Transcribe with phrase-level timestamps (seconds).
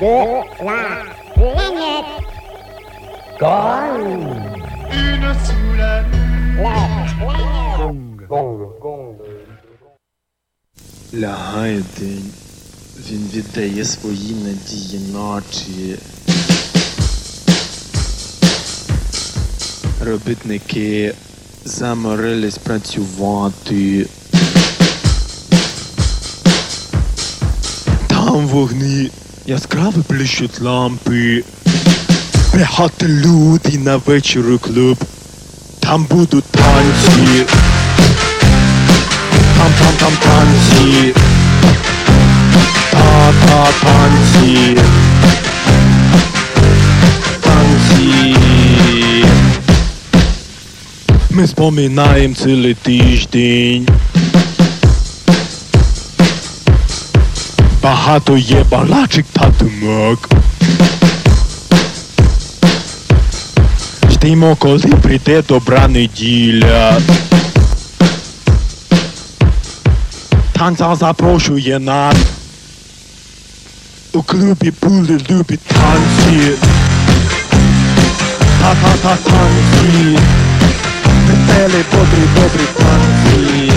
[0.00, 1.04] de la
[1.34, 2.10] planète.
[3.38, 4.42] Gong.
[4.90, 6.02] Une sous la
[11.14, 12.04] Лягайте,
[13.10, 15.98] він віддає свої надії ночі.
[20.04, 21.14] Робітники
[21.64, 24.06] заморились працювати.
[28.08, 29.10] Там вогні
[29.46, 31.44] яскраво блищуть лампи.
[32.52, 34.98] Приходьте люди на вечір у клуб.
[35.80, 37.46] Там будуть танці.
[39.56, 41.14] Там там там танці.
[42.90, 44.78] Та-та танці.
[47.40, 48.36] Танці.
[51.30, 53.88] Ми споминаємо цілий тиждень.
[57.82, 60.28] Багато є балачик та думок.
[64.10, 66.98] Ждемо, коли прийде добра неділя.
[70.52, 72.16] Танця запрошує нас.
[74.12, 76.52] У клубі були любі танці.
[78.60, 80.18] Та-та-та танці.
[81.26, 83.72] Веселі, добрі, добрі танці.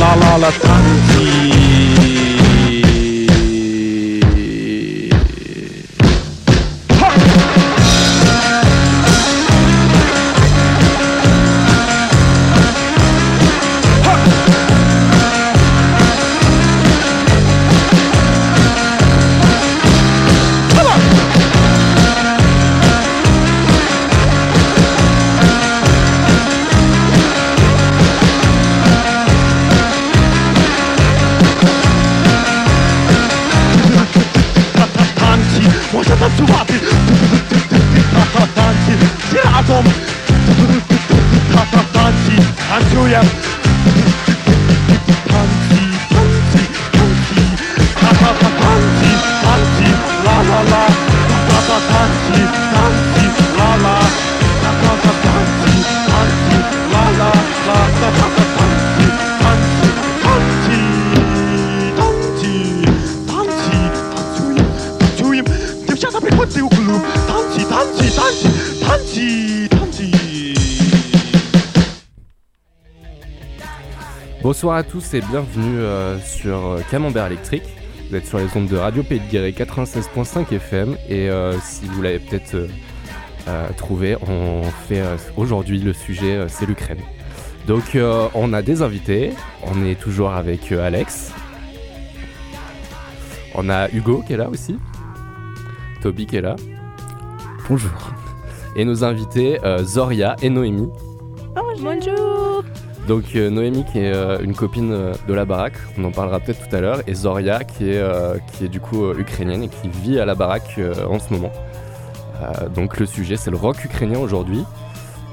[0.00, 0.84] Ла-ла-ла танці.
[1.14, 1.93] танці,
[74.44, 77.62] Bonsoir à tous et bienvenue euh, sur euh, Camembert électrique.
[78.10, 81.86] Vous êtes sur les ondes de Radio Pays de Guéret 96.5 FM et euh, si
[81.86, 82.68] vous l'avez peut-être euh,
[83.48, 87.00] euh, trouvé, on fait euh, aujourd'hui le sujet euh, c'est l'Ukraine.
[87.66, 91.32] Donc euh, on a des invités, on est toujours avec euh, Alex.
[93.54, 94.76] On a Hugo qui est là aussi.
[96.02, 96.56] Toby qui est là.
[97.66, 98.12] Bonjour.
[98.76, 100.90] Et nos invités euh, Zoria et Noémie.
[101.80, 102.43] Bonjour.
[103.06, 106.40] Donc euh, Noémie qui est euh, une copine euh, de la baraque, on en parlera
[106.40, 108.02] peut-être tout à l'heure, et Zoria qui est,
[108.52, 111.52] qui est du coup ukrainienne et qui vit à la baraque en ce moment.
[112.74, 114.64] Donc le sujet c'est le rock ukrainien aujourd'hui.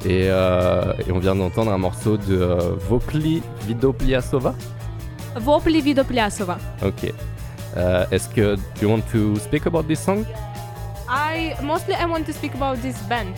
[0.06, 2.58] Et, et on vient d'entendre un morceau de
[2.90, 4.54] Vopli Vidopliasova.
[5.36, 6.58] Vopli Vidoplyasova.
[6.84, 7.12] Ok.
[8.12, 10.26] Est-ce que do you want to speak about this song?
[11.10, 13.36] I mostly I want to speak about this band.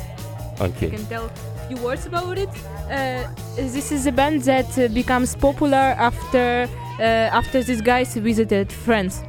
[0.59, 0.83] Ok.
[0.83, 1.29] I can tell
[1.67, 2.49] few words about it.
[2.89, 3.23] Uh,
[3.55, 6.67] this is a band that uh, becomes popular after
[6.99, 9.21] uh, after these guys visited France.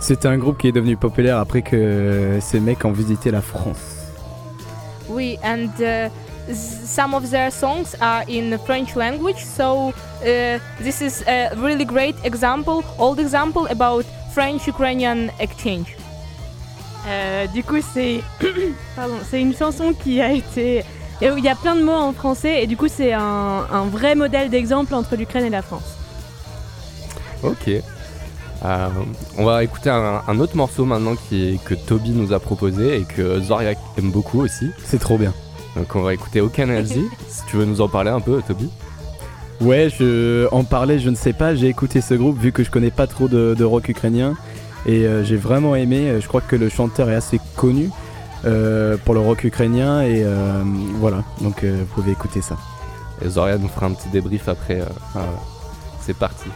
[0.00, 4.06] C'est un groupe qui est devenu populaire après que ces mecs ont visité la France.
[5.08, 6.08] We and uh,
[6.52, 9.88] some of their songs are in French language, so
[10.22, 15.96] uh, this is a really great example, old example about French-Ukrainian exchange.
[17.06, 18.20] Euh, du coup, c'est
[18.96, 20.84] pardon, c'est une chanson qui a été
[21.22, 23.66] et où il y a plein de mots en français et du coup, c'est un,
[23.70, 25.96] un vrai modèle d'exemple entre l'Ukraine et la France.
[27.42, 27.70] Ok.
[28.62, 28.88] Euh,
[29.38, 33.04] on va écouter un, un autre morceau maintenant qui que Toby nous a proposé et
[33.04, 34.70] que Zoria aime beaucoup aussi.
[34.84, 35.32] C'est trop bien.
[35.76, 37.04] Donc on va écouter Okanelzi.
[37.28, 38.68] si tu veux nous en parler un peu, Toby.
[39.60, 42.70] Ouais, je en parlais, je ne sais pas, j'ai écouté ce groupe vu que je
[42.70, 44.34] connais pas trop de, de rock ukrainien
[44.86, 46.18] et euh, j'ai vraiment aimé.
[46.20, 47.90] Je crois que le chanteur est assez connu
[48.44, 50.62] euh, pour le rock ukrainien et euh,
[50.94, 52.56] voilà, donc euh, vous pouvez écouter ça.
[53.22, 54.80] Et Zoria nous fera un petit débrief après.
[54.80, 55.20] euh.
[56.00, 56.48] C'est parti.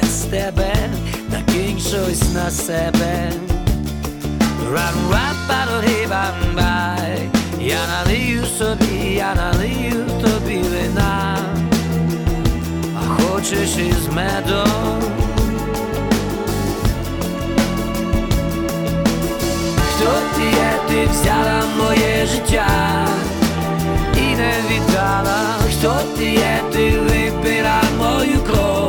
[0.00, 0.74] Без тебе
[1.30, 3.32] Накинь щось на себе.
[4.72, 11.38] Ран рап пароди бамбай Я налию собі, я налию тобі вина.
[12.96, 15.02] А хочеш із медом?
[19.94, 22.66] Хто ти є, ти взяла моє життя
[24.16, 28.85] і не віддала, хто ти є, ти випила мою кров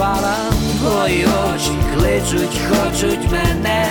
[0.00, 3.86] п'яною твої очі кличуть, хочуть мене,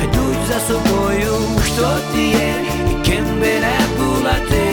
[0.00, 1.32] ведуть за собою,
[1.64, 2.54] хто ти є,
[2.90, 4.71] і ким би не була ти.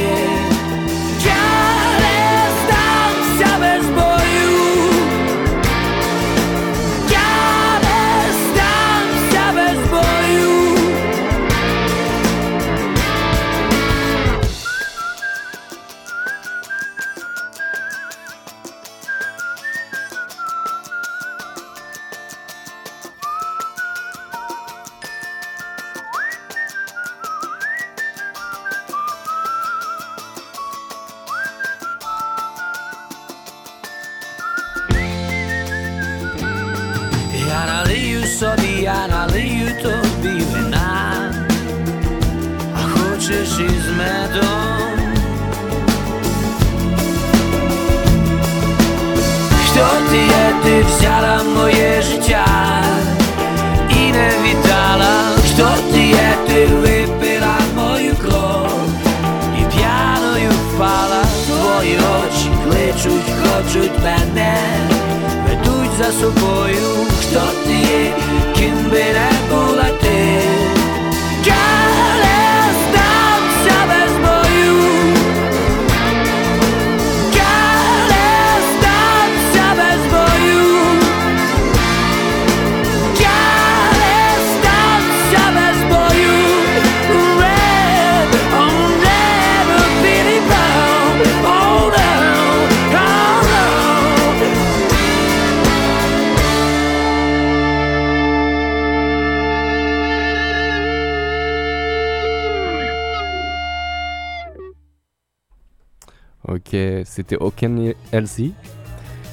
[107.28, 108.52] c'était Oken Elsie.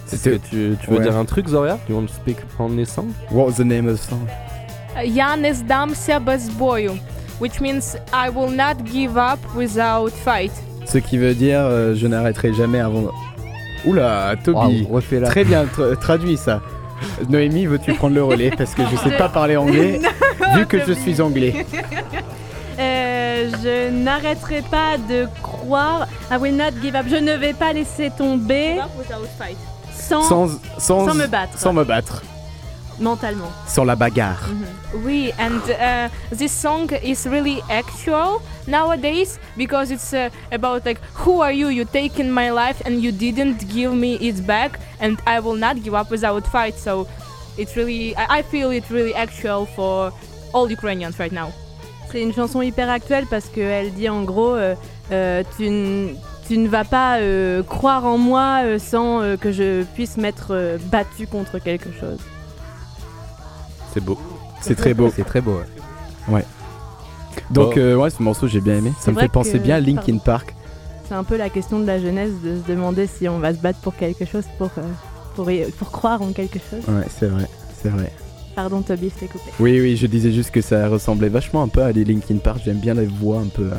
[0.07, 1.03] Est-ce C'était- que tu, tu veux ouais.
[1.03, 3.87] dire un truc, Zoria You want to speak on this song What was the name
[3.87, 4.27] of the song
[5.05, 6.97] Я не здамся без бою,
[7.39, 10.51] which means I will not give up without fight.
[10.85, 13.09] Ce qui veut dire euh, je n'arrêterai jamais avant.
[13.85, 14.85] Oula, Toby.
[14.91, 15.27] refais-la.
[15.29, 16.61] Très bien tra- traduit ça.
[17.29, 19.99] Noémie, veux-tu prendre le relais Parce que je sais pas parler anglais,
[20.55, 21.65] vu que je suis anglais.
[23.62, 26.06] Je n'arrêterai pas de croire.
[26.30, 27.06] I will not give up.
[27.08, 28.78] Je ne vais pas laisser tomber
[29.94, 30.48] sans, Sans,
[30.78, 32.22] sans, sans me battre sans me battre.
[33.00, 33.50] mentalement.
[33.68, 34.48] Sur la bagarre.
[35.04, 41.40] Oui, and uh, this song is really actual nowadays because it's uh, about like who
[41.42, 41.68] are you?
[41.68, 45.82] You taken my life and you didn't give me it back, and I will not
[45.82, 46.78] give up without fight.
[46.78, 47.06] So
[47.58, 50.10] it's really, I, I feel it really actual for
[50.54, 51.52] all Ukrainians right now.
[52.10, 54.74] C'est une chanson hyper actuelle parce qu'elle dit en gros euh,
[55.12, 56.14] euh, tu, n-
[56.46, 60.48] tu ne vas pas euh, croire en moi euh, sans euh, que je puisse m'être
[60.52, 62.18] euh, battu contre quelque chose.
[63.92, 64.18] C'est beau.
[64.60, 65.10] C'est très beau.
[65.14, 65.60] C'est très beau.
[66.28, 66.44] ouais.
[67.50, 67.80] Donc Bon.
[67.80, 68.92] euh, ouais, ce morceau j'ai bien aimé.
[69.00, 70.18] Ça me fait penser que- bien à Linkin pardon.
[70.24, 70.54] Park.
[71.08, 73.58] C'est un peu la question de la jeunesse de se demander si on va se
[73.58, 74.82] battre pour quelque chose, pour, euh,
[75.36, 76.82] pour, y- pour croire en quelque chose.
[76.88, 77.46] Ouais, c'est vrai,
[77.80, 78.10] c'est vrai.
[78.56, 79.50] Pardon Toby, je t'ai coupé.
[79.60, 82.60] Oui, oui, je disais juste que ça ressemblait vachement un peu à les Linkin Park.
[82.64, 83.74] J'aime bien les voix un peu euh,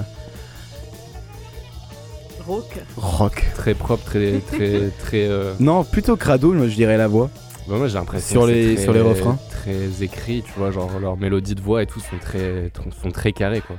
[2.45, 2.77] Rock.
[2.95, 3.43] rock.
[3.55, 4.39] Très propre, très.
[4.51, 7.29] très, très euh, Non, plutôt crado, moi je dirais la voix.
[7.67, 9.37] bah, moi j'ai l'impression Sur les- très- sur les refrains.
[9.49, 13.11] Très écrit, tu vois, genre leurs mélodies de voix et tout sont très, tr- sont
[13.11, 13.75] très carrées quoi.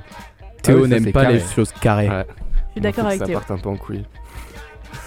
[0.61, 2.09] Théo Ah oui, ça, n'aime pas les choses carrées.
[2.09, 2.25] Ouais.
[2.67, 3.39] Je suis d'accord avec ça Théo.
[3.39, 4.03] parte un peu en couille.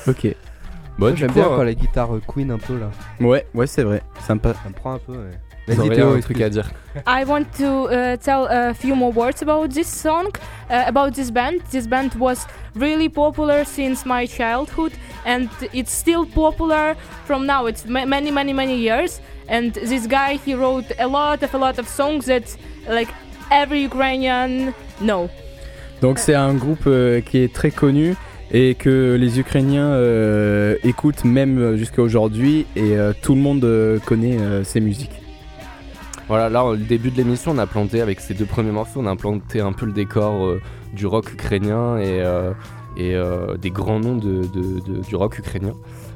[0.08, 0.26] Ok.
[0.98, 2.90] Bon, du J'aime bien hein, quand la guitare euh, Queen un peu là.
[3.20, 4.02] Ouais, ouais, c'est vrai.
[4.26, 4.54] Sympa.
[4.54, 5.12] Ça me prend un peu.
[5.12, 5.38] Ouais.
[5.68, 6.70] Vas-y Théo, un truc à dire.
[7.06, 10.26] I want to uh, tell a few more words about this song,
[10.68, 11.60] uh, about this band.
[11.70, 14.92] This band was really popular since my childhood,
[15.24, 17.66] and it's still popular from now.
[17.66, 19.20] It's ma- many, many, many years.
[19.48, 22.56] And this guy, he wrote a lot of a lot of songs that,
[22.88, 23.08] like,
[23.50, 25.28] every Ukrainian know.
[26.00, 28.16] Donc c'est un groupe euh, qui est très connu
[28.50, 33.98] et que les Ukrainiens euh, écoutent même jusqu'à aujourd'hui et euh, tout le monde euh,
[34.00, 35.21] connaît euh, ses musiques.
[36.28, 39.06] Voilà, là, au début de l'émission, on a planté avec ces deux premiers morceaux, on
[39.06, 40.60] a planté un peu le décor euh,
[40.94, 42.52] du rock ukrainien et, euh,
[42.98, 45.72] euh, des grands noms du rock ukrainien.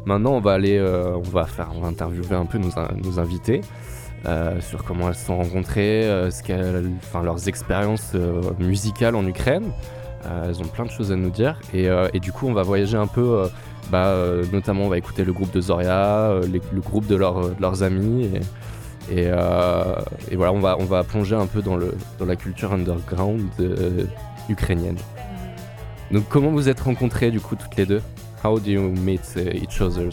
[0.06, 3.18] Maintenant, on va aller, on va faire, on va interviewer un peu nos, in- nos
[3.18, 3.60] invités
[4.60, 8.14] sur comment elles se sont rencontrées, ce enfin leurs expériences
[8.58, 9.70] musicales en Ukraine.
[10.24, 11.88] Elles ont plein de choses à nous dire et,
[12.20, 13.48] du coup, on va voyager un peu.
[13.90, 14.14] bah,
[14.52, 18.30] notamment, on va écouter le groupe de Zoria, le groupe de, leurs- amis
[19.10, 19.94] et, euh,
[20.30, 23.48] et voilà, on va, on va plonger un peu dans, le, dans la culture underground
[23.60, 24.04] euh,
[24.48, 24.98] ukrainienne.
[26.10, 28.02] Donc, comment vous êtes rencontrés du coup toutes les deux?
[28.44, 30.10] How do you meet uh, each other?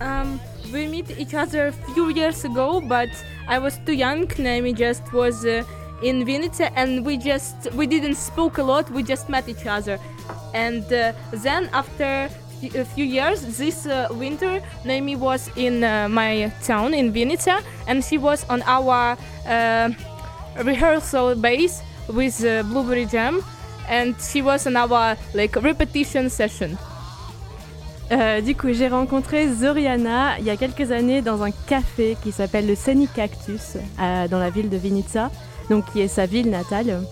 [0.00, 0.38] Um,
[0.72, 3.08] we meet each other a few years ago, but
[3.48, 4.26] I was too young.
[4.38, 5.62] Naomi just was uh,
[6.02, 8.90] in Vinnytsia, and we just we didn't spoke a lot.
[8.90, 9.98] We just met each other,
[10.54, 12.28] and uh, then after
[12.74, 18.04] a few years, this uh, winter, Naomi was in uh, my town in Vinnytsia, and
[18.04, 19.16] she was on our
[19.46, 19.90] uh,
[20.62, 23.42] rehearsal base with uh, Blueberry Jam,
[23.88, 26.78] and she was on our like repetition session.
[28.10, 32.30] Euh, du coup, j'ai rencontré Zoriana il y a quelques années dans un café qui
[32.30, 35.30] s'appelle le Seni Cactus euh, dans la ville de Vinica,
[35.70, 37.02] donc qui est sa ville natale.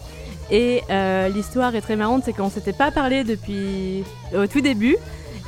[0.50, 4.04] Et euh, l'histoire est très marrante, c'est qu'on s'était pas parlé depuis
[4.36, 4.96] au tout début.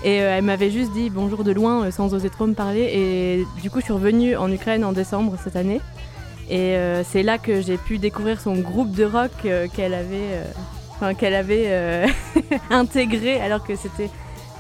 [0.05, 2.91] Et euh, elle m'avait juste dit bonjour de loin euh, sans oser trop me parler.
[2.93, 5.81] Et du coup, je suis revenue en Ukraine en décembre cette année.
[6.51, 9.31] Et euh, c'est là que j'ai pu découvrir son groupe de rock
[9.73, 10.43] qu'elle avait,
[12.71, 14.11] intégré alors que c'était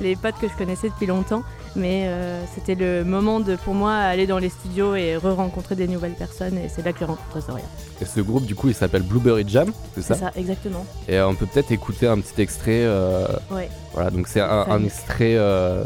[0.00, 1.42] les potes que je connaissais depuis longtemps.
[1.74, 5.88] Mais euh, c'était le moment de, pour moi, aller dans les studios et re-rencontrer des
[5.88, 6.58] nouvelles personnes.
[6.58, 7.64] Et c'est là que j'ai rencontré Zoria.
[8.00, 10.84] Et ce groupe du coup il s'appelle Blueberry Jam, c'est ça, C'est ça, exactement.
[11.08, 12.82] Et euh, on peut peut-être écouter un petit extrait.
[12.84, 13.68] euh, Ouais.
[13.94, 15.84] Voilà, donc c'est un, extrait, euh,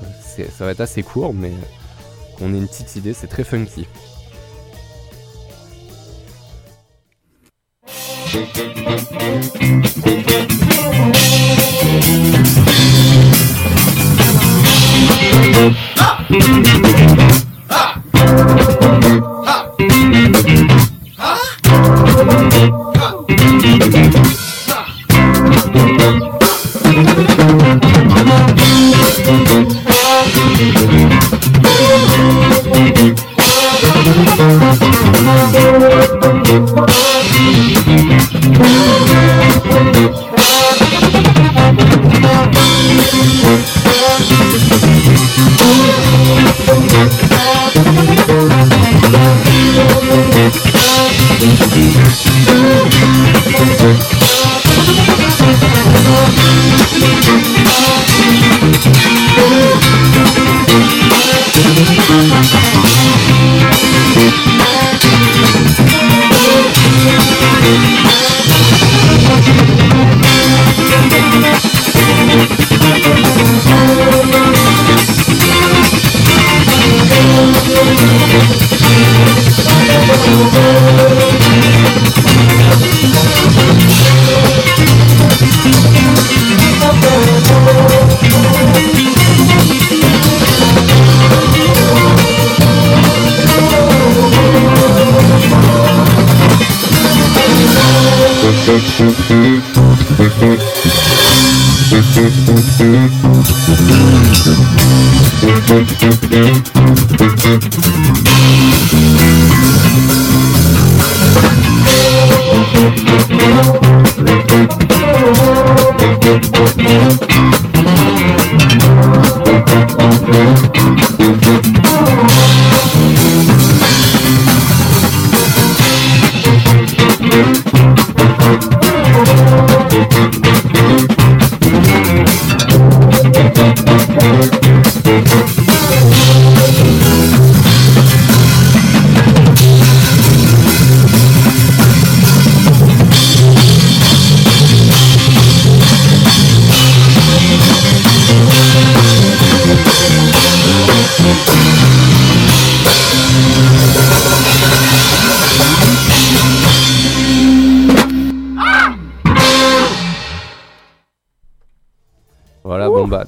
[0.57, 1.53] ça va être assez court, mais
[2.41, 3.87] on a une petite idée, c'est très funky.
[15.99, 17.26] Ah!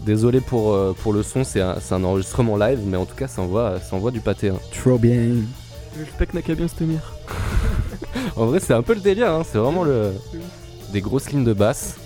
[0.09, 3.15] Désolé pour, euh, pour le son, c'est un, c'est un enregistrement live, mais en tout
[3.15, 4.49] cas ça envoie, ça envoie du pâté.
[4.49, 4.59] hein.
[4.83, 5.21] Trop bien.
[5.99, 7.00] Le spec n'a qu'à bien se tenir.
[8.37, 10.12] En vrai c'est un peu le délire, hein, c'est vraiment le
[10.93, 11.97] des grosses lignes de basse.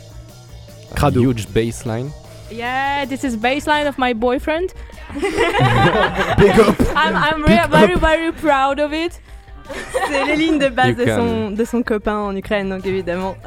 [0.91, 1.21] Un Crado.
[1.23, 2.11] Huge bass line.
[2.51, 4.69] Yeah, this is baseline of my boyfriend.
[5.15, 6.75] Big up.
[6.97, 9.13] I'm, I'm re- very, very proud of it.
[10.09, 13.37] C'est les lignes de base de son, de son copain en Ukraine, donc évidemment.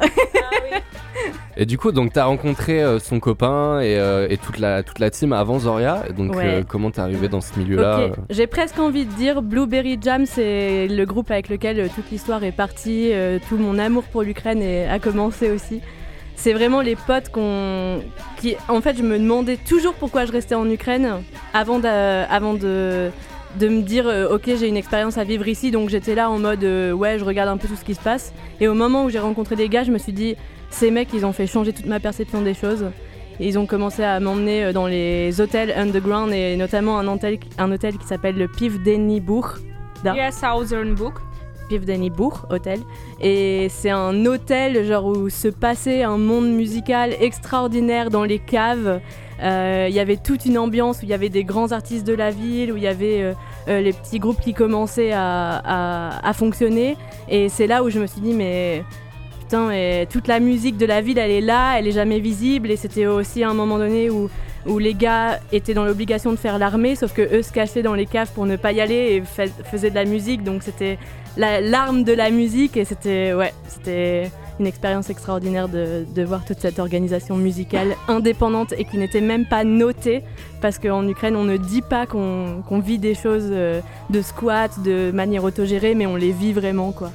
[1.58, 4.98] Et du coup donc t'as rencontré euh, son copain et, euh, et toute, la, toute
[4.98, 6.44] la team avant Zoria, donc Ouais.
[6.44, 10.86] euh, comment t'es arrivé dans ce milieu-là J'ai presque envie de dire Blueberry Jam, c'est
[10.88, 14.62] le groupe avec lequel euh, toute l'histoire est partie, euh, tout mon amour pour l'Ukraine
[14.90, 15.80] a commencé aussi.
[16.38, 18.00] C'est vraiment les potes qu'on.
[18.38, 21.22] qui En fait, je me demandais toujours pourquoi je restais en Ukraine
[21.54, 23.08] avant, avant de,
[23.58, 26.38] de me dire euh, ok, j'ai une expérience à vivre ici, donc j'étais là en
[26.38, 28.34] mode euh, ouais, je regarde un peu tout ce qui se passe.
[28.60, 30.36] Et au moment où j'ai rencontré des gars, je me suis dit
[30.76, 32.86] ces mecs, ils ont fait changer toute ma perception des choses.
[33.40, 37.38] Et ils ont commencé à m'emmener euh, dans les hôtels underground et notamment un hôtel,
[37.58, 39.54] un hôtel qui s'appelle le Pivdenibourg.
[40.04, 40.14] Da.
[40.14, 41.14] Yeah, Southern Book.
[41.68, 42.80] Pivdenibourg hôtel.
[43.20, 49.00] Et c'est un hôtel genre où se passait un monde musical extraordinaire dans les caves.
[49.42, 52.14] Euh, Il y avait toute une ambiance où il y avait des grands artistes de
[52.14, 53.32] la ville, où il y avait euh,
[53.68, 56.96] euh, les petits groupes qui commençaient à, à- à fonctionner.
[57.28, 58.84] Et c'est là où je me suis dit, mais
[59.46, 62.70] putain, mais toute la musique de la ville, elle est là, elle est jamais visible.
[62.70, 64.28] Et c'était aussi à un moment donné où,
[64.80, 68.06] les gars étaient dans l'obligation de faire l'armée, sauf que eux se cachaient dans les
[68.06, 70.42] caves pour ne pas y aller et fais- faisaient de la musique.
[70.42, 70.98] Donc c'était
[71.36, 74.28] la- l'arme de la musique et c'était ouais, c'était
[74.58, 79.62] une expérience extraordinaire de, voir toute cette organisation musicale indépendante et qui n'était même pas
[79.62, 80.24] notée
[80.60, 83.80] parce qu'en Ukraine on ne dit pas qu'on qu'on vit des choses euh,
[84.10, 87.12] de squat, de manière autogérée, mais on les vit vraiment quoi.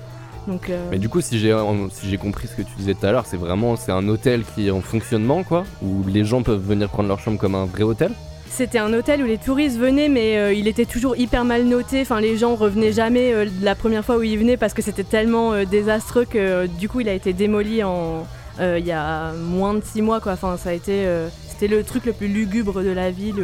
[0.47, 2.93] Donc euh, Mais du coup, si j'ai en- si j'ai compris ce que tu disais
[2.95, 6.25] tout à l'heure, c'est vraiment c'est un hôtel qui est en fonctionnement, quoi, où les
[6.25, 8.11] gens peuvent venir prendre leur chambre comme un vrai hôtel?
[8.49, 12.01] C'était un hôtel où les touristes venaient, mais euh, il était toujours hyper mal noté.
[12.01, 15.05] Enfin, les gens revenaient jamais euh, la première fois où ils venaient parce que c'était
[15.05, 18.25] tellement désastreux que du coup, il a été démoli en
[18.59, 20.19] il y a moins de six mois.
[20.19, 20.33] Quoi.
[20.33, 21.05] Enfin, ça a été
[21.47, 23.41] c'était le truc le plus lugubre de la ville.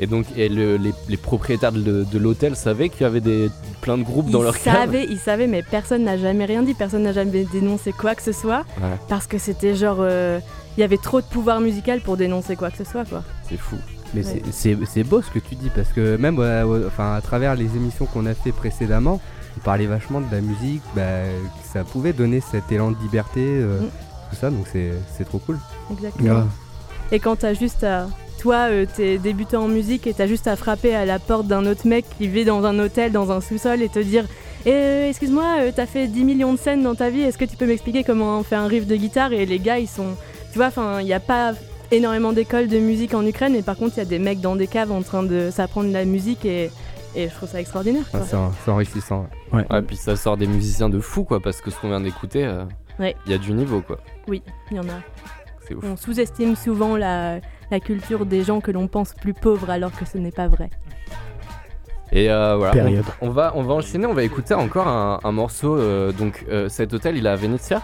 [0.00, 3.48] Et donc, et le- les, les propriétaires de, de l'hôtel savaient qu'il y avait des,
[3.80, 4.74] plein de groupes dans ils leur cave.
[4.74, 6.74] savaient, ils savaient, mais personne n'a jamais rien dit.
[6.74, 8.88] Personne n'a jamais dénoncé quoi que ce soit Ouais.
[9.08, 10.40] parce que c'était genre euh,
[10.76, 13.04] il y avait trop de pouvoir musical pour dénoncer quoi que ce soit.
[13.04, 13.22] Quoi.
[13.48, 13.76] C'est fou.
[14.14, 14.42] Mais Ouais.
[14.52, 18.06] c'est- beau ce que tu dis parce que même euh, enfin, à travers les émissions
[18.06, 19.20] qu'on a fait précédemment,
[19.56, 21.02] on parlait vachement de la musique, bah,
[21.62, 23.84] que ça pouvait donner cet élan de liberté, euh, Mm.
[24.30, 25.58] tout ça, donc c'est c'est trop cool.
[25.92, 26.28] Exactement.
[26.28, 26.48] Grave.
[27.12, 28.08] Et quand t'as juste à.
[28.44, 31.64] Toi, euh, t'es débutant en musique et t'as juste à frapper à la porte d'un
[31.64, 34.26] autre mec qui vit dans un hôtel, dans un sous-sol et te dire
[34.66, 37.46] Eh, euh, Excuse-moi, euh, t'as fait 10 millions de scènes dans ta vie, est-ce que
[37.46, 39.32] tu peux m'expliquer comment on fait un riff de guitare?
[39.32, 40.08] Et les gars, ils sont.
[40.52, 41.54] Tu vois, enfin, il n'y a pas
[41.90, 44.56] énormément d'écoles de musique en Ukraine, mais par contre, il y a des mecs dans
[44.56, 46.70] des caves en train de s'apprendre la musique et,
[47.16, 48.04] et je trouve ça extraordinaire.
[48.26, 49.26] C'est en- c'est enrichissant.
[49.54, 49.64] ouais.
[49.70, 52.44] Ouais, puis ça sort des musiciens de fou, quoi, parce que ce qu'on vient d'écouter,
[52.44, 52.64] euh,
[52.98, 53.16] il Ouais.
[53.26, 54.00] y a du niveau, quoi.
[54.28, 55.00] Oui, il y en a.
[55.66, 55.82] C'est ouf.
[55.82, 57.38] On sous-estime souvent la,
[57.70, 60.70] la culture des gens que l'on pense plus pauvres alors que ce n'est pas vrai.
[62.12, 62.72] Et euh, voilà.
[62.72, 63.04] Période.
[63.20, 65.76] On, on va, on va enchaîner, on va écouter encore un, un morceau.
[65.76, 67.82] euh, donc, euh, cet hôtel, il est à Venezia?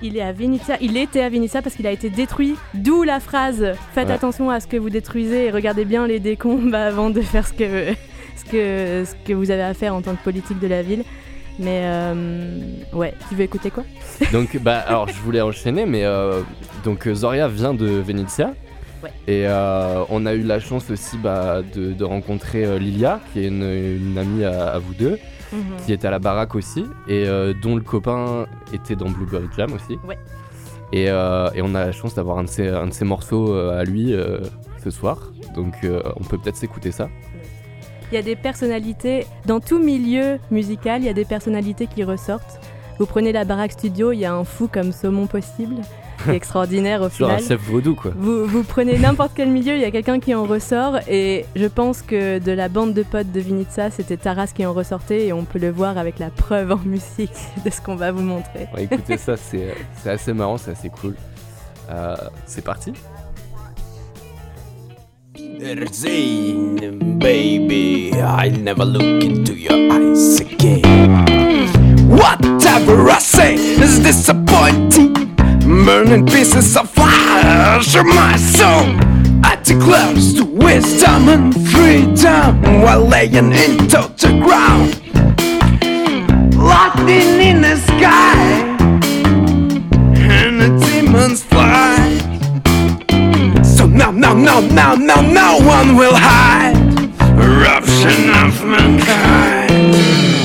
[0.00, 3.18] Il est à Venezia, il était à Venezia parce qu'il a été détruit, d'où la
[3.20, 4.14] phrase Faites Ouais.
[4.14, 7.52] attention à ce que vous détruisez et regardez bien les décombres avant de faire ce
[7.52, 7.92] que,
[8.36, 11.02] ce, que, ce que vous avez à faire en tant que politique de la ville.
[11.58, 12.60] Mais euh,
[12.92, 13.82] ouais, tu veux écouter quoi?
[14.32, 16.42] Donc, bah, alors, je voulais enchaîner, mais euh,
[16.84, 18.54] donc Zoria vient de Venezia.
[19.02, 19.10] Ouais.
[19.26, 23.40] Et euh, on a eu la chance aussi bah, de, de rencontrer euh, Lilia, qui
[23.40, 25.18] est une, une amie à, à vous deux,
[25.86, 29.72] qui était à la baraque aussi, et euh, dont le copain était dans Blueberry Jam
[29.72, 29.98] aussi.
[30.06, 30.18] Ouais.
[30.92, 33.54] Et, euh, et on a la chance d'avoir un, de ses- un de ses morceaux
[33.54, 34.14] à lui
[34.82, 35.32] ce soir.
[35.54, 37.08] Donc, on peut peut-être s'écouter ça.
[38.10, 42.04] Il y a des personnalités, dans tout milieu musical, il y a des personnalités qui
[42.04, 42.58] ressortent.
[42.98, 45.76] Vous prenez la baraque studio, il y a un fou comme saumon possible,
[46.22, 47.58] qui est extraordinaire au Genre un final.
[47.58, 48.12] chef vaudou quoi.
[48.16, 51.66] Vous, vous prenez n'importe quel milieu, il y a quelqu'un qui en ressort et je
[51.66, 55.32] pense que de la bande de potes de Vinitsa, c'était Taras qui en ressortait et
[55.32, 57.30] on peut le voir avec la preuve en musique
[57.64, 58.68] de ce qu'on va vous montrer.
[58.74, 61.14] Ouais, écoutez ça, c'est c'est assez marrant, c'est assez cool.
[61.90, 62.14] Euh,
[62.46, 62.92] c'est parti.
[67.20, 71.26] Baby, I'll never look into your eyes again.
[72.08, 75.27] Whatever I say is disappointing.
[75.68, 78.86] Burning pieces of flesh of my soul.
[79.44, 84.96] I declare to wisdom and freedom while laying into the ground.
[86.54, 88.76] Locked in, in the sky,
[90.16, 92.16] and the demons fly.
[93.62, 96.76] So now, now, now, now, now, no one will hide.
[97.38, 100.37] Eruption of mankind.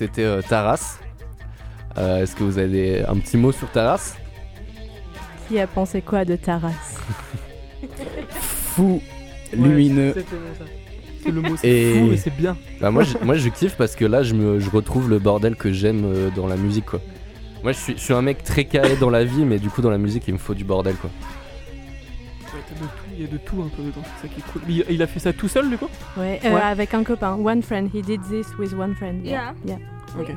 [0.00, 0.98] C'était euh, Taras.
[1.98, 4.14] Euh, Est-ce que vous avez un petit mot sur Taras?
[5.46, 6.72] Qui a pensé quoi de Taras?
[8.30, 9.02] Fou,
[9.52, 10.14] lumineux.
[11.22, 12.56] C'est le mot, c'est Et- fou et c'est bien.
[12.80, 15.54] Bah moi, je, moi je kiffe parce que là je, me, je retrouve le bordel
[15.54, 17.00] que j'aime euh, dans la musique quoi.
[17.62, 19.82] Moi je suis, je suis un mec très calé dans la vie mais du coup
[19.82, 21.10] dans la musique il me faut du bordel quoi.
[23.22, 24.62] Y a de tout un peu dedans, c'est ça qui est cool.
[24.66, 25.88] Mais il, il a fait ça tout seul du coup?
[26.16, 26.60] Ouais, euh, Ouais.
[26.60, 27.34] avec un copain.
[27.34, 27.88] One friend.
[27.94, 29.24] He did this with one friend.
[29.24, 29.54] Yeah.
[29.66, 29.76] yeah.
[30.18, 30.34] Ok.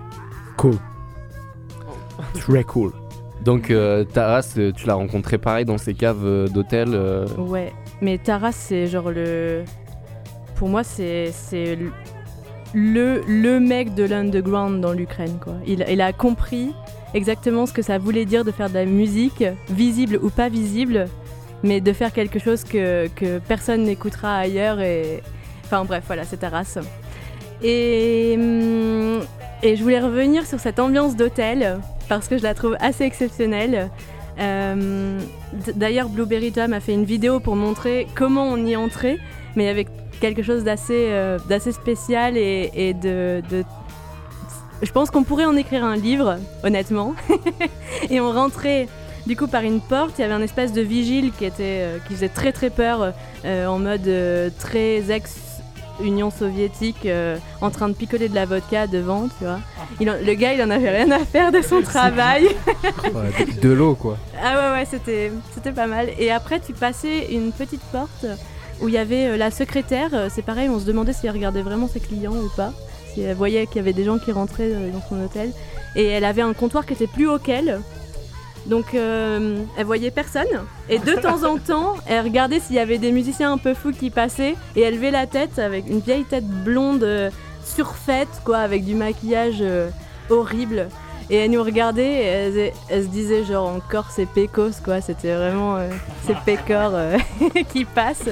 [0.57, 0.75] Cool.
[2.35, 2.91] Très cool.
[3.43, 7.73] Donc euh, Taras euh, tu l'as rencontré pareil dans ces caves euh, d'hôtel euh, Ouais,
[8.01, 9.63] mais Taras, c'est genre le.
[10.55, 11.77] Pour moi, c'est c'est
[12.73, 15.55] le, le mec de l'underground dans l'Ukraine, quoi.
[15.67, 16.73] Il, il a compris
[17.13, 21.07] exactement ce que ça voulait dire de faire de la musique, visible ou pas visible,
[21.63, 24.79] mais de faire quelque chose que, que personne n'écoutera ailleurs.
[24.81, 25.21] Et...
[25.65, 26.77] Enfin bref, voilà, c'est Taras.
[27.63, 29.21] Et, hum,
[29.61, 33.89] et je voulais revenir sur cette ambiance d'hôtel, parce que je la trouve assez exceptionnelle.
[34.37, 39.19] D- D'ailleurs, Blueberry Tom a fait une vidéo pour montrer comment on y entrait,
[39.55, 39.87] mais avec
[40.19, 41.37] quelque chose d'assez euh,
[41.71, 43.41] spécial et, de-
[44.81, 47.13] Je pense qu'on pourrait en écrire un livre, honnêtement.
[48.09, 48.87] et on rentrait
[49.25, 51.97] du coup par une porte, il y avait un espèce de vigile qui, était, euh,
[52.07, 53.13] qui faisait très très peur,
[53.45, 58.87] euh, en mode euh, très ex-Union soviétique, euh, en train de picoler de la vodka
[58.87, 59.59] devant, tu vois.
[59.99, 62.47] Il en- le gars, il en avait rien à faire de son travail.
[63.13, 64.17] Ouais, de, de l'eau quoi.
[64.43, 66.09] Ah ouais, ouais, c'était, c'était pas mal.
[66.19, 68.25] Et après, tu passais une petite porte
[68.81, 70.09] où il y avait euh, la secrétaire.
[70.29, 72.73] C'est pareil, on se demandait si elle regardait vraiment ses clients ou pas.
[73.13, 75.51] Si elle voyait qu'il y avait des gens qui rentraient euh, dans son hôtel.
[75.95, 77.79] Et elle avait un comptoir qui était plus haut qu'elle.
[78.65, 80.47] Donc euh, elle voyait personne.
[80.89, 83.91] Et de temps en temps, elle regardait s'il y avait des musiciens un peu fous
[83.91, 84.55] qui passaient.
[84.75, 87.29] Et elle levait la tête avec une vieille tête blonde euh,
[87.65, 89.89] surfaite, quoi, avec du maquillage euh,
[90.29, 90.87] horrible.
[91.29, 95.77] Et elle nous regardait et elle, se disait genre encore c'est pécos quoi, c'était vraiment
[96.27, 97.17] ces pécores euh,
[97.71, 98.29] qui passent.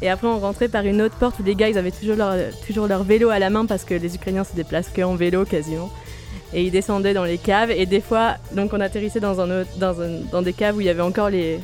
[0.00, 2.34] Et après on rentrait par une autre porte où les gars ils avaient toujours leur,
[2.66, 5.44] toujours leur vélo à la main parce que les Ukrainiens se déplacent que en vélo
[5.44, 5.90] quasiment.
[6.52, 7.70] Et ils descendaient dans les caves.
[7.70, 9.94] Et des fois donc on atterrissait dans, un dans,
[10.30, 11.60] dans des caves où il y avait encore les,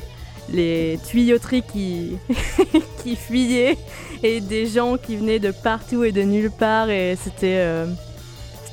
[1.07, 2.17] tuyauteries qui,
[3.03, 3.77] qui fuyaient.
[4.23, 6.89] Et des gens qui venaient de partout et de nulle part.
[6.89, 7.57] Et c'était...
[7.59, 7.85] euh,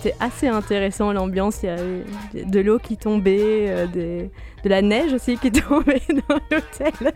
[0.04, 1.62] c'était assez intéressant l'ambiance.
[1.62, 3.38] Il y avait de l'eau qui tombait,
[3.68, 4.30] euh, des-
[4.62, 7.12] de la neige aussi qui tombait dans l'hôtel.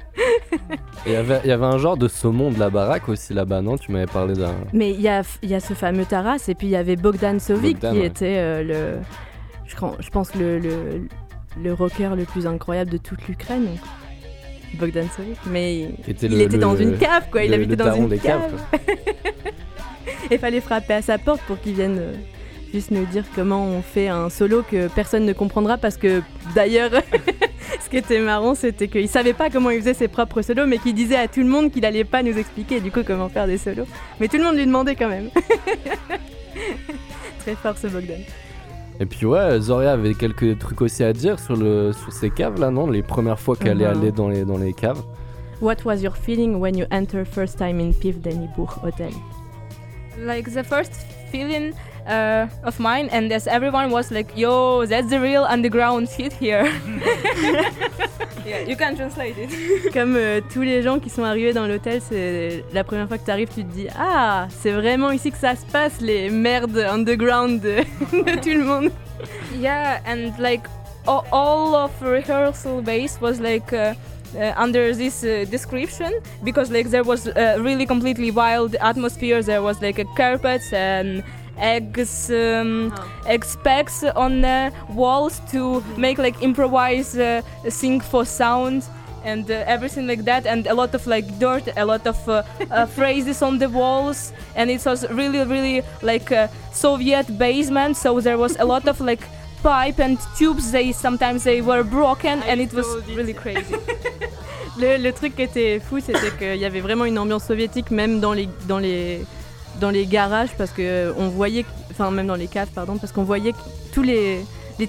[1.06, 3.34] Et il y avait- il y avait un genre de saumon de la baraque aussi
[3.34, 3.76] là-bas, non?
[3.76, 4.54] Tu m'avais parlé d'un.
[4.72, 6.96] Mais il y a, il y a ce fameux Taras et puis il y avait
[6.96, 8.06] Bogdan Sovic Bogdan, qui ouais.
[8.06, 8.98] était euh, le,
[9.66, 11.02] je, pense le, le,
[11.62, 13.68] le rocker le plus incroyable de toute l'Ukraine.
[14.78, 17.42] Bogdan Sovic, mais il était dans le- une cave, quoi.
[17.42, 18.42] Il habitait dans une cave.
[18.72, 18.82] caves,
[20.30, 22.00] Il fallait frapper à sa porte pour qu'il vienne
[22.72, 26.22] juste nous dire comment on fait un solo que personne ne comprendra parce que
[26.54, 26.90] d'ailleurs,
[27.84, 30.78] ce qui était marrant, c'était qu'il savait pas comment il faisait ses propres solos, mais
[30.78, 33.46] qu'il disait à tout le monde qu'il allait pas nous expliquer du coup comment faire
[33.46, 33.86] des solos.
[34.20, 35.30] Mais tout le monde lui demandait quand même.
[37.40, 38.20] Très fort ce Bogdan.
[39.00, 42.60] Et puis ouais, Zoria avait quelques trucs aussi à dire sur, le, sur ces caves
[42.60, 42.88] là, non?
[42.90, 43.98] Les premières fois qu'elle est Mhm.
[43.98, 45.02] allée dans les, dans les caves.
[45.60, 49.10] What was your feeling when you enter first time in Piv Dennybourg Hotel?
[50.20, 50.92] like the first
[51.30, 51.72] feeling
[52.08, 56.64] uh, of mine and as everyone was like yo that's the real underground shit here.
[58.46, 59.50] Yeah you can translate it.
[59.92, 63.24] Comme euh, tous les gens qui sont arrivés dans l'hôtel, c'est la première fois que
[63.24, 66.78] tu arrives, tu te dis Ah, c'est vraiment ici que ça se passe, les merdes
[66.78, 67.76] underground de,
[68.12, 68.90] de tout le monde.
[69.58, 70.62] yeah and like
[71.06, 73.94] all, all of rehearsal base was like uh,
[74.36, 76.12] uh, under this uh, description
[76.44, 79.42] because like there was uh, really completely wild atmosphere.
[79.42, 81.22] There was like a carpets and
[81.58, 82.92] eggs um,
[83.26, 88.84] egg specks on the walls to make like improvise uh, sync for sound
[89.24, 92.42] and uh, everything like that and a lot of like dirt a lot of uh,
[92.70, 94.32] uh, phrases on the walls.
[94.54, 99.00] And it was really really like a soviet basement so there was a lot of
[99.00, 99.22] like
[99.62, 100.70] pipe and tubes.
[100.70, 103.74] They sometimes they were broken and it was really crazy.
[104.78, 108.20] Le, le truc qui était fou, c'était qu'il y avait vraiment une ambiance soviétique, même
[108.20, 109.24] dans les, dans les,
[109.80, 113.24] dans les garages, parce que on voyait, enfin même dans les caves, pardon, parce qu'on
[113.24, 113.54] voyait
[113.92, 114.44] tous les,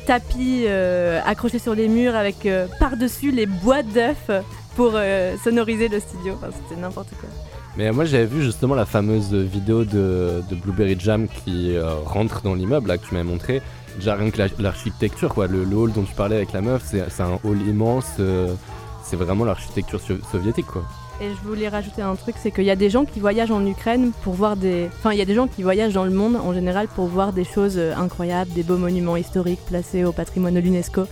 [0.05, 4.29] tapis euh, accrochés sur les murs avec euh, par-dessus les boîtes d'œufs
[4.75, 6.35] pour euh, sonoriser le studio.
[6.51, 7.29] C'était n'importe quoi.
[7.77, 11.75] Mais moi j'avais vu justement la fameuse vidéo de, Blueberry Jam qui
[12.05, 13.61] rentre dans l'immeuble là que tu m'avais montré.
[13.95, 16.83] Déjà rien que la- l'architecture quoi, le, le hall dont tu parlais avec la meuf,
[16.91, 18.05] c'est un hall immense,
[19.03, 20.83] c'est vraiment l'architecture so- soviétique quoi.
[21.21, 23.65] Et je voulais rajouter un truc, c'est qu'il y a des gens qui voyagent en
[23.65, 24.87] Ukraine pour voir des...
[24.99, 27.33] Enfin, il y a des gens qui voyagent dans le monde en général pour voir
[27.33, 31.03] des choses euh, incroyables, des beaux monuments historiques placés au patrimoine de l'UNESCO.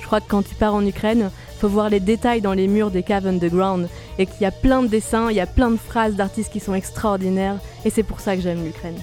[0.00, 2.90] Je crois que quand tu pars en Ukraine, faut voir les détails dans les murs
[2.90, 5.78] des caves underground et qu'il y a plein de dessins, il y a plein de
[5.78, 8.98] phrases d'artistes qui sont extraordinaires et c'est pour ça que j'aime l'Ukraine.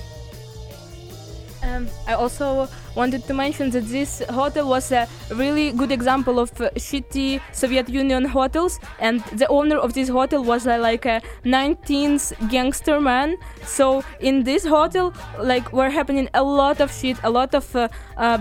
[1.64, 1.88] Um,
[2.96, 8.26] wanted to mention that this hotel was a really good example of shitty Soviet Union
[8.26, 13.38] hotels, and the owner of this hotel was uh, like a 19th gangster man.
[13.64, 17.88] So in this hotel, like were happening a lot of shit, a lot of uh,
[18.18, 18.38] uh,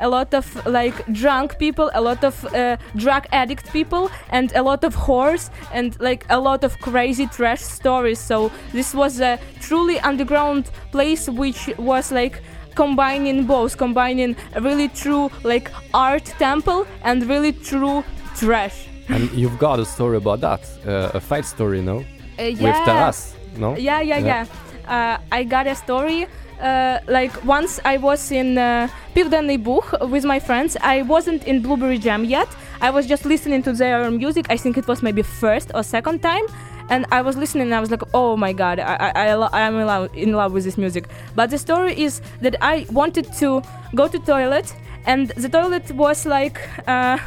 [0.00, 4.62] a lot of like drunk people, a lot of uh, drug addict people, and a
[4.62, 8.18] lot of whores, and like a lot of crazy trash stories.
[8.18, 12.42] So this was a truly underground place, which was like
[12.74, 18.04] combining both, combining a really true like art temple and really true
[18.36, 18.86] trash.
[19.08, 21.98] And you've got a story about that, uh, a fight story, no?
[21.98, 22.04] Uh,
[22.38, 22.84] With yeah.
[22.84, 23.76] Taras, no?
[23.76, 24.46] Yeah, yeah, yeah.
[24.88, 26.26] Uh, I got a story.
[26.60, 30.76] Uh, like once I was in uh, Buch with my friends.
[30.80, 32.48] I wasn't in Blueberry Jam yet.
[32.80, 34.46] I was just listening to their music.
[34.48, 36.44] I think it was maybe first or second time.
[36.88, 39.78] And I was listening and I was like, oh my god, I, I, I, am
[39.78, 41.08] in love, in love with this music.
[41.34, 43.62] But the story is that I wanted to
[43.94, 44.74] go to toilet
[45.06, 46.60] and the toilet was like...
[46.88, 47.18] Uh,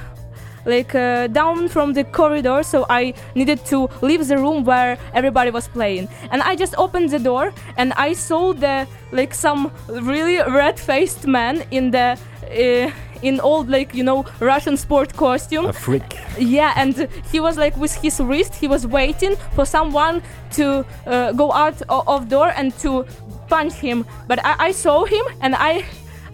[0.65, 5.51] like uh, down from the corridor so i needed to leave the room where everybody
[5.51, 10.37] was playing and i just opened the door and i saw the like some really
[10.51, 12.17] red-faced man in the
[12.49, 12.91] uh,
[13.25, 16.09] in old like you know russian sport costume A freak.
[16.37, 16.93] yeah and
[17.31, 20.21] he was like with his wrist he was waiting for someone
[20.57, 20.65] to
[21.07, 23.05] uh, go out of door and to
[23.49, 25.83] punch him but I, I saw him and i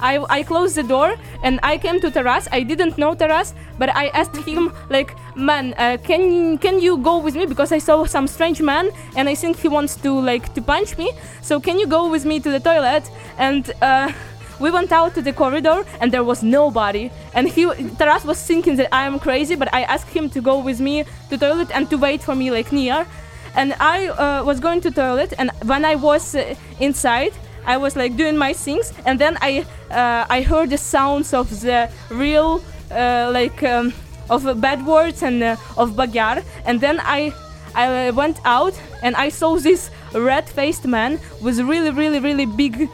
[0.03, 2.47] I, I closed the door and I came to Taras.
[2.51, 7.19] I didn't know Taras, but I asked him like, "Man, uh, can can you go
[7.19, 10.45] with me because I saw some strange man and I think he wants to like
[10.55, 11.11] to punch me.
[11.43, 13.03] So can you go with me to the toilet?"
[13.37, 14.11] And uh,
[14.61, 17.11] we went out to the corridor and there was nobody.
[17.33, 17.65] And he
[17.97, 21.05] Taras was thinking that I am crazy, but I asked him to go with me
[21.29, 23.05] to toilet and to wait for me like near.
[23.55, 27.33] And I uh, was going to toilet, and when I was uh, inside.
[27.63, 31.47] I was like doing my things, and then I uh, I heard the sounds of
[31.61, 33.93] the real uh, like um,
[34.31, 37.31] of bad words and uh, of bagar, and then I
[37.75, 42.89] I went out and I saw this red-faced man with really really really big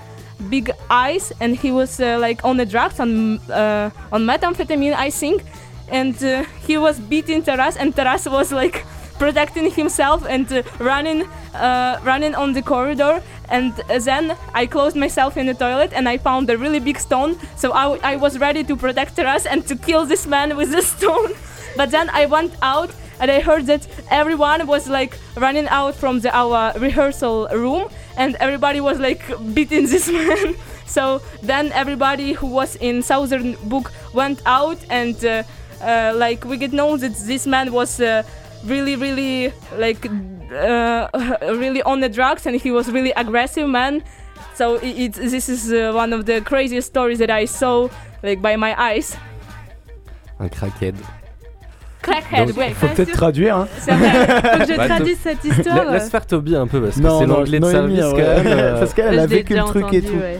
[0.50, 5.10] big eyes, and he was uh, like on the drugs on uh, on methamphetamine, I
[5.10, 5.44] think,
[5.90, 8.86] and uh, he was beating Taras, and Taras was like
[9.18, 11.24] protecting himself and uh, running
[11.54, 13.22] uh, running on the corridor.
[13.50, 13.74] And
[14.04, 17.38] then I closed myself in the toilet and I found a really big stone.
[17.56, 20.82] So I, I was ready to protect Taras and to kill this man with the
[20.96, 21.32] stone.
[21.76, 26.20] But then I went out and I heard that everyone was like running out from
[26.20, 30.56] the our rehearsal room, and everybody was like beating this man.
[30.86, 35.44] so then everybody who was in Southern Book went out, and uh,
[35.82, 38.00] uh, like we get known that this man was.
[38.00, 38.24] Uh,
[38.66, 40.04] really really like
[40.52, 41.08] uh,
[41.42, 44.04] really on the drugs and he was really aggressive man
[44.56, 47.88] so it, it, this is uh, one of the craziest stories that i saw
[48.24, 49.16] like by my eyes
[50.40, 50.96] Un crackhead.
[52.12, 53.58] Crackhead Donc, ouais Faut peut-être traduire.
[53.58, 53.68] Hein.
[53.80, 55.86] Faut que je Bah, traduise cette histoire.
[55.86, 58.24] La- laisse faire Toby un peu parce que c'est non, l'anglais de Noémie, service ouais.
[58.38, 58.60] quand même.
[58.60, 60.14] euh, Parce qu'elle a vécu le truc et tout.
[60.14, 60.40] ouais.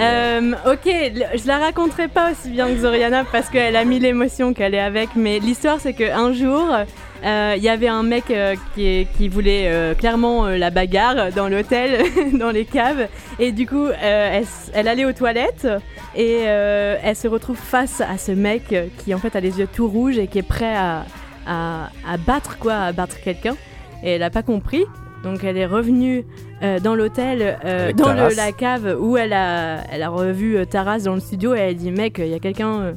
[0.00, 4.54] Euh, ok, je la raconterai pas aussi bien que Zoriana parce qu'elle a mis l'émotion
[4.54, 6.84] qu'elle est avec, mais l'histoire c'est qu'un jour, euh,
[7.24, 12.02] il y avait un mec euh, qui, voulait euh, clairement euh, la bagarre dans l'hôtel,
[12.38, 13.06] dans les caves,
[13.38, 14.42] et du coup, euh,
[14.74, 15.68] elle, allait aux toilettes
[16.16, 19.58] et euh, elle se retrouve face à ce mec euh, qui en fait a les
[19.60, 21.04] yeux tout rouges et qui est prêt à,
[21.46, 23.56] à, à battre quoi, à battre quelqu'un,
[24.02, 24.84] et elle a pas compris.
[25.22, 26.24] Donc elle est revenue
[26.64, 30.64] euh, dans l'hôtel, euh, dans le- la cave où elle a, elle a revu euh,
[30.64, 32.92] Taras dans le studio et elle dit mec, il y a quelqu'un, euh,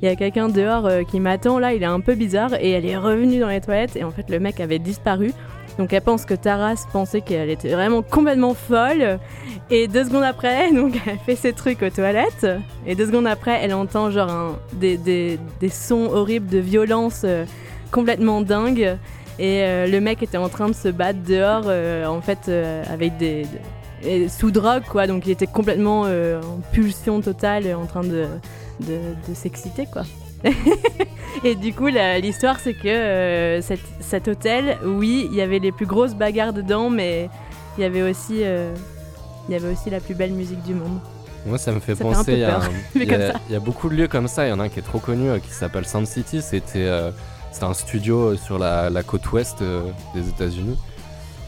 [0.00, 2.70] il y a quelqu'un dehors euh, qui m'attend là, il est un peu bizarre et
[2.70, 5.32] elle est revenue dans les toilettes et en fait le mec avait disparu.
[5.76, 9.18] Donc elle pense que Taras pensait qu'elle était vraiment complètement folle
[9.70, 12.46] et deux secondes après, donc elle fait ses trucs aux toilettes
[12.86, 17.44] et deux secondes après, elle entend genre des, des, sons horribles de violence euh,
[17.90, 18.96] complètement dingues.
[19.40, 21.66] Et euh, le mec était en train de se battre dehors,
[22.12, 22.50] en fait,
[22.92, 23.46] avec des.
[24.28, 25.06] sous drogue, quoi.
[25.06, 28.26] Donc il était complètement en pulsion totale, en train de,
[28.80, 30.02] de, de s'exciter, quoi.
[31.44, 35.72] et du coup, l'histoire, c'est que euh, cet, cet hôtel, oui, il y avait les
[35.72, 37.28] plus grosses bagarres dedans, mais
[37.76, 38.42] il y avait aussi.
[38.42, 38.74] euh,
[39.48, 40.98] il y avait aussi la plus belle musique du monde.
[41.46, 42.32] Moi, ça me fait Ça penser.
[42.34, 42.38] il
[43.04, 44.46] y a y, beaucoup de lieux comme ça.
[44.46, 46.42] Il y en a un qui est trop connu euh, qui s'appelle Sound City.
[46.42, 46.86] C'était
[47.62, 49.62] un studio sur la, la côte ouest
[50.14, 50.76] des États-Unis.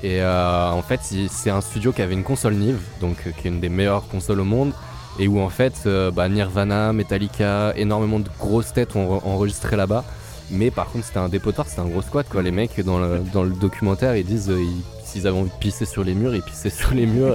[0.02, 3.60] Et en fait, c'est un studio qui avait une console Nive, donc qui est une
[3.60, 4.72] des meilleures consoles au monde.
[5.18, 9.76] Et où en fait, euh, bah, Nirvana, Metallica, énormément de grosses têtes ont re- enregistré
[9.76, 10.04] là-bas.
[10.52, 12.26] Mais par contre, c'était un dépotoir, c'était un gros squat.
[12.28, 12.42] Quoi.
[12.42, 16.04] Les mecs, dans le, documentaire, ils disent euh, ils- s'ils avaient envie de pisser sur
[16.04, 17.34] les murs, ils pissaient sur les murs.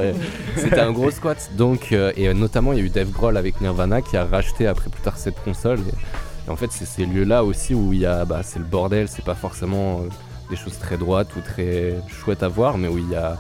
[0.58, 1.38] C'était un gros squat.
[1.58, 4.66] Donc, euh, et notamment, il y a eu Dave Grohl avec Nirvana qui a racheté
[4.68, 5.80] après plus tard cette console.
[6.48, 9.08] Et, en fait, c'est ces lieux-là aussi où il y a, bah, c'est le bordel,
[9.08, 10.02] c'est pas forcément
[10.50, 13.38] des choses très droites ou très chouettes à voir, mais où il y a,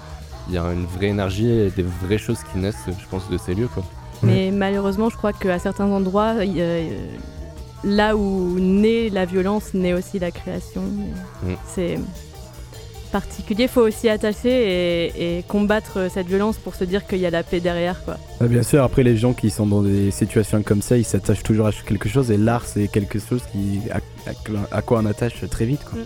[0.50, 3.38] il y a une vraie énergie et des vraies choses qui naissent, je pense, de
[3.38, 3.70] ces lieux.
[3.74, 3.84] Quoi.
[4.24, 6.84] Mais malheureusement, je crois qu'à certains endroits, a-
[7.84, 10.82] là où naît la violence, naît aussi la création.
[10.82, 11.54] Mm.
[11.68, 12.00] C'est
[13.12, 17.26] particulier, il faut aussi attacher et, et combattre cette violence pour se dire qu'il y
[17.26, 18.04] a la paix derrière.
[18.04, 18.18] Quoi.
[18.42, 21.44] Ah, bien sûr, après les gens qui sont dans des situations comme ça, ils s'attachent
[21.44, 23.98] toujours à quelque chose et l'art c'est quelque chose qui, à,
[24.30, 25.82] à- à quoi on attache très vite.
[25.86, 26.00] Quoi.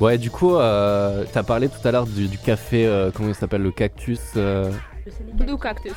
[0.00, 3.34] Ouais, du coup, euh, t'as parlé tout à l'heure du, du café, euh, comment il
[3.34, 4.20] s'appelle, le cactus,
[5.08, 5.92] euh, blue cactus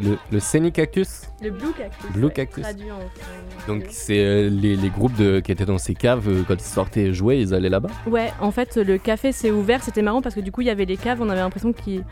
[0.00, 1.22] le, le Scenic Cactus.
[1.42, 2.10] Le Blue Cactus.
[2.12, 2.62] Blue ouais, Cactus.
[2.62, 6.28] traduit en- en- Donc c'est euh, les, les groupes de, qui étaient dans ces caves,
[6.28, 7.90] euh, quand ils sortaient jouer, ils allaient là-bas?
[8.06, 9.82] Ouais, en fait, le café s'est ouvert.
[9.84, 11.20] C'était marrant parce que du coup, il y avait les caves.
[11.20, 12.04] On avait l'impression qu'ils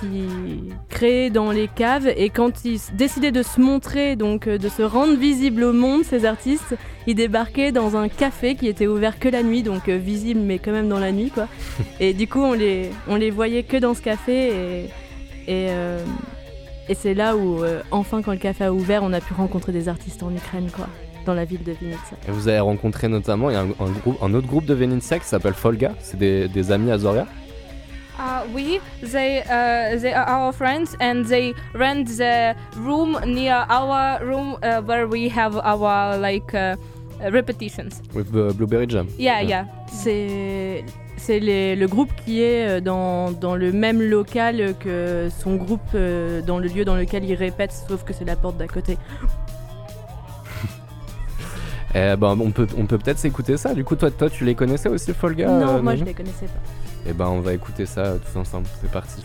[0.00, 2.08] qu'ils créaient dans les caves.
[2.16, 6.04] Et quand ils décidaient de se montrer, donc euh, de se rendre visible au monde,
[6.04, 9.96] ces artistes, ils débarquaient dans un café qui était ouvert que la nuit, donc euh,
[9.96, 11.48] visible mais quand même dans la nuit, quoi.
[12.00, 14.48] et du coup, on les, on les voyait que dans ce café.
[14.48, 14.84] Et,
[15.46, 16.04] et, euh,
[16.88, 19.72] et c'est là où, euh, enfin, quand le café a ouvert, on a pu rencontrer
[19.72, 20.86] des artistes en Ukraine, quoi,
[21.26, 21.72] dans la ville de.
[21.72, 24.74] Et vous avez rencontré notamment, il y a un, un groupe, un autre groupe de
[24.74, 27.26] Veninsia qui s'appelle Folga, c'est des, des amis à Zoria?
[28.18, 34.18] Uh, we they uh, they are our friends and they rent the room near our
[34.24, 36.74] room uh, where we have our like uh,
[37.30, 38.02] repetitions.
[38.12, 39.06] With Blueberry Jam.
[39.18, 39.66] Yeah, yeah.
[39.92, 40.84] C'est
[41.16, 46.40] c'est le groupe qui est euh, dans, dans le même local que son groupe euh,
[46.42, 48.96] dans le lieu dans lequel il répète, sauf que c'est la porte d'à côté.
[51.94, 53.74] Eh ben, on peut on peut peut-être s'écouter ça.
[53.74, 56.46] Du coup, toi, toi, tu les connaissais aussi, Folga non, euh, moi je les connaissais
[56.46, 56.60] pas.
[57.06, 58.66] Eh ben, on va écouter ça euh, tous ensemble.
[58.80, 59.22] C'est parti.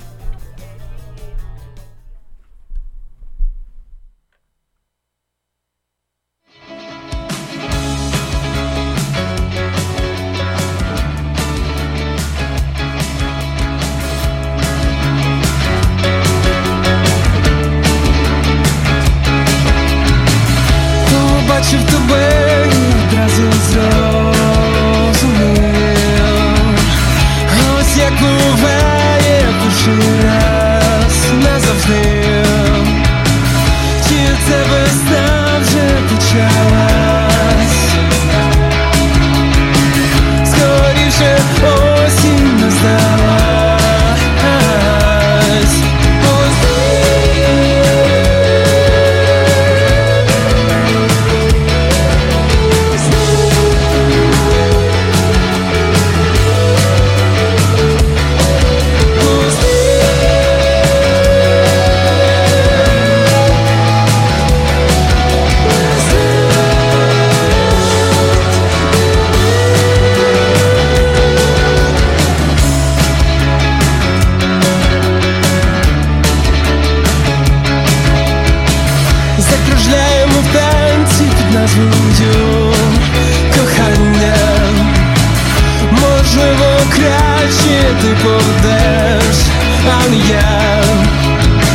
[88.22, 89.52] Краще
[89.88, 90.84] а не я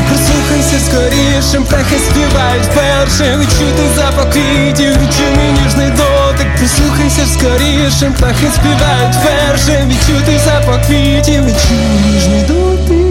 [0.09, 6.57] Прислухайся скоріше, птахи співають першим Відчути запах квітів, відчуй ніжний дотик.
[6.59, 13.08] Прислухайся скоріше, птахи співають першим Відчути запах квітів, відчуй ніжний дотик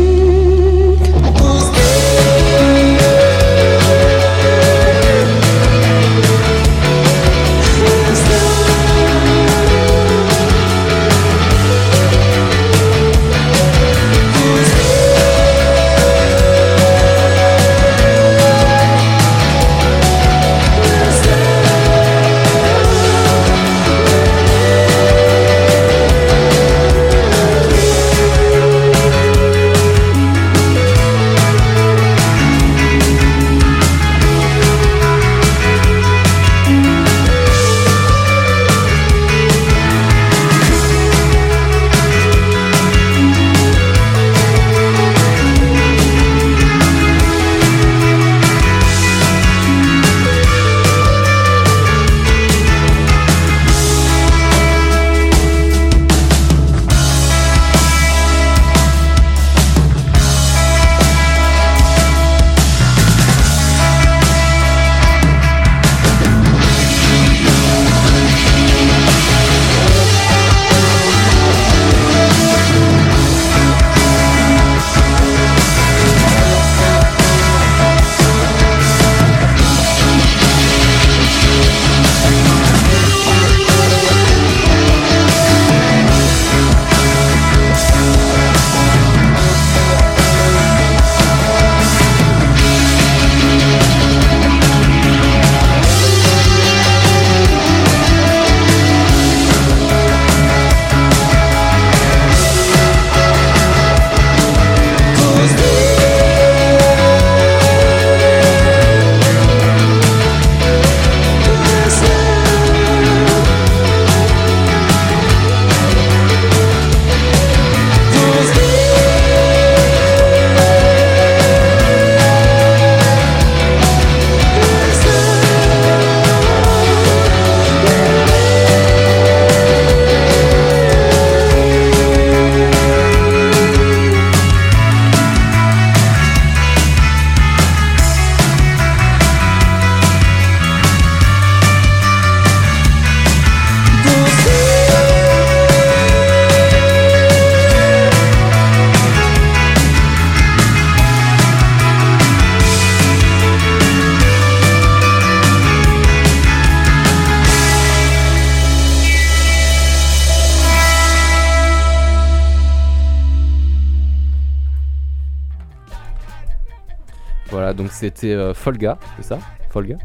[168.07, 169.39] c'était euh, Folga, c'est ça
[169.69, 169.95] Folga?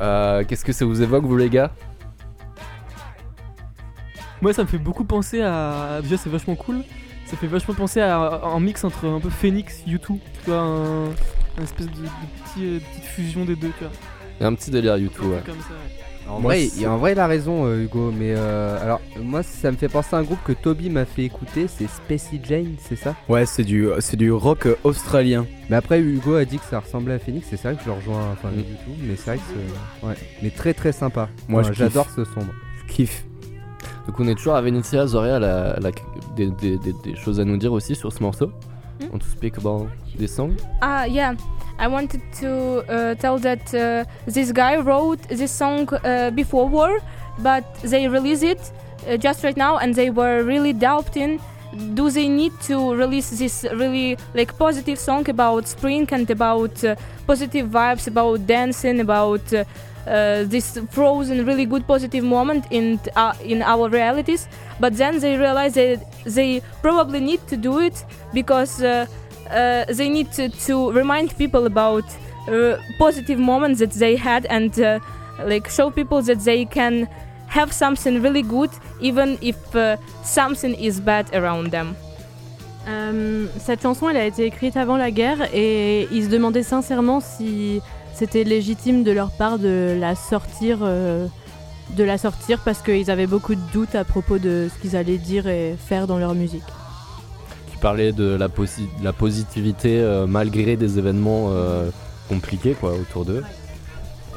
[0.00, 1.70] Euh, Qu'est-ce que ça vous évoque, vous les gars?
[4.42, 6.00] Moi, ça me fait beaucoup penser à.
[6.02, 6.82] Déjà, c'est vachement cool.
[7.26, 9.98] Ça fait vachement penser à un mix entre un peu Phoenix, U2.
[10.00, 11.96] Tu vois, un, un espèce de, de
[12.44, 13.92] petit, euh, petite fusion des deux, tu vois.
[14.38, 15.40] Il y a un petit délire YouTube, ouais.
[15.42, 16.30] truc Comme ça, ouais.
[16.30, 18.10] En Moi, vrai, il- en vrai, il a raison, euh, Hugo.
[18.16, 18.99] Mais euh, alors,
[19.30, 21.66] moi, ça me fait penser à un groupe que Toby m'a fait écouter.
[21.68, 23.14] C'est Spacey Jane, c'est ça?
[23.28, 25.46] Ouais, c'est du, c'est du rock euh, australien.
[25.68, 27.46] Mais après, Hugo a dit que ça ressemblait à Phoenix.
[27.48, 28.56] C'est vrai que je le rejoins, enfin, Mm.
[28.56, 28.90] du tout.
[29.02, 30.06] Mais c'est vrai que c'est.
[30.06, 30.14] Ouais.
[30.42, 31.28] Mais très très sympa.
[31.48, 32.52] Moi, Enfin, j'adore ce sombre.
[32.86, 33.24] Je kiffe.
[34.06, 35.90] Donc on est toujours à Venetia, Zoria elle a, elle a
[36.34, 38.46] des, des- des- des choses à nous dire aussi sur ce morceau.
[39.00, 39.12] Hmm?
[39.12, 39.86] Want to speak about
[40.18, 41.34] this song Ah, yeah.
[41.78, 46.90] I wanted to uh, tell that uh, this guy wrote this song uh, before war,
[47.38, 48.58] but they released it
[49.06, 51.40] uh, just right now, and they were really doubting.
[51.94, 56.96] Do they need to release this really like positive song about spring and about uh,
[57.26, 59.64] positive vibes, about dancing, about uh,
[60.06, 64.48] uh, this frozen, really good positive moment in uh, in our realities?
[64.80, 68.82] But then they realize that they probably need to do it because.
[68.82, 69.06] Uh,
[69.88, 72.04] they need to, to remind people about
[73.00, 74.78] positive moments that they had and
[75.44, 77.08] like show people that they can
[77.54, 78.70] have something really good
[79.00, 81.94] even if uh, something is bad around them.
[82.88, 87.20] Euh, cette chanson, elle a été écrite avant la guerre et ils se demandaient sincèrement
[87.20, 87.80] si
[88.14, 91.26] c'était légitime de leur part de la sortir, euh,
[91.96, 95.18] de la sortir parce qu'ils avaient beaucoup de doutes à propos de ce qu'ils allaient
[95.18, 96.64] dire et faire dans leur musique.
[97.70, 101.90] Qui parlait de la, posi- de la positivité euh, malgré des événements euh,
[102.28, 103.42] compliqués quoi autour d'eux.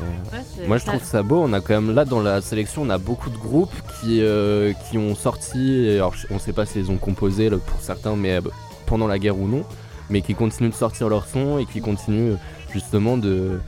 [0.03, 2.89] Euh, moi je trouve ça beau, on a quand même là dans la sélection on
[2.89, 6.97] a beaucoup de groupes qui, euh, qui ont sorti, alors on sait pas s'ils ont
[6.97, 8.41] composé là, pour certains mais euh,
[8.85, 9.63] pendant la guerre ou non,
[10.09, 12.35] mais qui continuent de sortir leur son et qui continuent
[12.71, 13.59] justement de...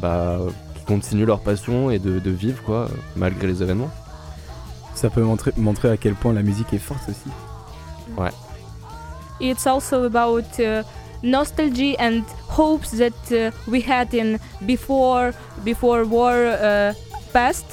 [0.00, 0.38] Bah,
[0.76, 3.90] qui continuent leur passion et de, de vivre quoi, malgré les événements.
[4.94, 7.30] Ça peut montrer, montrer à quel point la musique est forte aussi.
[8.16, 8.30] Ouais.
[9.40, 10.82] It's also about uh,
[11.24, 15.32] nostalgia and hopes that uh, we had in before
[15.64, 16.94] before war uh,
[17.32, 17.64] past.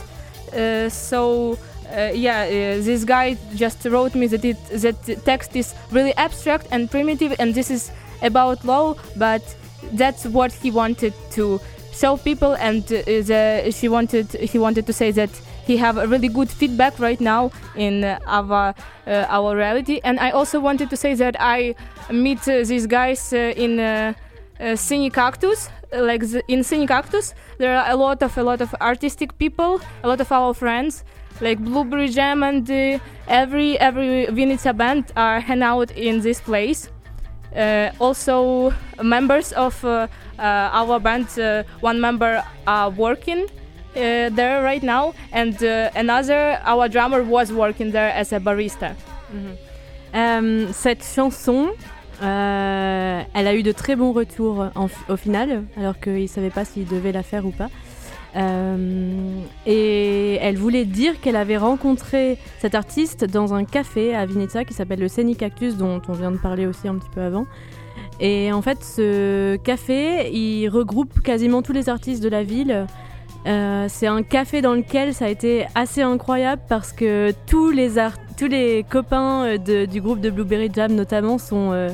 [0.54, 1.58] Uh, so
[1.92, 6.68] uh, yeah, uh, this guy just wrote me that it that text is really abstract
[6.72, 7.92] and primitive, and this is
[8.22, 9.42] about law, but
[9.94, 11.60] that's what he wanted to
[11.94, 15.30] show people, and uh, the, she wanted he wanted to say that
[15.66, 18.74] he have a really good feedback right now in uh, our
[19.08, 21.76] uh, our reality, and I also wanted to say that I
[22.12, 24.14] meet uh, these guys in uh,
[24.60, 25.70] Cine Cactus.
[25.94, 29.82] Like the, in Cine Cactus, there are a lot of a lot of artistic people,
[30.04, 31.04] a lot of our friends,
[31.42, 36.90] like Blueberry Jam and uh, every every Vinica band are hang out in this place.
[37.56, 39.84] Uh, also, members of
[40.40, 41.28] our band,
[41.82, 43.48] one member are working
[43.94, 48.96] there right now, and uh, another, our drummer, was working there as a barista.
[50.14, 51.70] Euh, cette chanson,
[52.22, 54.66] euh, elle a eu de très bons retours
[55.10, 57.70] au final, alors qu'il ne savait pas s'il devait la faire ou pas.
[58.38, 64.64] Euh, et elle voulait dire qu'elle avait rencontré cet artiste dans un café à Vinica
[64.64, 67.46] qui s'appelle le Scenic Cactus, dont on vient de parler aussi un petit peu avant.
[68.20, 72.86] Et en fait, ce café, il regroupe quasiment tous les artistes de la ville.
[73.48, 77.98] Euh, c'est un café dans lequel ça a été assez incroyable parce que tous les,
[77.98, 81.90] art- tous les copains euh, de- du groupe de Blueberry Jam notamment sont, euh,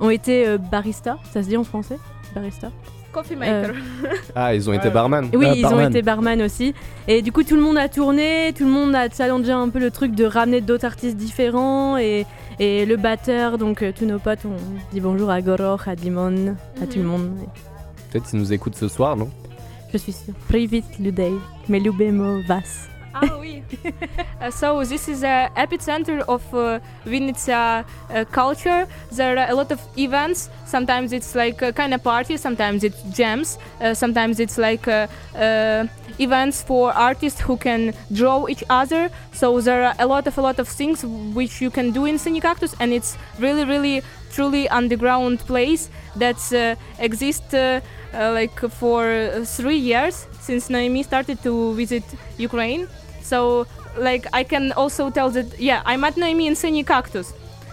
[0.00, 1.18] ont été euh, barista.
[1.32, 1.98] Ça se dit en français
[2.34, 2.70] Barista?
[3.12, 3.72] Coffee maker.
[4.34, 6.74] Ah, ils ont été barman oui, Ah, ils ont été barman aussi.
[7.08, 9.78] Et du coup, tout le monde a tourné, tout le monde a challengé un peu
[9.78, 11.96] le truc de ramener d'autres artistes différents.
[11.98, 12.26] Et,
[12.58, 14.56] et le batteur, donc euh, tous nos potes, on
[14.92, 17.30] dit bonjour à Goro, à Dimon, à tout le monde.
[18.10, 19.28] Peut-être qu'ils nous écoutent ce soir, non?
[19.96, 20.34] Je suis sûre.
[20.46, 21.32] Privit Ludej,
[21.70, 22.86] mais Lubemo Vas.
[23.14, 23.62] Ah oui.
[24.42, 28.86] Uh, so this is a epicenter of uh, Vinica uh, culture.
[29.10, 30.50] There are a lot of events.
[30.66, 32.36] Sometimes it's like a kind of party.
[32.36, 33.58] Sometimes it's jams.
[33.80, 35.86] Uh, sometimes it's like uh, uh,
[36.18, 39.08] events for artists who can draw each other.
[39.32, 41.02] So there are a lot of a lot of things
[41.34, 44.02] which you can do in Cactus, and it's really, really,
[44.32, 47.80] truly underground place that uh, exists uh,
[48.14, 52.04] uh, like for three years since Noemi started to visit
[52.38, 52.88] Ukraine.
[53.22, 53.66] So
[53.98, 57.32] like I can also tell that yeah I met Noemi in Cine Cactus.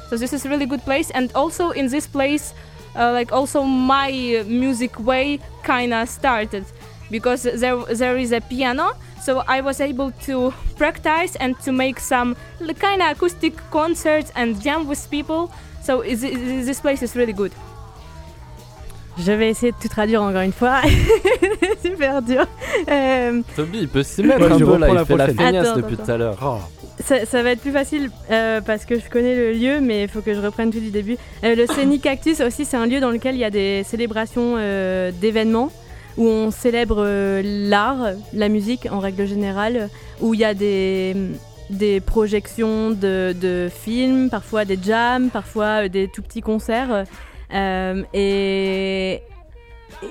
[0.09, 2.53] So this is really good place, and also in this place,
[2.95, 6.65] uh, like also my music way kinda started
[7.09, 8.93] because there there is a piano.
[9.21, 12.35] So I was able to practice and to make some
[12.79, 15.51] kind of acoustic concerts and jam with people.
[15.83, 17.51] So is, is, this place is really good?
[19.17, 20.81] Je vais essayer de tout traduire encore une fois.
[21.81, 22.45] C'est super dur.
[22.89, 25.67] Euh, Toby, il peut s'y mettre Ouais, un peu là, il la fait la feignasse
[25.67, 26.05] Attends, depuis attends.
[26.05, 26.37] tout à l'heure.
[26.41, 26.57] Oh.
[26.99, 30.09] Ça, ça va être plus facile euh, parce que je connais le lieu, mais il
[30.09, 31.17] faut que je reprenne tout du début.
[31.43, 34.55] Euh, le Scenic Cactus aussi, c'est un lieu dans lequel il y a des célébrations
[34.57, 35.71] euh, d'événements
[36.17, 39.89] où on célèbre euh, l'art, la musique en règle générale,
[40.21, 41.15] où il y a des,
[41.69, 47.05] des projections de, de films, parfois des jams, parfois euh, des tout petits concerts.
[47.53, 49.21] Euh, et,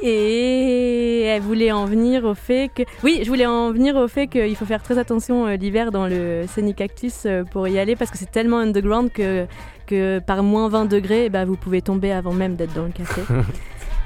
[0.02, 2.82] et elle voulait en venir au fait que.
[3.02, 6.06] Oui, je voulais en venir au fait qu'il faut faire très attention euh, l'hiver dans
[6.06, 6.82] le Scenic
[7.50, 9.46] pour y aller parce que c'est tellement underground que,
[9.86, 13.22] que par moins 20 degrés, bah, vous pouvez tomber avant même d'être dans le café.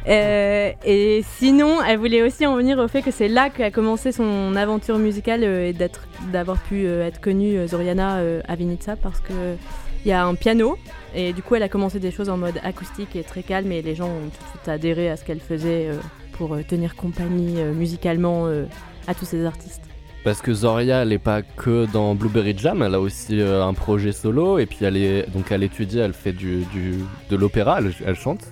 [0.09, 4.13] Euh, et sinon, elle voulait aussi en venir au fait que c'est là qu'a commencé
[4.13, 8.57] son aventure musicale euh, et d'être, d'avoir pu euh, être connue Zoriana à
[9.03, 9.33] parce que
[10.05, 10.79] il y a un piano
[11.17, 13.83] et du coup elle a commencé des choses en mode acoustique et très calme et
[13.83, 15.89] les gens ont tout de suite adhéré à ce qu'elle faisait
[16.33, 18.47] pour tenir compagnie musicalement
[19.09, 19.83] à tous ces artistes.
[20.23, 24.13] Parce que Zoria, elle est pas que dans Blueberry Jam, elle a aussi un projet
[24.13, 26.65] solo et puis elle est donc elle étudie, elle fait du,
[27.29, 28.47] de l'opéra, elle chante.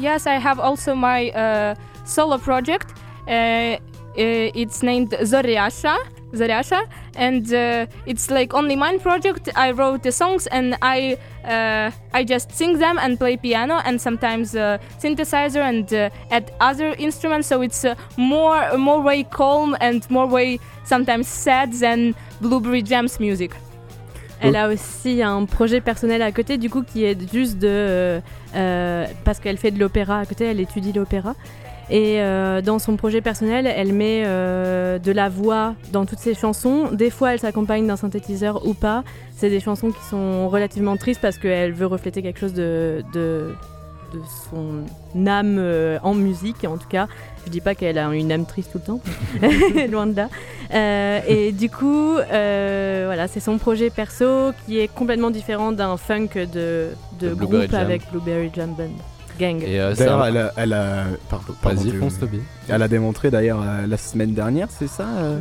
[0.00, 1.74] Yes, I have also my uh,
[2.04, 2.94] solo project.
[3.26, 3.76] Uh, uh,
[4.16, 5.96] it's named Zoriasha,
[6.32, 6.86] Zoriasha,
[7.16, 9.48] and uh, it's like only mine project.
[9.56, 14.00] I wrote the songs and I uh, I just sing them and play piano and
[14.00, 15.92] sometimes synthesizer and
[16.30, 17.48] add other instruments.
[17.48, 17.84] So it's
[18.16, 23.52] more more way calm and more way sometimes sad than Blueberry Jams music.
[24.40, 27.68] Elle a aussi un projet personnel à côté, du coup, qui est juste de.
[27.68, 28.20] euh,
[28.56, 31.34] euh, parce qu'elle fait de l'opéra à côté, elle étudie l'opéra.
[31.90, 36.88] Et euh, dans son projet personnel, elle met de la voix dans toutes ses chansons.
[36.92, 39.04] Des fois, elle s'accompagne d'un synthétiseur ou pas.
[39.36, 43.02] C'est des chansons qui sont relativement tristes parce qu'elle veut refléter quelque chose de,
[44.14, 47.06] de son âme euh, en musique, en tout cas.
[47.46, 49.00] Je dis pas qu'elle a une âme triste tout le temps,
[49.90, 50.28] loin de là.
[50.72, 55.96] Euh, et du coup, euh, voilà, c'est son projet perso qui est complètement différent d'un
[55.98, 56.88] funk de,
[57.20, 57.80] de groupe Blueberry Jam.
[57.82, 58.88] avec Blueberry Jam Band.
[59.38, 59.62] Gang.
[59.66, 62.14] Euh, D'ailleurs, un- elle a, elle a- pardon, pardon, fonce.
[62.68, 65.38] Elle a démontré d'ailleurs euh, la semaine dernière, c'est ça euh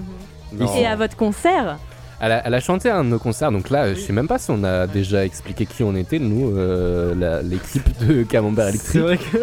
[0.51, 0.75] Non.
[0.75, 1.77] Et à votre concert
[2.25, 4.29] Elle a, elle a chanté à un de nos concerts, donc là, je sais même
[4.29, 9.01] pas si on a déjà expliqué qui on était, nous, euh, l'équipe de Camembert Electric.
[9.01, 9.37] vrai que.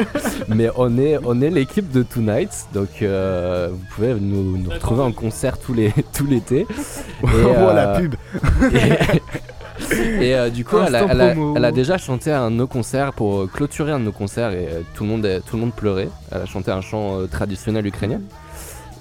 [0.49, 5.03] Mais on est, on est l'équipe de Tonight, donc euh, vous pouvez nous, nous retrouver
[5.03, 6.67] en concert tous les, tout l'été.
[7.23, 8.15] Oh, euh, la pub
[8.73, 11.55] Et, et, euh, du coup, elle a, Instant elle a- promo.
[11.57, 14.13] elle a déjà chanté à un de nos concerts pour euh, clôturer un de nos
[14.13, 16.09] concerts et euh, tout, le monde, tout le monde pleurait.
[16.33, 18.21] Elle a chanté un chant euh, traditionnel ukrainien.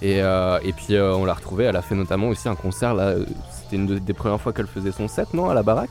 [0.02, 2.94] Et, euh, et puis euh, on l'a retrouvée, elle a fait notamment aussi un concert
[2.94, 3.26] là, euh,
[3.70, 5.90] c'était une de- des premières fois qu'elle faisait son set, non, à la baraque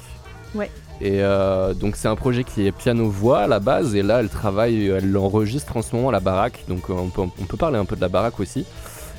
[0.55, 0.71] Ouais.
[1.01, 4.29] Et euh, donc c'est un projet qui est piano-voix à la base, et là elle
[4.31, 7.57] travaille, elle l'enregistre en ce moment à la baraque, donc euh, on peut, on peut
[7.57, 8.65] parler un peu de la baraque aussi,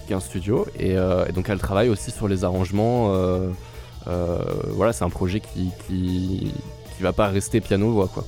[0.06, 3.14] qui est un studio, et, euh, et donc elle travaille aussi sur les arrangements.
[3.14, 3.48] euh,
[4.08, 4.40] euh,
[4.70, 6.52] voilà, c'est un projet qui, qui,
[6.98, 8.24] qui va pas rester piano-voix quoi.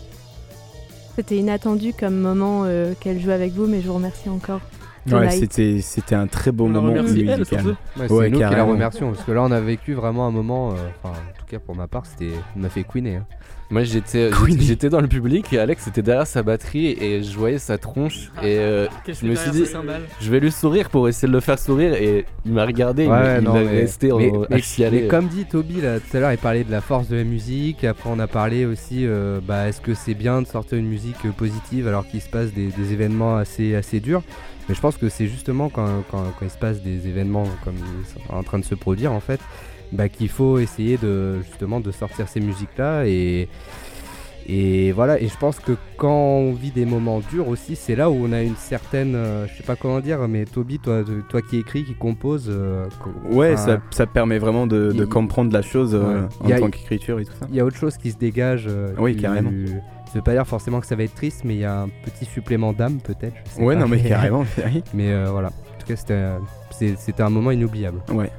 [1.16, 4.62] C'était inattendu comme moment euh, qu'elle joue avec vous, mais je vous remercie encore.
[5.10, 7.46] Ouais, c'était c'était un très beau On moment remercie, elle, musical.
[7.46, 7.68] surtout.
[7.70, 10.32] Ouais, c'est Ouais, nous qui la remercions parce que là on a vécu vraiment un
[10.32, 13.16] moment, euh, enfin en tout cas pour ma part, c'était, on m'a fait queener.
[13.16, 13.26] hein.
[13.72, 14.30] Moi j'étais
[14.60, 18.30] j'étais dans le public et Alex était derrière sa batterie et je voyais sa tronche
[18.44, 19.64] et euh, je me suis dit
[20.20, 23.38] je vais lui sourire pour essayer de le faire sourire et il m'a regardé Ouais,
[23.40, 26.02] il, non, il est mais- resté en- mais, à mais- mais comme dit Toby là
[26.02, 27.86] tout à l'heure, il parlait de la force de la musique.
[27.86, 30.88] Et après, on a parlé aussi, euh, bah, est-ce que c'est bien de sortir une
[30.90, 34.22] musique euh, positive alors qu'il se passe des, des événements assez, assez durs
[34.70, 37.76] Mais je pense que c'est justement quand, quand, quand il se passe des événements comme
[38.30, 39.40] en train de se produire en fait,
[39.92, 43.50] bah, qu'il faut essayer de justement de sortir ces musiques là et
[44.48, 48.10] et voilà, et je pense que quand on vit des moments durs aussi, c'est là
[48.10, 51.42] où on a une certaine, euh, je sais pas comment dire, mais Toby, toi, toi
[51.44, 52.88] qui écris, qui compose, euh,
[53.32, 56.54] Ouais, enfin, ça, ça permet vraiment de, comprendre la chose euh, Ouais.
[56.54, 57.46] en a- tant qu'écriture et tout ça.
[57.50, 58.66] il y a autre chose qui se dégage.
[58.68, 59.52] euh, Oui, du- carrément.
[60.12, 61.90] Ça veut pas dire forcément que ça va être triste, mais il y a un
[62.04, 63.34] petit supplément d'âme peut-être.
[63.46, 63.82] je sais Ouais, pas.
[63.82, 64.46] non, mais carrément.
[64.94, 66.38] mais euh, voilà, en tout cas, c'était, euh,
[66.72, 68.02] c'est- c'était un moment inoubliable.
[68.12, 68.30] Ouais.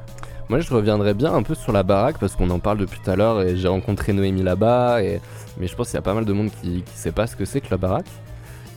[0.51, 3.11] Moi je reviendrai bien un peu sur la baraque parce qu'on en parle depuis tout
[3.11, 5.18] à l'heure et j'ai rencontré Noémie là-bas et
[5.59, 7.37] mais je pense qu'il y a pas mal de monde qui, qui sait pas ce
[7.37, 8.07] que c'est que la baraque.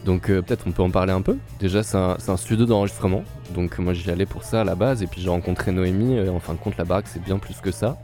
[0.05, 1.37] Donc euh, peut-être on peut en parler un peu.
[1.59, 3.23] Déjà c'est un, c'est un studio d'enregistrement
[3.53, 6.29] donc moi j'y allais pour ça à la base et puis j'ai rencontré Noémie et
[6.29, 7.97] en fin de compte la baraque c'est bien plus que ça.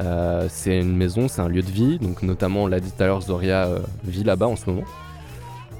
[0.00, 3.02] Euh, c'est une maison, c'est un lieu de vie donc notamment on l'a dit tout
[3.02, 4.84] à l'heure Zoria euh, vit là-bas en ce moment.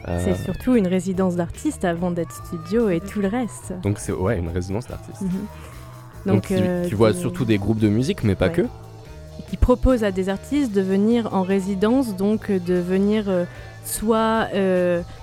[0.08, 3.72] Euh, C'est surtout une résidence d'artiste avant d'être studio et tout le reste.
[3.82, 5.22] donc c'est ouais une résidence d'artiste.
[5.22, 5.30] Mhm.
[6.26, 6.54] Donc, tu,
[6.88, 8.52] tu vois surtout des groupes de musique mais pas Ouais.
[8.52, 8.62] que.
[9.48, 13.24] qui propose à des artistes de venir en résidence, donc de venir
[13.84, 14.46] soit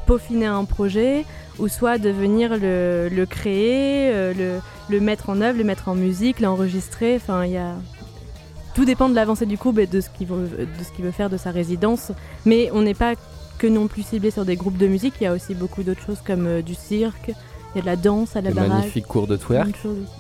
[0.08, 1.26] peaufiner un projet,
[1.60, 4.60] ou soit de venir le, le créer, le,
[4.90, 7.16] le mettre en œuvre, le mettre en musique, l'enregistrer.
[7.16, 7.76] Enfin, il y a
[8.80, 11.12] tout dépend de l'avancée du groupe et de ce qu'il veut, de ce qu'il veut
[11.12, 12.14] faire de sa résidence.
[12.46, 13.16] Mais on n'est pas
[13.58, 15.16] que non plus ciblé sur des groupes de musique.
[15.20, 17.28] Il y a aussi beaucoup d'autres choses comme euh, du cirque.
[17.28, 19.68] Il y a de la danse à la Des magnifiques cours de twerk.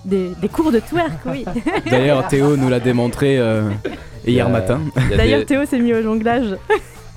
[0.03, 1.45] Des, des cours de twerk, oui.
[1.89, 3.69] D'ailleurs, Théo nous l'a démontré euh,
[4.27, 4.81] hier Euh, matin.
[5.15, 6.57] D'ailleurs, des- Théo s'est mis au jonglage.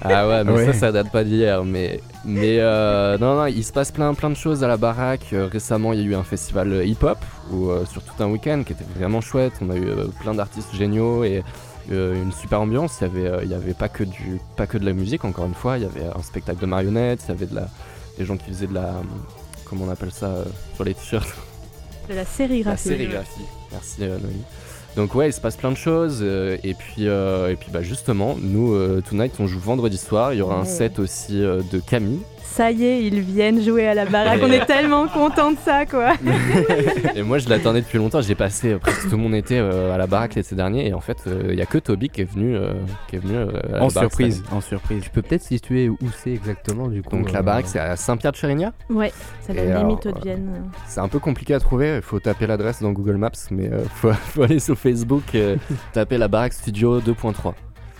[0.04, 0.66] Ah ouais, mais Ouais.
[0.66, 1.64] ça, ça date pas d'hier.
[1.64, 5.26] Mais, mais euh, non, non, il se passe plein, plein de choses à la baraque.
[5.32, 7.18] Euh, récemment, il y a eu un festival euh, hip-hop
[7.52, 9.52] où, euh, sur tout un week-end qui était vraiment chouette.
[9.60, 11.42] On a eu euh, plein d'artistes géniaux et
[11.92, 12.98] euh, une super ambiance.
[13.00, 15.24] Il y avait, euh, il y avait pas, que du, pas que de la musique,
[15.24, 15.78] encore une fois.
[15.78, 17.68] Il y avait un spectacle de marionnettes, il y avait de la,
[18.18, 18.92] des gens qui faisaient de la.
[19.64, 20.44] Comment on appelle ça euh,
[20.74, 21.28] sur les t-shirts
[22.08, 22.88] De la La sérigraphie.
[22.88, 23.40] sérigraphie.
[23.70, 24.42] Merci euh, Noémie.
[24.96, 27.82] Donc ouais, il se passe plein de choses euh, et puis euh, et puis bah
[27.82, 30.34] justement, nous euh, Tonight on joue vendredi soir.
[30.34, 32.20] Il y aura un set aussi de Camille.
[32.52, 34.40] Ça y est, ils viennent jouer à la baraque.
[34.42, 36.12] On est tellement contents de ça, quoi.
[37.16, 38.20] et moi je l'attendais depuis longtemps.
[38.20, 41.00] J'ai passé euh, presque tout mon été euh, à la baraque l'été dernier et en
[41.00, 42.74] fait euh, il y a que Toby qui est venu euh,
[43.08, 45.02] qui est venu euh, à la En baraque surprise, en surprise.
[45.02, 47.16] Tu peux peut-être situer où c'est exactement du coup.
[47.16, 48.74] Donc la euh, baraque c'est à Saint-Pierre-de-Chérignac.
[48.90, 50.70] Ouais, ça va limite euh, Vienne.
[50.86, 51.96] C'est un peu compliqué à trouver.
[51.96, 55.56] Il faut taper l'adresse dans Google Maps, mais euh, faut, faut aller sur Facebook, euh,
[55.92, 57.54] taper la baraque studio 2.3.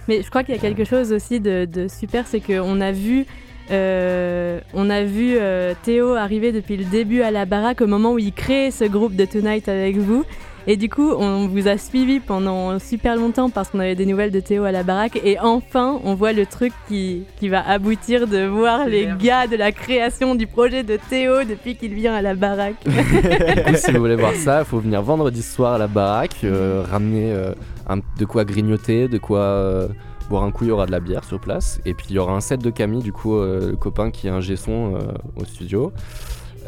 [0.09, 2.93] Mais je crois qu'il y a quelque chose aussi de, de super, c'est qu'on a
[2.93, 3.25] vu.
[3.71, 8.13] Euh, on a vu euh, Théo arriver depuis le début à la baraque au moment
[8.13, 10.25] où il crée ce groupe de Tonight avec vous.
[10.69, 14.31] Et du coup, on vous a suivi pendant super longtemps parce qu'on avait des nouvelles
[14.31, 15.19] de Théo à la baraque.
[15.25, 19.57] Et enfin, on voit le truc qui, qui va aboutir de voir les gars de
[19.57, 22.77] la création du projet de Théo depuis qu'il vient à la baraque.
[22.87, 26.37] Du coup, si vous voulez voir ça, il faut venir vendredi soir à la baraque,
[26.45, 27.53] euh, ramener euh,
[27.89, 29.89] un- de quoi grignoter, de quoi euh,
[30.33, 31.81] boire un coup, il y aura de la bière sur place.
[31.85, 34.27] Et puis il y aura un set de Camille, du coup, euh, le copain qui
[34.27, 34.99] est un son
[35.37, 35.93] au studio.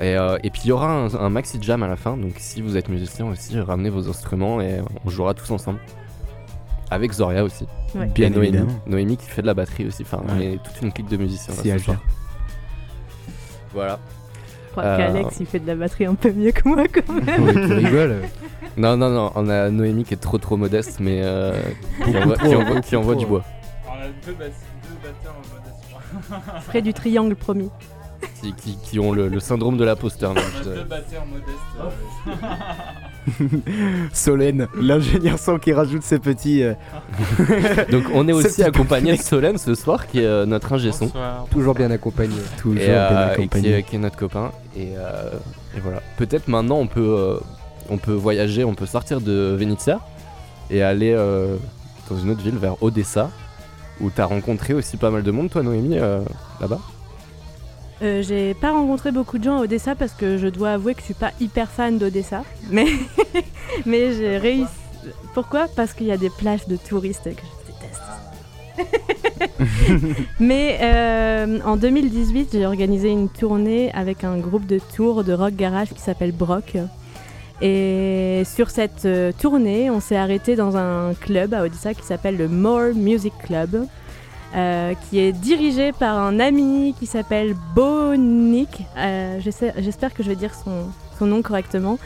[0.00, 2.32] Et, euh, et puis il y aura un, un maxi jam à la fin, donc
[2.38, 5.78] si vous êtes musicien aussi, ramenez vos instruments et on jouera tous ensemble.
[6.90, 7.66] Avec Zoria aussi.
[7.94, 8.06] Ouais.
[8.06, 8.80] Et Bien Noémie, évidemment.
[8.86, 10.02] Noémie qui fait de la batterie aussi.
[10.02, 11.54] Enfin, on est toute une clique de musiciens.
[11.54, 11.96] là, ce soir.
[13.72, 13.98] Voilà.
[14.76, 17.12] Je crois Euh, qu'Alex, il fait de la batterie un peu mieux que moi quand
[17.12, 17.66] même.
[17.68, 18.22] Tu rigoles.
[18.76, 21.52] Non, non, non, on a Noémie qui est trop trop modeste, mais euh,
[22.04, 23.44] qui envoie, qui envoie- qui envoie du bois.
[23.86, 27.70] On a deux, bas- deux batteurs en mode Près du triangle promis.
[28.42, 30.32] Qui, qui- qui ont le, le syndrome de l'imposteur.
[30.32, 32.40] On a euh, deux batteurs modestes.
[34.12, 36.62] Solène, l'ingénieur son qui rajoute ses petits.
[36.62, 36.74] euh,
[37.90, 40.92] Donc on est aussi petit accompagné de Solène ce soir, qui est euh, notre ingé
[40.92, 41.06] son.
[41.06, 41.46] Bonsoir.
[41.50, 42.36] Toujours bien accompagné.
[42.58, 43.78] toujours et, bien euh, et qui, accompagnés.
[43.78, 44.52] est, qui est notre copain.
[44.76, 45.30] Et, euh,
[45.76, 46.00] et voilà.
[46.16, 47.36] Peut-être maintenant on peut, euh,
[47.90, 50.00] on peut voyager, on peut sortir de Venezia
[50.70, 51.56] et aller euh,
[52.10, 53.30] dans une autre ville vers Odessa,
[54.00, 56.20] où t'as rencontré aussi pas mal de monde, toi Noémie, euh,
[56.60, 56.80] là-bas.
[58.04, 61.00] Euh, j'ai pas rencontré beaucoup de gens à Odessa parce que je dois avouer que
[61.00, 62.44] je suis pas hyper fan d'Odessa.
[62.70, 62.86] Mais,
[63.86, 64.70] mais j'ai réussi.
[65.32, 65.66] Pourquoi?
[65.74, 67.42] Parce qu'il y a des plages de touristes que
[68.76, 70.20] je déteste.
[70.40, 75.54] mais euh, en 2018, j'ai organisé une tournée avec un groupe de tours de rock
[75.54, 76.76] garage qui s'appelle Brock.
[77.62, 82.36] Et sur cette euh, tournée, on s'est arrêté dans un club à Odessa qui s'appelle
[82.36, 83.86] le More Music Club.
[84.54, 88.82] Euh, qui est dirigé par un ami qui s'appelle Bonik.
[88.96, 91.98] Euh, J'espère que je vais dire son, nom correctement.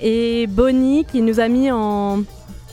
[0.00, 2.22] Et Bonik, il nous a mis en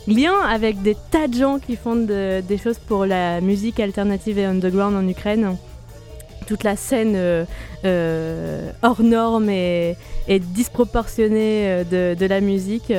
[0.08, 4.38] lien avec des tas de gens qui font de- des choses pour la musique alternative
[4.38, 5.56] et underground en Ukraine.
[6.46, 9.96] Toute la scène euh, hors norme et,
[10.28, 12.94] disproportionnée de la musique.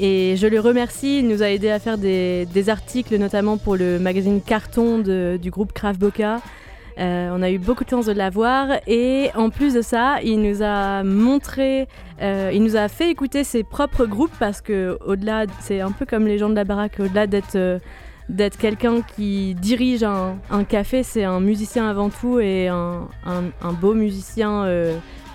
[0.00, 3.98] Et je le remercie, il nous a aidé à faire des, articles, notamment pour le
[3.98, 6.40] magazine Carton du groupe Kraft Boca.
[6.98, 10.42] Euh, on a eu beaucoup de chance de l'avoir et en plus de ça, il
[10.42, 11.86] nous a montré,
[12.20, 16.06] euh, il nous a fait écouter ses propres groupes parce que au-delà, c'est un peu
[16.06, 17.78] comme les gens de la baraque, au-delà d'être euh,
[18.58, 23.06] quelqu'un qui dirige un, café, c'est un musicien avant tout et un,
[23.80, 24.66] beau musicien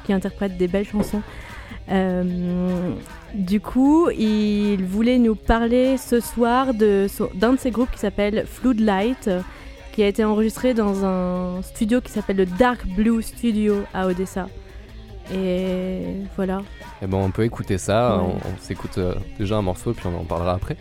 [0.05, 1.21] qui interprète des belles chansons.
[3.33, 8.45] Du coup, il voulait nous parler ce soir de d'un de ses groupes qui s'appelle
[8.47, 9.29] Floodlight,
[9.91, 14.47] qui a été enregistré dans un studio qui s'appelle le Dark Blue Studio à Odessa.
[15.33, 16.01] Et
[16.35, 16.61] voilà.
[17.01, 18.23] Et ben on peut écouter ça, Ouais.
[18.23, 20.77] on, on s'écoute euh, déjà un morceau, puis on en parlera après.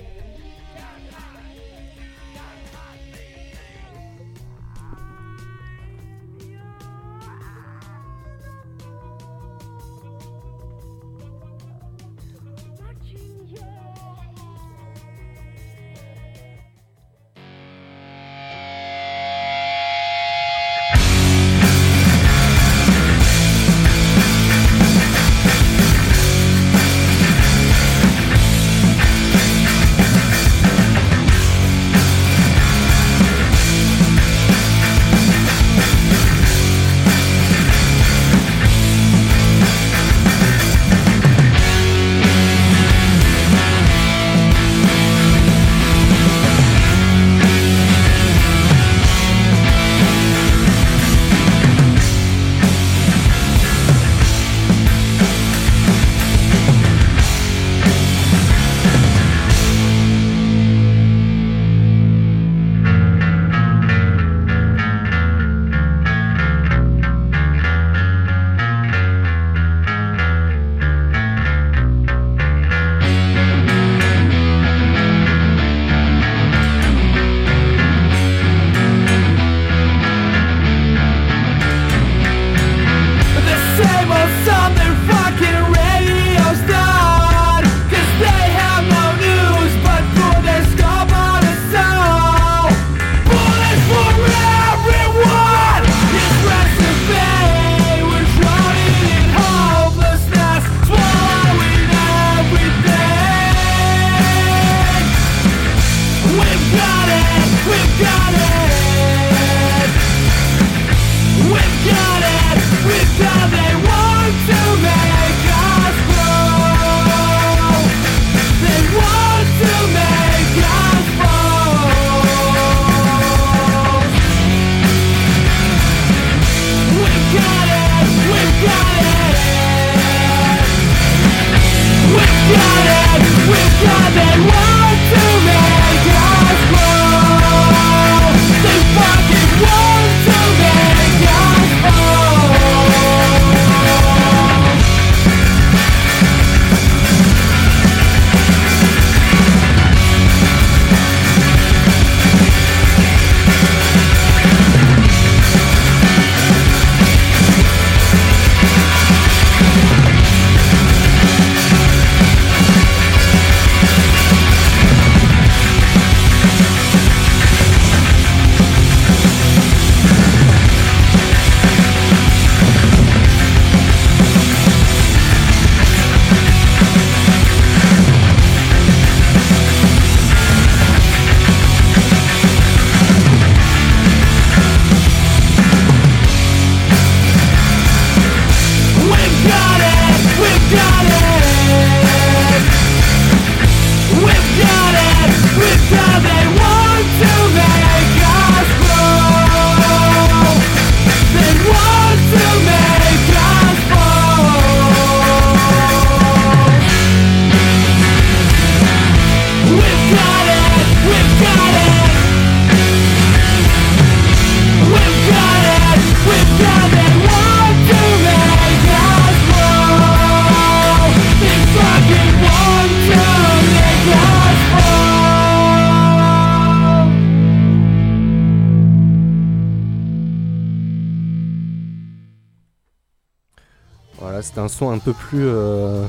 [235.05, 236.05] Peu plus euh,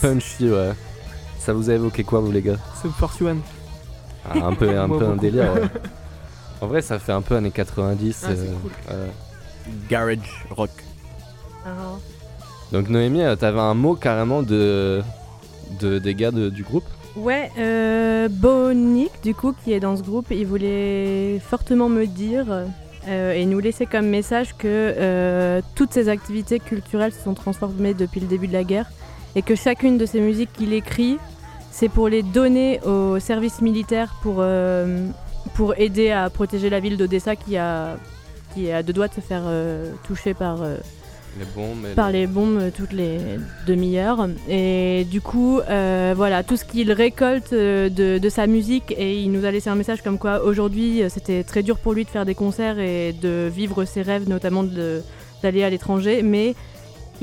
[0.00, 0.72] punchy, ouais.
[1.38, 2.56] Ça vous a évoqué quoi, vous les gars?
[2.80, 3.36] Sum 41.
[4.24, 5.20] Ah, Un peu, un, Moi, peu un beaucoup.
[5.20, 5.62] délire, ouais.
[6.60, 8.22] En vrai, ça fait un peu années 90.
[8.24, 8.70] Ah, c'est euh, cool.
[9.88, 10.70] Garage rock.
[11.66, 11.70] Ah.
[12.70, 15.02] Donc Noémie, euh, t'avais un mot carrément de,
[15.80, 16.84] de des gars de- du groupe?
[17.16, 22.46] Ouais, euh, Bonic, du coup, qui est dans ce groupe, il voulait fortement me dire
[23.08, 27.94] euh, et nous laisser comme message que euh, toutes ces activités culturelles se sont transformées
[27.94, 28.90] depuis le début de la guerre
[29.34, 31.18] et que chacune de ces musiques qu'il écrit,
[31.70, 35.08] c'est pour les donner au service militaire pour, euh,
[35.54, 37.96] pour aider à protéger la ville d'Odessa qui a,
[38.54, 39.44] qui à deux doigts de se faire
[40.04, 40.58] toucher par,
[41.38, 43.18] Les bombes et par les- les bombes euh, toutes les
[43.66, 44.28] demi-heures.
[44.48, 49.20] Et du coup, euh, voilà, tout ce qu'il récolte euh, de, de sa musique, et
[49.22, 52.10] il nous a laissé un message comme quoi aujourd'hui c'était très dur pour lui de
[52.10, 54.62] faire des concerts et de vivre ses rêves, notamment
[55.42, 56.22] d'aller à l'étranger.
[56.22, 56.54] Mais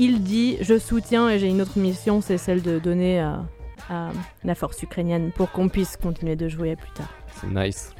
[0.00, 3.44] il dit Je soutiens et j'ai une autre mission, c'est celle de donner à,
[3.88, 4.10] à
[4.44, 7.12] la force ukrainienne pour qu'on puisse continuer de jouer plus tard.
[7.40, 7.92] C'est nice.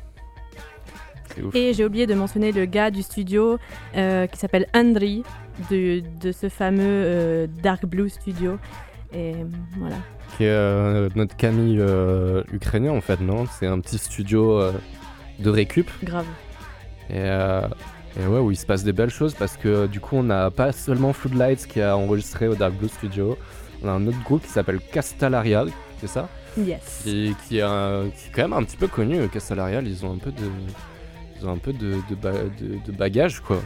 [1.55, 3.59] Et j'ai oublié de mentionner le gars du studio
[3.97, 5.23] euh, qui s'appelle Andri
[5.71, 8.59] de, de ce fameux euh, Dark Blue Studio.
[9.13, 9.35] Et
[9.79, 9.97] voilà.
[10.37, 11.83] Qui est euh, notre Camille
[12.53, 13.47] ukrainien en fait, non?
[13.59, 14.61] C'est un petit studio
[15.39, 15.91] de récup.
[16.03, 16.27] Grave.
[17.11, 20.23] Et, et ouais, où il se passe des belles choses parce que du coup, on
[20.23, 23.37] n'a pas seulement Floodlights qui a enregistré au Dark Blue Studio,
[23.83, 25.71] on a un autre groupe qui s'appelle Castalarial,
[26.01, 26.29] c'est ça?
[26.59, 27.03] Yes.
[27.05, 29.29] qui, qui, est un- qui est quand même un petit peu connu.
[29.29, 30.43] Castalarial, ils ont un peu de,
[31.47, 33.61] un peu de, de, ba- de- de bagage quoi.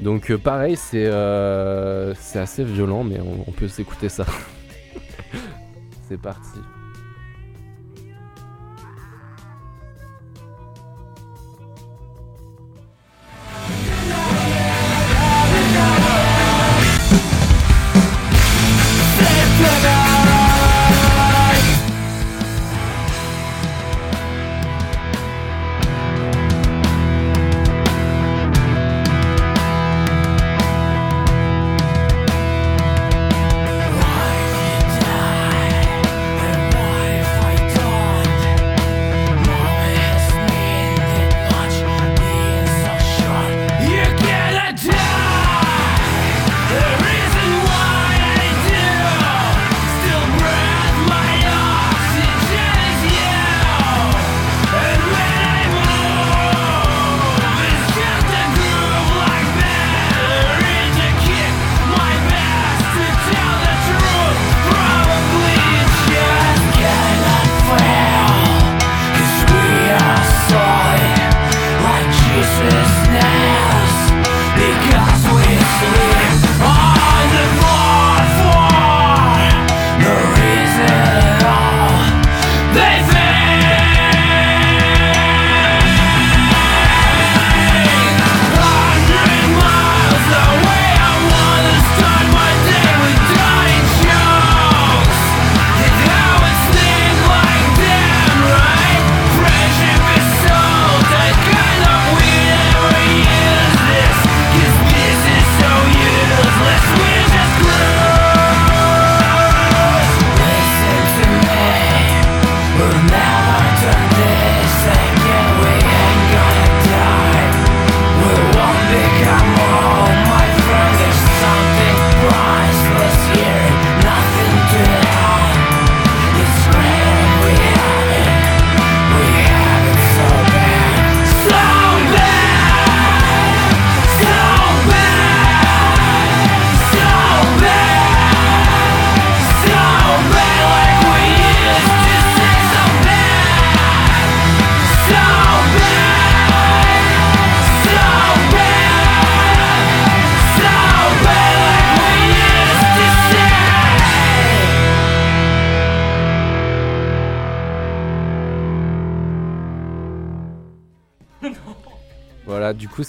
[0.00, 4.26] Donc euh, pareil, c'est euh, assez violent, mais on peut s'écouter ça.
[6.08, 6.58] c'est parti.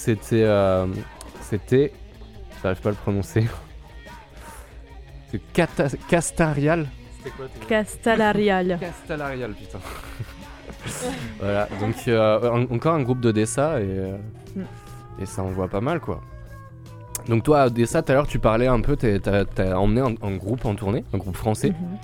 [0.05, 0.43] C'était.
[0.43, 0.87] euh,
[1.41, 1.91] c'était.
[2.61, 3.45] J'arrive pas à le prononcer.
[5.31, 6.87] C'est Cata- Castarial.
[7.17, 8.77] C'était quoi Castalarial.
[8.79, 9.79] Castalarial, putain.
[11.39, 14.17] voilà, donc euh, en- encore un groupe d'Odessa et, euh,
[14.55, 14.61] Mm.
[15.21, 16.21] et ça envoie pas mal quoi.
[17.27, 20.13] Donc toi, à Odessa, tout à l'heure, tu parlais un peu, t'as t'as emmené un,
[20.21, 21.97] un groupe en tournée, un groupe français, Mhm.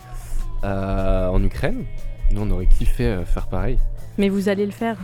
[0.65, 1.85] euh, en Ukraine.
[2.31, 3.77] Nous, on aurait kiffé euh, faire pareil.
[4.17, 4.97] Mais vous allez le faire.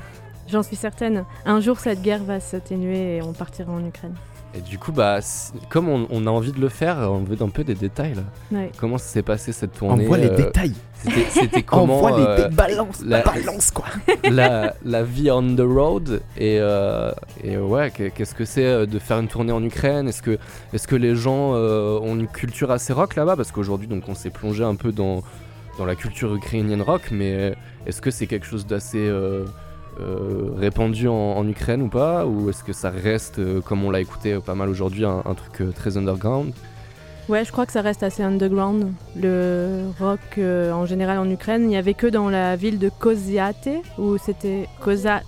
[0.47, 1.25] J'en suis certaine.
[1.45, 4.15] Un jour, cette guerre va s'atténuer et on partira en Ukraine.
[4.55, 5.19] Et du coup, bah,
[5.69, 8.23] comme on, on a envie de le faire, on veut un peu des détails là.
[8.51, 8.71] Ouais.
[8.79, 10.73] Comment ça s'est passé cette tournée Envoie les euh, détails.
[11.29, 13.85] C'était comment Envoie les euh, balance, la, balance quoi.
[14.23, 17.11] la, la vie on the road et, euh,
[17.43, 20.07] et ouais, qu'est- qu'est-ce que c'est de faire une tournée en Ukraine?
[20.07, 20.39] Est-ce que,
[20.73, 23.35] est que les gens euh, ont une culture assez rock là-bas?
[23.35, 25.21] Parce qu'aujourd'hui, donc, on s'est plongé un peu dans,
[25.77, 27.53] dans la culture ukrainienne rock, mais
[27.85, 29.07] est-ce que c'est quelque chose d'assez
[30.57, 33.99] répandu en, en Ukraine ou pas Ou est-ce que ça reste, euh, comme on l'a
[34.01, 36.53] écouté euh, pas mal aujourd'hui, un, un truc euh, très underground?
[37.29, 38.93] Ouais, je crois que ça reste assez underground.
[39.19, 42.89] Le rock euh, en général en Ukraine, il n'y avait que dans la ville de
[42.89, 43.67] Koziate,
[43.97, 45.21] où c'était Koza...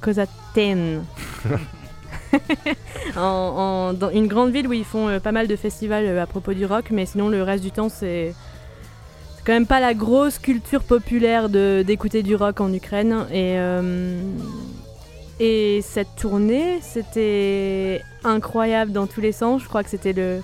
[0.00, 1.02] Kozaten.
[3.16, 6.22] en, en- dans une grande ville où ils font euh, pas mal de festivals euh,
[6.22, 8.45] à propos du rock, mais sinon le reste du temps c'est c'est
[9.46, 13.26] quand même pas la grosse culture populaire d'écouter du rock en Ukraine.
[13.30, 14.20] Et, euh,
[15.38, 19.62] et cette tournée, c'était incroyable dans tous les sens.
[19.62, 20.40] Je crois que c'était le,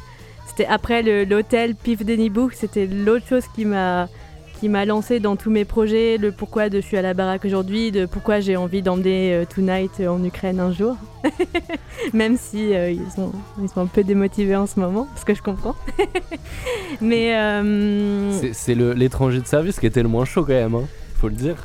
[0.47, 4.09] c'était après l'hôtel Pif Denibou, c'était l'autre chose qui m'a
[4.63, 7.45] qui m'a lancé dans tous mes projets, le pourquoi de je suis à la baraque
[7.45, 10.97] aujourd'hui, de pourquoi j'ai envie d'emmener euh, Tonight euh, en Ukraine un jour,
[12.13, 15.35] même si euh, ils sont ils sont un peu démotivés en ce moment, ce que
[15.35, 15.75] je comprends.
[17.01, 20.85] Mais euh, C'est- l'étranger de service qui était le moins chaud quand même, hein,
[21.17, 21.57] faut le dire.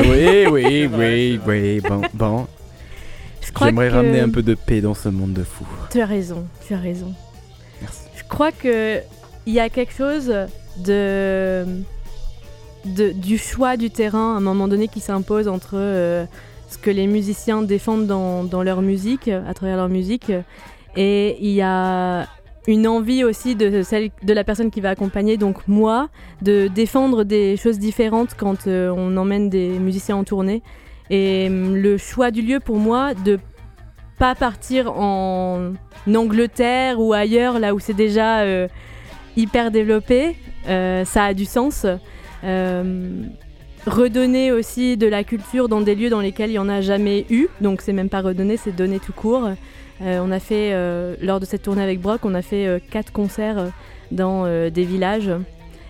[0.00, 2.46] Oui, oui, oui, oui, bon, bon.
[3.62, 5.64] J'aimerais que- ramener un peu de paix dans ce monde de fous.
[5.92, 7.14] Tu as raison, tu as raison.
[8.16, 8.98] Je crois que
[9.46, 10.34] il y a quelque chose
[10.84, 11.64] de,
[12.86, 16.24] du choix du terrain à un moment donné qui s'impose entre euh,
[16.68, 20.32] ce que les musiciens défendent dans, leur musique, à travers leur musique,
[20.96, 22.26] et il y a
[22.66, 26.08] une envie aussi de celle de la personne qui va accompagner, donc moi,
[26.42, 30.62] de défendre des choses différentes quand euh, on emmène des musiciens en tournée.
[31.10, 33.38] Et hum, le choix du lieu pour moi, de
[34.18, 35.74] pas partir en
[36.12, 38.66] Angleterre ou ailleurs, là où c'est déjà euh,
[39.36, 41.86] hyper développé, ça a du sens.
[42.44, 43.22] Euh,
[43.86, 47.24] redonner aussi de la culture dans des lieux dans lesquels il n'y en a jamais
[47.30, 49.50] eu, donc c'est même pas redonner, c'est donner tout court.
[50.02, 53.12] Euh, on a fait, euh, lors de cette tournée avec Brock, on a fait quatre
[53.12, 53.70] concerts
[54.10, 55.30] dans des villages.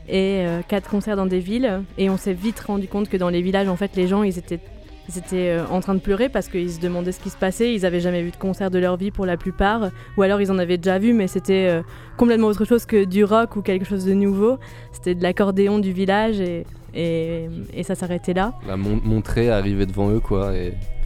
[0.08, 3.42] Et quatre concerts dans des villes, et on s'est vite rendu compte que dans les
[3.42, 4.60] villages, en fait, les gens, ils étaient
[5.08, 7.74] ils étaient euh, en train de pleurer parce qu'ils se demandaient ce qui se passait.
[7.74, 10.50] Ils avaient jamais vu de concert de leur vie pour la plupart, ou alors ils
[10.50, 11.82] en avaient déjà vu, mais c'était euh,
[12.16, 14.58] complètement autre chose que du rock ou quelque chose de nouveau.
[14.92, 18.54] C'était de l'accordéon du village et, et, ça s'arrêtait là.
[18.66, 20.52] La mon- montrer, arriver devant eux, quoi.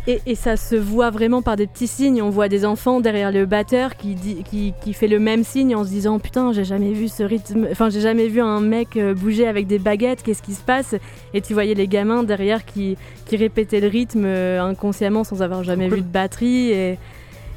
[0.07, 2.23] Et, et ça se voit vraiment par des petits signes.
[2.23, 5.77] On voit des enfants derrière le batteur qui, dit, qui, qui fait le même signe
[5.77, 7.69] en se disant Putain, j'ai jamais vu ce rythme.
[7.71, 10.23] Enfin, j'ai jamais vu un mec euh, bouger avec des baguettes.
[10.23, 10.95] Qu'est-ce qui se passe?
[11.35, 12.97] Et tu voyais les gamins derrière qui,
[13.27, 16.71] qui répétaient le rythme euh, inconsciemment sans avoir jamais vu de batterie.
[16.71, 16.99] Et,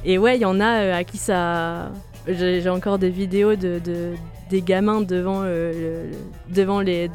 [0.06, 1.92] et ouais, il y en a euh, à qui ça.
[2.28, 4.14] J'ai j'ai encore des vidéos de, de-
[4.50, 5.72] des gamins devant, euh,
[6.12, 7.10] le- devant les,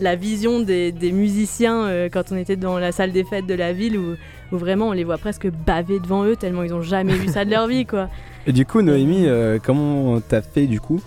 [0.00, 3.54] la vision des, des musiciens euh, quand on était dans la salle des fêtes de
[3.54, 4.16] la ville où,
[4.52, 7.44] où vraiment on les voit presque baver devant eux tellement ils ont jamais vu ça
[7.44, 8.08] de leur vie quoi.
[8.46, 11.00] Et du coup, Noémie, euh, comment t'as fait du coup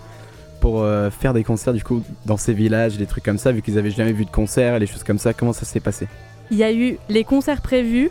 [0.60, 3.60] pour euh, faire des concerts du coup dans ces villages, des trucs comme ça, vu
[3.60, 6.08] qu'ils avaient jamais vu de concert, les choses comme ça, comment ça s'est passé?
[6.50, 8.10] Il y a eu les concerts prévus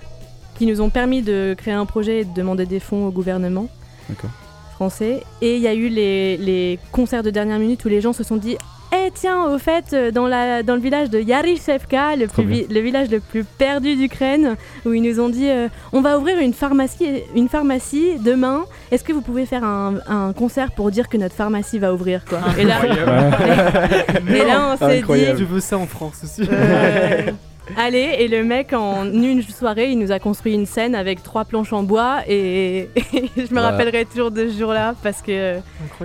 [0.58, 3.68] qui nous ont permis de créer un projet et de demander des fonds au gouvernement
[4.10, 4.30] D'accord.
[4.76, 5.24] Français.
[5.42, 8.24] Et il y a eu les, les concerts de dernière minute où les gens se
[8.24, 8.58] sont dit
[8.94, 12.52] Eh tiens, au fait, euh, dans, la, dans le village de Yarishevka, le, Trop plus
[12.52, 14.56] vi- le village le plus perdu d'Ukraine,
[14.86, 18.66] où ils nous ont dit euh, On va ouvrir une pharmacie, une pharmacie demain.
[18.92, 22.24] Est-ce que vous pouvez faire un, un concert pour dire que notre pharmacie va ouvrir
[22.26, 22.76] quoi Et là,
[24.30, 26.48] et là, on s'est dit Je veux ça en France aussi.
[26.52, 27.32] euh,
[27.78, 31.46] Allez, et le mec en une soirée, il nous a construit une scène avec trois
[31.46, 33.72] planches en bois et, et je me Voilà.
[33.72, 35.58] rappellerai toujours de ce jour-là parce que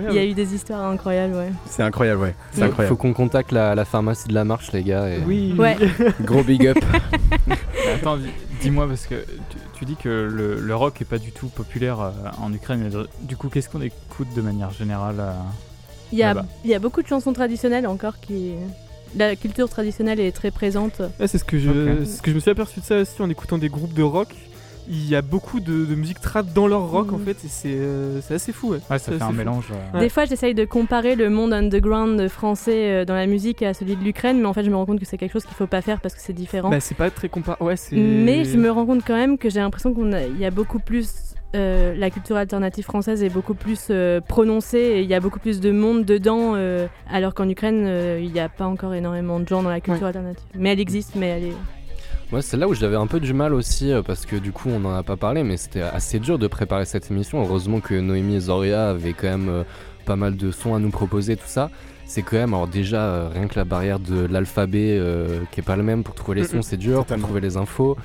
[0.09, 1.49] il y a eu des histoires incroyables, ouais.
[1.67, 2.35] C'est incroyable, ouais.
[2.51, 2.95] C'est Faut- incroyable.
[2.95, 5.07] Faut qu'on contacte la, la pharmacie de la marche, les gars.
[5.09, 5.19] Et...
[5.25, 5.53] Oui.
[5.57, 5.77] Ouais.
[6.21, 6.77] Gros big up.
[7.95, 8.29] Attends, dis-
[8.61, 9.15] dis-moi, parce que
[9.49, 12.81] tu, tu dis que le, le rock est pas du tout populaire euh, en Ukraine,
[12.83, 15.31] mais du coup, qu'est-ce qu'on écoute de manière générale euh,
[16.11, 16.45] Il y, a, là-bas?
[16.63, 18.53] il y a beaucoup de chansons traditionnelles encore qui.
[19.15, 21.01] La culture traditionnelle est très présente.
[21.19, 23.57] C'est ce que je, ce que je me suis aperçu de ça aussi en écoutant
[23.57, 24.29] des groupes de rock.
[24.89, 27.13] Il y a beaucoup de, de musique trad dans leur rock Mhm.
[27.13, 28.71] en fait et c'est euh, c'est assez fou.
[28.71, 29.33] Ouais, Ouais, ça fait un fou.
[29.33, 29.65] mélange.
[29.71, 30.03] euh, Ouais.
[30.05, 33.95] Des fois, j'essaye de comparer le monde underground français euh, dans la musique à celui
[33.95, 35.67] de l'Ukraine, mais en fait, je me rends compte que c'est quelque chose qu'il faut
[35.67, 36.69] pas faire parce que c'est différent.
[36.71, 37.63] Bah, c'est pas très comparé.
[37.63, 37.95] Ouais, c'est.
[37.95, 41.09] Mais je me rends compte quand même que j'ai l'impression qu'il y a beaucoup plus.
[41.55, 45.39] Euh, la culture alternative française est beaucoup plus euh, prononcée et il y a beaucoup
[45.39, 49.39] plus de monde dedans, euh, alors qu'en Ukraine, euh, il n'y a pas encore énormément
[49.39, 50.45] de gens dans la culture alternative.
[50.55, 51.57] Mais elle existe, mais elle est.
[52.31, 54.79] Moi, c'est là où j'avais un peu du mal aussi, parce que du coup, on
[54.79, 57.41] n'en a pas parlé, mais c'était assez dur de préparer cette émission.
[57.41, 59.63] Heureusement que Noémie et Zoria avaient quand même euh,
[60.05, 61.69] pas mal de sons à nous proposer, tout ça.
[62.13, 65.63] C'est quand même, alors déjà, euh, rien que la barrière de l'alphabet euh, qui est
[65.63, 67.95] pas le même pour trouver les sons, c'est dur, pour trouver les infos.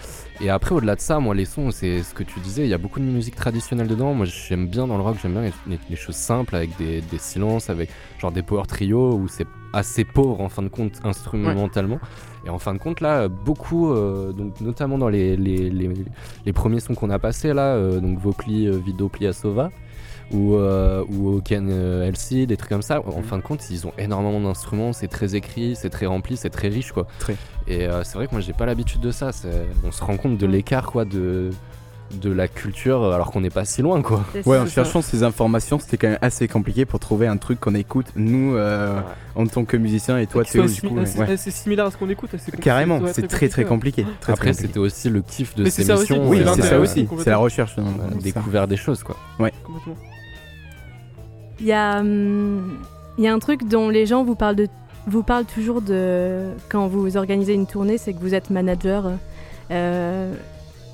[0.41, 2.75] Et après, au-delà de ça, moi, les sons, c'est ce que tu disais, il y
[2.75, 4.15] a beaucoup de musique traditionnelle dedans.
[4.15, 7.01] Moi, j'aime bien dans le rock, j'aime bien les, les- les choses simples, avec des,
[7.01, 7.91] des silences, avec
[8.21, 11.99] genre des power trio où c'est assez pauvre en fin de compte instrumentalement.
[12.45, 16.95] Et en fin de compte, là, beaucoup, euh, donc notamment dans les, les, premiers sons
[16.95, 19.73] qu'on a passés là, donc Vokli, euh, Vido, Pliasova,
[20.33, 23.01] ou, euh, ou Ken euh, LC, des trucs comme ça.
[23.07, 26.51] En fin de compte, ils ont énormément d'instruments, c'est très écrit, c'est très rempli, c'est
[26.51, 27.07] très riche quoi.
[27.18, 27.37] Très.
[27.68, 29.33] Et euh, c'est vrai que moi j'ai pas l'habitude de ça.
[29.33, 31.51] c'est- On se rend compte de l'écart quoi de
[32.20, 34.24] de la culture alors qu'on n'est pas si loin quoi.
[34.47, 37.74] Ouais, en cherchant ces informations, c'était quand même assez compliqué pour trouver un truc qu'on
[37.74, 39.01] écoute, nous, euh,
[39.35, 40.94] en tant que musiciens, et toi, Théo, du coup.
[40.97, 41.32] ouais.
[41.32, 42.31] assez similaire à ce qu'on écoute.
[42.61, 44.07] Carrément, c'est très très compliqué.
[44.20, 46.28] Très, Après c'était aussi le kiff de Mais ces c'est ça aussi, missions.
[46.28, 47.74] Oui, c'est c'est ça aussi, c'est la recherche.
[47.77, 49.16] On a découvert des choses quoi.
[49.40, 49.53] Ouais.
[49.65, 49.97] Complètement.
[51.61, 52.78] Il y a, hum,
[53.19, 54.57] il y a un truc dont les gens vous parlent,
[55.55, 59.12] toujours de quand vous organisez une tournée, c'est que vous êtes manager.
[59.70, 60.33] Euh,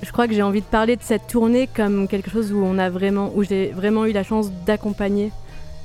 [0.01, 2.77] je crois que j'ai envie de parler de cette tournée comme quelque chose où on
[2.77, 5.31] a vraiment, où j'ai vraiment eu la chance d'accompagner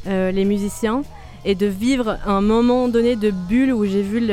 [0.06, 1.02] euh, les musiciens
[1.44, 4.28] et de vivre un moment donné de bulle où j'ai vu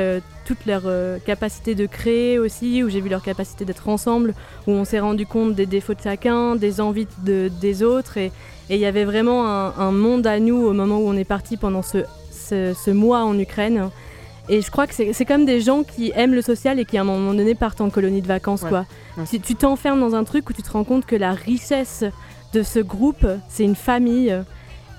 [0.46, 4.34] toute leur euh, capacité de créer aussi, où j'ai vu leur capacité d'être ensemble,
[4.68, 8.32] où on s'est rendu compte des défauts de chacun, des envies de- des autres et
[8.70, 11.24] et il y avait vraiment un, un monde à nous au moment où on est
[11.24, 12.00] parti pendant ce,
[12.32, 13.90] ce, ce mois en Ukraine.
[14.48, 17.02] Et je crois que c'est comme des gens qui aiment le social et qui à
[17.02, 18.62] un moment donné partent en colonie de vacances.
[18.62, 18.70] Ouais.
[18.70, 18.86] quoi.
[19.18, 19.40] Ouais.
[19.40, 22.04] Tu t'enfermes dans un truc où tu te rends compte que la richesse
[22.54, 24.36] de ce groupe, c'est une famille.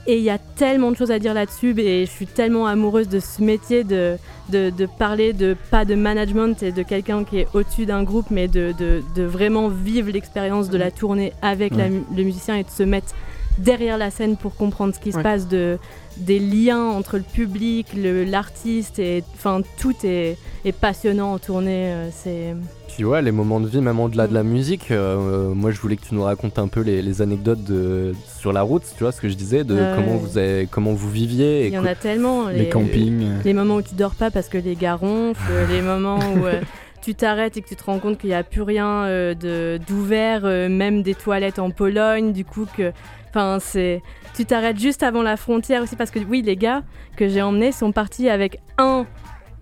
[0.09, 1.75] Et il y a tellement de choses à dire là-dessus.
[1.81, 4.17] Et je suis tellement amoureuse de ce métier de,
[4.51, 8.27] de, de parler de pas de management et de quelqu'un qui est au-dessus d'un groupe,
[8.31, 8.73] mais de,
[9.17, 11.91] de, vraiment vivre l'expérience de la tournée avec Ouais.
[12.17, 13.15] le musicien et de se mettre
[13.59, 15.79] derrière la scène pour comprendre ce qui se passe, de,
[16.19, 21.93] des liens entre le public, le- l'artiste, et enfin tout est, est passionnant en tournée.
[21.93, 22.55] euh, C'est
[22.89, 25.97] Puis ouais, les moments de vie, même au-delà de la musique, euh, moi je voulais
[25.97, 29.13] que tu nous racontes un peu les, les anecdotes de, sur la route, tu vois
[29.13, 31.67] ce que je disais, de comment, vous avez, comment vous viviez.
[31.67, 32.49] il y en a tellement.
[32.49, 33.23] Les campings.
[33.23, 36.47] euh, les moments où tu dors pas parce que les gars ronflent, les moments où
[36.47, 36.61] euh,
[37.03, 39.79] tu t'arrêtes et que tu te rends compte qu'il n'y a plus rien euh, de
[39.87, 42.91] d'ouvert, euh, même des toilettes en Pologne, du coup que,
[43.37, 44.03] enfin c'est,
[44.35, 46.83] tu t'arrêtes juste avant la frontière aussi parce que oui les gars
[47.17, 49.07] que j'ai emmenés sont partis avec un,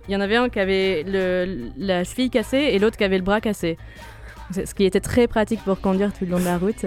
[0.08, 3.18] il y en avait un qui avait le, la cheville cassée et l'autre qui avait
[3.18, 3.76] le bras cassé,
[4.52, 6.86] ce qui était très pratique pour conduire tout le long de la route.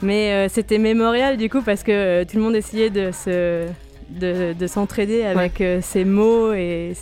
[0.00, 3.66] Mais euh, c'était mémorial du coup parce que euh, tout le monde essayait de se
[4.10, 6.92] de, de s'entraider avec euh, ces mots et,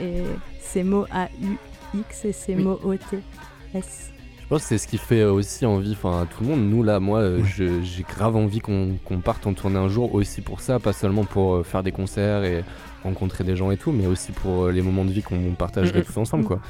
[0.00, 0.22] et
[0.60, 2.62] ces mots A-U-X et ces Oui.
[2.62, 4.12] mots O-T-S.
[4.50, 6.70] Je pense que c'est ce qui fait aussi envie enfin, à tout le monde.
[6.70, 10.40] Nous, là, moi, euh, j'ai grave envie qu'on qu'on parte en tournée un jour aussi
[10.40, 12.64] pour ça, pas seulement pour euh, faire des concerts et
[13.04, 16.02] rencontrer des gens et tout, mais aussi pour euh, les moments de vie qu'on partagerait
[16.02, 16.60] tous ensemble, quoi.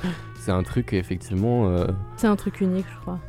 [0.41, 1.69] C'est un truc, effectivement.
[1.69, 1.87] euh,
[2.17, 3.21] C'est un truc unique, je crois.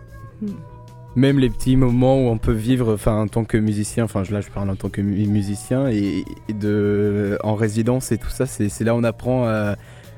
[1.16, 4.42] Même les petits moments où on peut vivre, enfin en tant que musicien, enfin là
[4.42, 8.46] je parle en tant que mu- musicien et, et de en résidence et tout ça,
[8.48, 9.76] c'est là où on apprend à.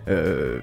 [0.09, 0.59] euh,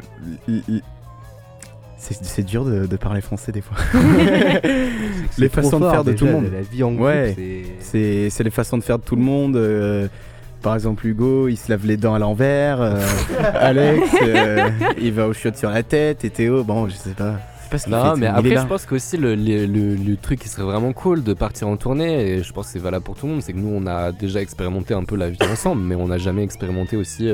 [1.98, 3.76] c'est c'est dur de, de parler français des fois.
[5.38, 6.46] les façons de faire de tout le monde.
[6.52, 7.34] La vie en groupe, Ouais.
[7.36, 7.62] c'est.
[7.80, 9.56] C'est c'est les façons de faire de tout le monde.
[9.56, 10.08] euh,
[10.62, 12.80] par exemple, Hugo, il se lave les dents à l'envers.
[12.80, 12.94] euh,
[13.54, 14.68] Alex, euh,
[15.00, 16.24] il va au chiottes sur la tête.
[16.24, 17.34] Et Théo, bon, je sais pas.
[17.60, 19.94] Je sais pas ce qu'il Non, fait, mais après, je pense qu'aussi le, le, le-
[19.94, 22.78] le truc qui serait vraiment cool de partir en tournée, et je pense que c'est
[22.78, 25.28] valable pour tout le monde, c'est que nous, on a déjà expérimenté un peu la
[25.28, 27.28] vie ensemble, mais on n'a jamais expérimenté aussi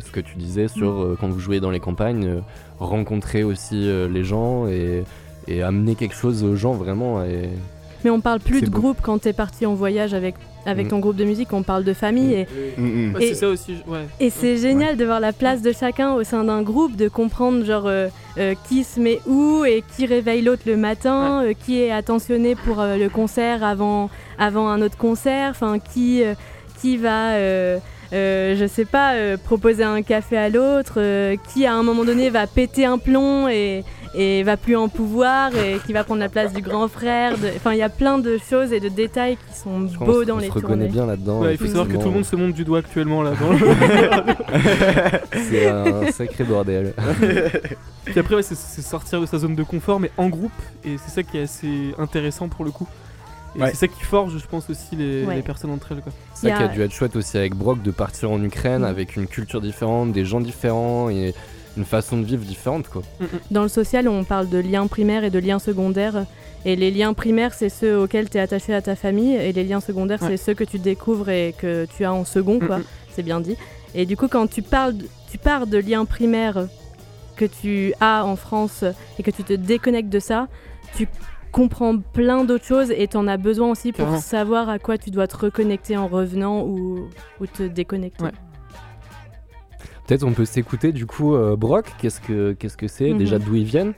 [0.00, 2.40] ce que tu disais sur euh, quand vous jouez dans les campagnes, euh,
[2.78, 5.04] rencontrer aussi euh, les gens et,
[5.48, 7.22] et amener quelque chose aux gens vraiment.
[7.24, 7.48] Et...
[8.04, 8.80] Mais on parle plus de beau.
[8.80, 10.34] groupe quand t'es parti en voyage avec,
[10.66, 10.90] avec Mm.
[10.90, 12.32] ton groupe de musique, on parle de famille.
[12.34, 12.46] Et,
[12.76, 13.14] Mm, mm.
[13.14, 14.06] Ouais, aussi, ouais.
[14.20, 17.64] Et c'est génial de voir la place de chacun au sein d'un groupe, de comprendre
[17.64, 18.08] genre euh,
[18.38, 22.54] euh, qui se met où et qui réveille l'autre le matin, euh, qui est attentionné
[22.56, 26.34] pour euh, le concert avant, avant un autre concert, enfin qui, euh,
[26.80, 27.34] qui va,
[28.14, 32.04] euh, je sais pas, euh, proposer un café à l'autre, euh, qui à un moment
[32.04, 33.82] donné va péter un plomb et,
[34.14, 37.36] et va plus en pouvoir et qui va prendre la place du grand frère.
[37.36, 40.36] de- Enfin, il y a plein de choses et de détails qui sont beaux dans
[40.38, 40.88] se les reconnaît tournées.
[40.88, 41.40] bien là-dedans.
[41.40, 43.32] Ouais, il faut savoir que tout le monde se monte du doigt actuellement là.
[43.40, 43.58] Dans le-
[45.50, 46.94] C'est un sacré bordel.
[48.04, 50.52] Puis après, ouais, c'est- c'est sortir de sa zone de confort, mais en groupe,
[50.84, 52.86] et c'est ça qui est assez intéressant pour le coup.
[53.56, 53.70] Et Ouais.
[53.70, 55.36] c'est ça qui forge, je pense, aussi les, Ouais.
[55.36, 56.02] les personnes entre elles.
[56.34, 58.84] C'est ça qui a- dû être chouette aussi avec Brock de partir en Ukraine Mm.
[58.84, 61.34] avec une culture différente, des gens différents et,
[61.76, 63.02] une façon de vivre différente, quoi.
[63.50, 66.24] Dans le social, on parle de liens primaires et de liens secondaires.
[66.64, 69.34] Et les liens primaires, c'est ceux auxquels tu es attaché à ta famille.
[69.34, 70.28] Et les liens secondaires, Ouais.
[70.28, 72.78] c'est ceux que tu découvres et que tu as en second, quoi.
[73.10, 73.56] C'est bien dit.
[73.92, 76.68] Et du coup, quand tu, parles, de- tu pars de liens primaires
[77.34, 78.84] que tu as en France
[79.18, 80.46] et que tu te déconnectes de ça,
[80.96, 81.08] tu
[81.54, 85.10] comprends plein d'autres choses et tu en as besoin aussi pour savoir à quoi tu
[85.10, 87.08] dois te reconnecter en revenant ou,
[87.40, 88.24] ou te déconnecter.
[88.24, 88.32] Ouais.
[90.06, 93.18] Peut-être on peut s'écouter du coup euh, Brock, qu'est-ce que qu'est-ce que c'est Mhm.
[93.18, 93.94] Déjà d'où ils viennent?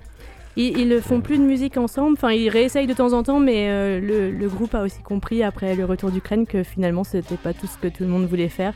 [0.57, 3.41] Ils, ils ne font plus de musique ensemble, enfin ils réessayent de temps en temps,
[3.41, 7.37] mais euh, le, le groupe a aussi compris après le retour d'Ukraine que finalement c'était
[7.37, 8.75] pas tout ce que tout le monde voulait faire.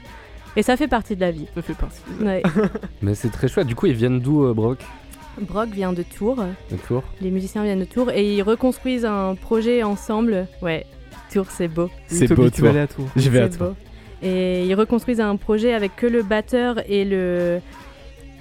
[0.57, 1.47] Et ça fait partie de la vie.
[1.55, 2.01] Ça fait partie.
[2.21, 2.43] Ouais.
[3.03, 3.69] Mais c'est très chouette.
[3.69, 4.79] Du coup, ils viennent d'où euh, Brock?
[5.41, 9.35] Brock vient de Tours, De Tours les musiciens viennent de Tours et ils reconstruisent un
[9.35, 10.47] projet ensemble.
[10.63, 10.87] Ouais,
[11.33, 11.91] Tours c'est beau.
[12.07, 12.71] C'est beau, tu vas toi.
[12.71, 13.09] aller à Tours.
[13.17, 13.75] Je vais à beau.
[14.23, 17.61] Et ils reconstruisent un projet avec que le batteur et le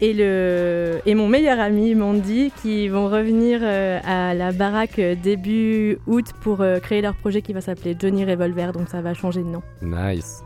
[0.02, 5.16] et le et mon meilleur ami Mandy qui vont revenir euh, à la baraque euh,
[5.22, 9.14] début août pour euh, créer leur projet qui va s'appeler Johnny Revolver donc ça va
[9.14, 9.62] changer de nom.
[9.82, 10.42] Nice.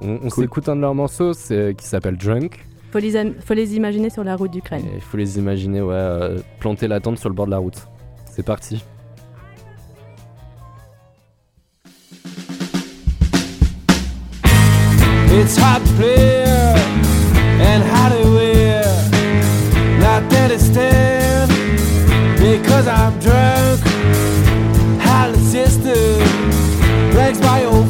[0.00, 0.44] On, on Cool.
[0.44, 2.64] s'écoute un de leurs morceaux c'est- qui s'appelle Drunk.
[2.94, 4.84] Faut les am- faut les imaginer sur la route d'Ukraine.
[4.94, 7.88] Il faut les imaginer, ouais, euh, planter la tente sur le bord de la route.
[8.30, 8.84] C'est parti.
[15.36, 18.84] It's hard to play and how to wear.
[20.00, 21.50] Not that stand
[22.38, 23.80] because I'm drunk.
[25.00, 26.18] How the system
[27.12, 27.88] breaks my old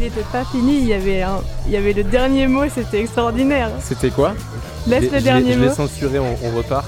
[0.00, 3.00] Il était pas fini, il y avait, un- il y avait le dernier mot, c'était
[3.00, 3.70] extraordinaire.
[3.82, 4.32] C'était quoi?
[4.86, 5.74] Laisse Je l'ai- le je dernier Je l'ai mot.
[5.74, 6.86] censuré, on, on repart.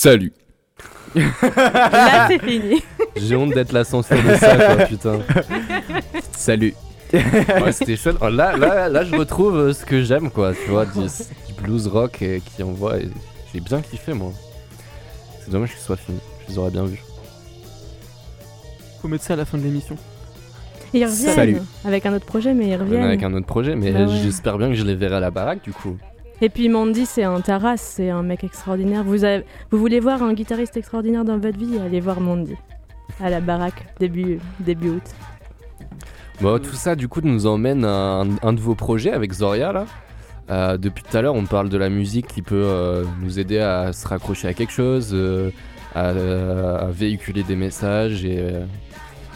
[0.00, 0.32] Salut
[1.16, 2.80] Là, c'est fini.
[3.16, 5.18] J'ai honte d'être la censure de ça, quoi, putain.
[6.36, 6.72] Salut.
[7.12, 8.14] Ouais, c'était chouette.
[8.20, 10.52] Oh, Là, là, là, je retrouve euh, ce que j'aime, quoi.
[10.54, 12.98] Tu vois, du, du blues rock et qui envoie.
[12.98, 13.08] et
[13.52, 14.30] J'ai bien kiffé, moi.
[15.44, 16.20] C'est dommage que ce soit fini.
[16.46, 17.02] Je les aurais bien vus.
[19.02, 19.96] Faut mettre ça à la fin de l'émission.
[20.94, 21.58] Ils reviennent Salut.
[21.84, 23.02] avec un autre projet, mais ils reviennent.
[23.02, 24.16] avec un autre projet, mais Bah ouais.
[24.22, 25.96] j'espère bien que je les verrai à la baraque, du coup.
[26.40, 29.02] Et puis Mandy, c'est un Taras, c'est un mec extraordinaire.
[29.02, 32.54] Vous, avez- vous voulez voir un guitariste extraordinaire dans votre vie Allez voir Mandy.
[33.20, 35.02] À la baraque, début, début août.
[36.40, 39.72] Bon, tout ça, du coup, nous emmène à un, un de vos projets avec Zoria,
[39.72, 39.86] là.
[40.50, 43.58] Euh, depuis tout à l'heure, on parle de la musique qui peut euh, nous aider
[43.58, 45.50] à se raccrocher à quelque chose, euh,
[45.94, 48.46] à, à véhiculer des messages et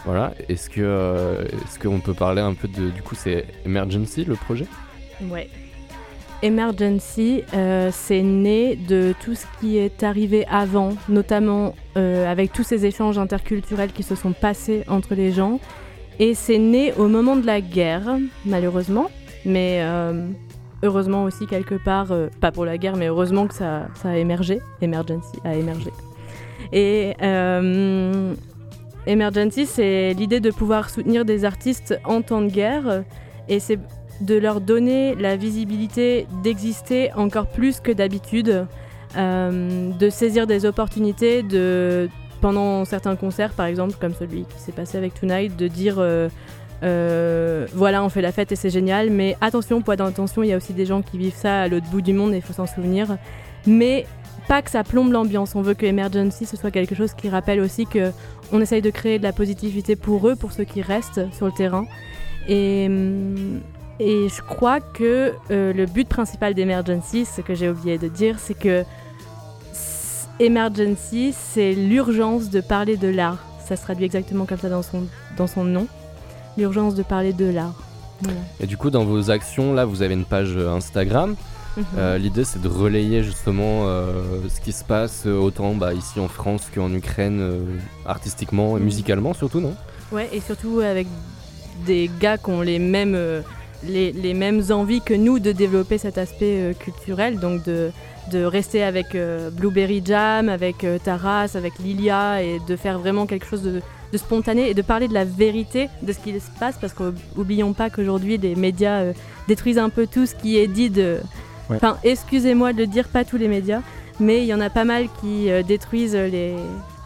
[0.04, 0.32] voilà.
[0.48, 4.66] Est-ce que est-ce qu'on peut parler un peu de du coup c'est Emergency le projet?
[5.30, 5.48] Ouais.
[6.43, 12.64] Emergency, euh, c'est né de tout ce qui est arrivé avant, notamment euh, avec tous
[12.64, 15.60] ces échanges interculturels qui se sont passés entre les gens.
[16.19, 19.09] Et c'est né au moment de la guerre, malheureusement,
[19.47, 20.27] mais euh,
[20.82, 24.60] heureusement aussi quelque part, pas pour la guerre, mais heureusement que ça, ça a émergé.
[24.81, 25.90] Emergency a émergé.
[26.73, 27.14] Et
[29.06, 33.05] Emergency, c'est l'idée de pouvoir soutenir des artistes en temps de guerre.
[33.48, 33.78] Et c'est
[34.24, 38.66] de leur donner la visibilité d'exister encore plus que d'habitude,
[39.16, 42.08] euh, de saisir des opportunités, de
[42.40, 46.28] pendant certains concerts, par exemple, comme celui qui s'est passé avec Tonight, de dire euh,
[46.82, 50.52] euh, voilà, on fait la fête et c'est génial, mais attention, point d'attention, il y
[50.52, 52.52] a aussi des gens qui vivent ça à l'autre bout du monde et il faut
[52.52, 53.16] s'en souvenir.
[53.66, 54.06] Mais
[54.48, 55.54] pas que ça plombe l'ambiance.
[55.54, 58.10] On veut que Emergency ce soit quelque chose qui rappelle aussi que
[58.50, 61.52] on essaye de créer de la positivité pour eux, pour ceux qui restent sur le
[61.52, 61.86] terrain.
[62.48, 63.60] Et, hum,
[64.01, 68.36] et je crois que euh, le but principal d'Emergency, ce que j'ai oublié de dire,
[68.39, 68.85] c'est que
[70.40, 73.39] Emergency, c'est l'urgence de parler de l'art.
[73.64, 75.05] Ça se traduit exactement comme ça dans son,
[75.36, 75.86] dans son nom.
[76.56, 77.74] L'urgence de parler de l'art.
[78.23, 78.39] Voilà.
[78.60, 81.35] Et du coup dans vos actions là vous avez une page euh, Instagram.
[81.77, 81.85] Mhm.
[81.98, 86.28] Euh, L'idée c'est de relayer justement euh, ce qui se passe autant bah, ici en
[86.28, 87.60] France qu'en Ukraine euh,
[88.06, 88.85] artistiquement et Mhm.
[88.86, 89.74] musicalement surtout non?
[90.12, 91.06] Ouais, et surtout avec
[91.86, 93.16] des gars qui ont les mêmes,
[93.86, 97.90] les, les mêmes envies que nous de développer cet aspect euh, culturel, donc de,
[98.30, 103.26] de rester avec euh, Blueberry Jam, avec euh, Taras, avec Lilia, et de faire vraiment
[103.26, 103.82] quelque chose de,
[104.12, 107.72] de spontané et de parler de la vérité de ce qui se passe, parce qu'oublions
[107.72, 109.12] pas qu'aujourd'hui les médias
[109.48, 111.18] détruisent un peu tout ce qui est dit de...
[111.70, 111.76] Ouais.
[111.76, 113.80] Enfin, excusez-moi de le dire, pas tous les médias,
[114.20, 116.54] mais il y en a pas mal qui détruisent les,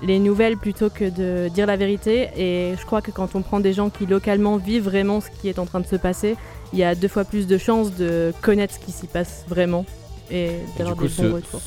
[0.03, 2.29] les nouvelles plutôt que de dire la vérité.
[2.37, 5.49] Et je crois que quand on prend des gens qui localement vivent vraiment ce qui
[5.49, 6.37] est en train de se passer,
[6.73, 9.85] il y a deux fois plus de chances de connaître ce qui s'y passe vraiment
[10.31, 11.23] et Et du coup, ce,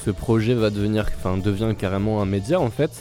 [0.05, 2.91] ce projet va devenir, enfin, devient carrément un média en fait,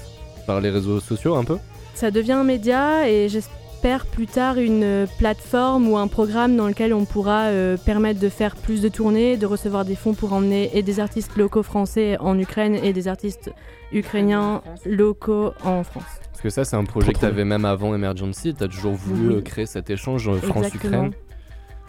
[0.46, 1.58] par les réseaux sociaux un peu?
[1.94, 6.92] Ça devient un média et j'espère plus tard une plateforme ou un programme dans lequel
[6.92, 10.70] on pourra euh, permettre de faire plus de tournées, de recevoir des fonds pour emmener
[10.76, 13.50] et des artistes locaux français en Ukraine et des artistes
[13.92, 16.04] ukrainiens locaux en France.
[16.32, 18.54] Parce que ça, c'est un projet que tu avais même avant Emergency.
[18.54, 19.34] Tu as toujours voulu Oui.
[19.36, 20.60] euh, créer cet échange euh, Exactement.
[20.62, 21.10] France-Ukraine.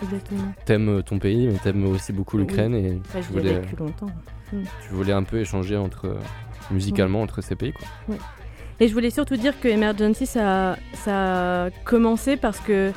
[0.02, 0.54] Exactement.
[0.66, 2.44] T'aimes euh, ton pays, mais t'aimes aussi beaucoup Oui.
[2.44, 4.08] l'Ukraine et Enfin, tu voulais, vécu longtemps.
[4.52, 6.16] tu voulais un peu échanger entre, euh,
[6.72, 7.74] musicalement entre ces pays.
[7.74, 8.16] Quoi.
[8.80, 12.92] Et je voulais surtout dire que Emergency, ça, ça a commencé parce que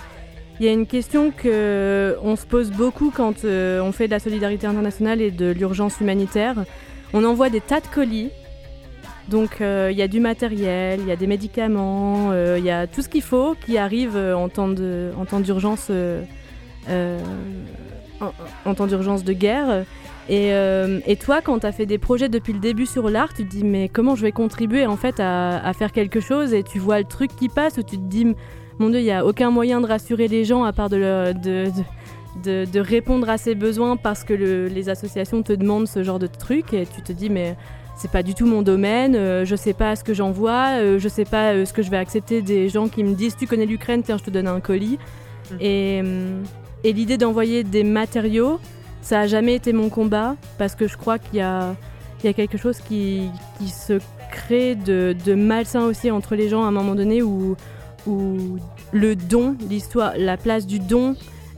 [0.61, 4.13] il y a une question que on se pose beaucoup quand euh, on fait de
[4.13, 6.65] la solidarité internationale et de l'urgence humanitaire.
[7.13, 8.31] On envoie des tas de colis.
[9.29, 12.71] Donc euh, il y a du matériel, il y a des médicaments, euh, il y
[12.71, 16.23] a tout ce qu'il faut qui arrive euh, en temps d'urgence euh,
[16.89, 17.19] euh,
[18.21, 18.33] en,
[18.65, 19.85] en temps d'urgence de guerre.
[20.29, 23.35] Et, euh, et toi, quand tu as fait des projets depuis le début sur l'art,
[23.35, 26.55] tu te dis mais comment je vais contribuer en fait à, à faire quelque chose
[26.55, 28.27] Et tu vois le truc qui passe où tu te dis
[28.79, 31.35] mon Dieu, il n'y a aucun moyen de rassurer les gens à part de, leur-
[31.35, 31.67] de,
[32.45, 36.03] de, de- de répondre à ces besoins parce que le- les associations te demandent ce
[36.05, 37.57] genre de truc et tu te dis mais
[37.97, 41.09] c'est pas du tout mon domaine, euh, je sais pas ce que j'envoie, euh, je
[41.09, 43.67] sais pas euh, ce que je vais accepter des gens qui me disent tu connais
[43.67, 44.99] l'Ukraine, tiens je te donne un colis.
[45.61, 46.43] Et, hum,
[46.85, 48.59] et l'idée d'envoyer des matériaux,
[49.03, 51.75] ça a jamais été mon combat parce que je crois qu'il y a,
[52.23, 53.31] quelque chose qui,
[53.67, 53.99] se
[54.31, 57.57] crée de, malsain aussi entre les gens à un moment donné où,
[58.07, 61.15] le don, l'histoire, la place du don,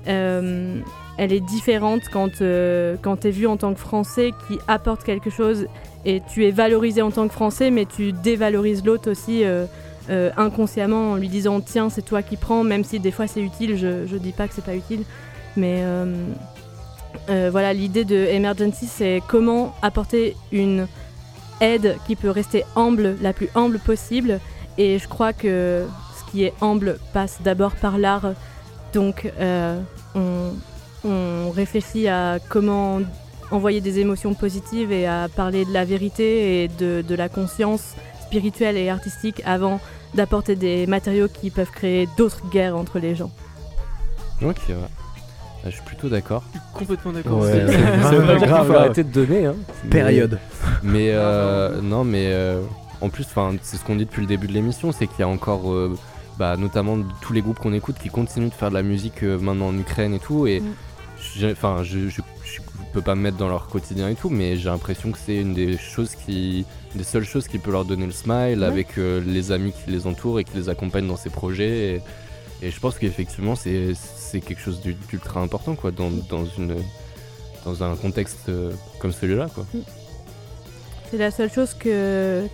[0.09, 0.81] euh,
[1.17, 5.31] elle est différente quand, euh, tu es vu en tant que Français qui apporte quelque
[5.31, 5.67] chose
[6.05, 9.67] et tu es valorisé en tant que Français, mais tu dévalorises l'autre aussi euh,
[10.11, 13.41] euh, inconsciemment en lui disant tiens, c'est toi qui prends, même si des fois c'est
[13.41, 15.05] utile, je, dis pas que c'est pas utile.
[15.57, 15.85] Mais
[17.29, 20.87] euh, voilà, l'idée de Emergency, c'est comment apporter une
[21.61, 24.41] aide qui peut rester humble, la plus humble possible.
[24.79, 25.87] Et je crois que
[26.19, 28.35] ce qui est humble passe d'abord par l'art.
[28.93, 29.81] Donc euh,
[30.15, 33.01] on, réfléchit à comment
[33.51, 38.77] envoyer des émotions positives et à parler de la vérité et de, la conscience spirituelle
[38.77, 39.81] et artistique avant
[40.15, 43.31] d'apporter des matériaux qui peuvent créer d'autres guerres entre les gens.
[44.43, 44.73] Ok.
[45.65, 46.45] Ah, Je suis plutôt d'accord.
[46.75, 47.39] Complètement d'accord.
[47.41, 48.03] Ouais, C'est- ouais.
[48.03, 48.83] Ça veut pas dire qu'il Grave, faut grave.
[48.85, 49.47] arrêter de donner.
[49.47, 49.55] Hein.
[49.91, 50.39] Période.
[50.83, 52.61] Mais euh, non, mais euh,
[53.01, 53.27] en plus,
[53.63, 55.97] c'est ce qu'on dit depuis le début de l'émission, c'est qu'il y a encore, euh,
[56.39, 59.39] bah, notamment tous les groupes qu'on écoute qui continuent de faire de la musique euh,
[59.39, 60.47] maintenant en Ukraine et tout.
[60.47, 61.47] Et Mm.
[61.53, 62.61] enfin, je, je, je
[62.93, 65.55] peux pas me mettre dans leur quotidien et tout, mais j'ai l'impression que c'est une
[65.55, 68.67] des choses qui, des seules choses qui peut leur donner le smile Ouais.
[68.67, 72.03] avec euh, les amis qui les entourent et qui les accompagnent dans ces projets.
[72.63, 73.95] Et, et je pense qu'effectivement, c'est
[74.35, 76.77] c'est quelque chose d'ul- d'ultra important, quoi, dans, dans une
[77.65, 79.65] dans un contexte euh, comme celui-là, quoi.
[81.11, 82.45] C'est la seule chose que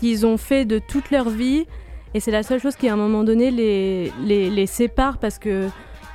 [0.00, 1.66] qu'ils ont fait de toute leur vie
[2.14, 5.38] et c'est la seule chose qui à un moment donné les, les, les sépare parce
[5.38, 5.68] que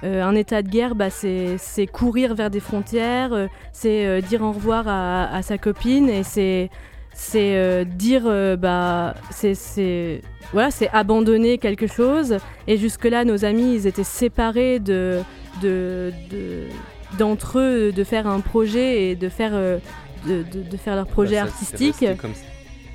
[0.03, 4.19] euh, un état de guerre bah, c'est c'est courir vers des frontières, euh, c'est euh,
[4.21, 6.69] dire au revoir à, à sa copine et c'est
[7.19, 10.21] c'est euh, dire euh, bah c'est
[10.53, 12.37] voilà c'est abandonner quelque chose.
[12.67, 15.19] Et jusque là nos amis ils étaient séparés de
[15.63, 16.67] de de-
[17.17, 19.79] d'entre eux de faire un projet et de faire euh,
[20.27, 22.05] de, de- de faire leur projet Bah, ça, artistique.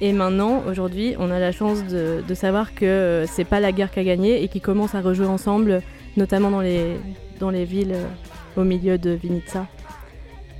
[0.01, 4.01] et maintenant, aujourd'hui, on a la chance de, savoir que c'est pas la guerre qui
[4.01, 5.81] a gagné et qu'ils commencent à rejouer ensemble,
[6.17, 6.97] notamment dans les,
[7.41, 7.97] dans les villes
[8.57, 9.67] au milieu de Vinitsa.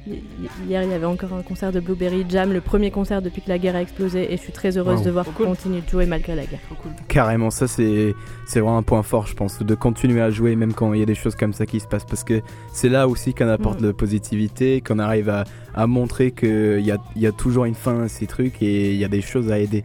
[0.07, 0.21] Hi-
[0.69, 3.49] Hier, il y avait encore un concert de Blueberry Jam, le premier concert depuis que
[3.49, 5.05] la guerre a explosé, et je suis très heureuse Wow.
[5.05, 5.47] de voir cool.
[5.47, 6.59] continuent de jouer malgré la guerre.
[7.07, 8.13] Carrément, ça c'est
[8.47, 11.03] c'est vraiment un point fort, je pense, de continuer à jouer même quand il y
[11.03, 12.41] a des choses comme ça qui se passent, parce que
[12.73, 13.85] c'est là aussi qu'on apporte Mm.
[13.87, 17.75] de positivité, qu'on arrive à, à montrer qu'il y a, il y a toujours une
[17.77, 19.85] fin à ces trucs et il y a des choses à aider,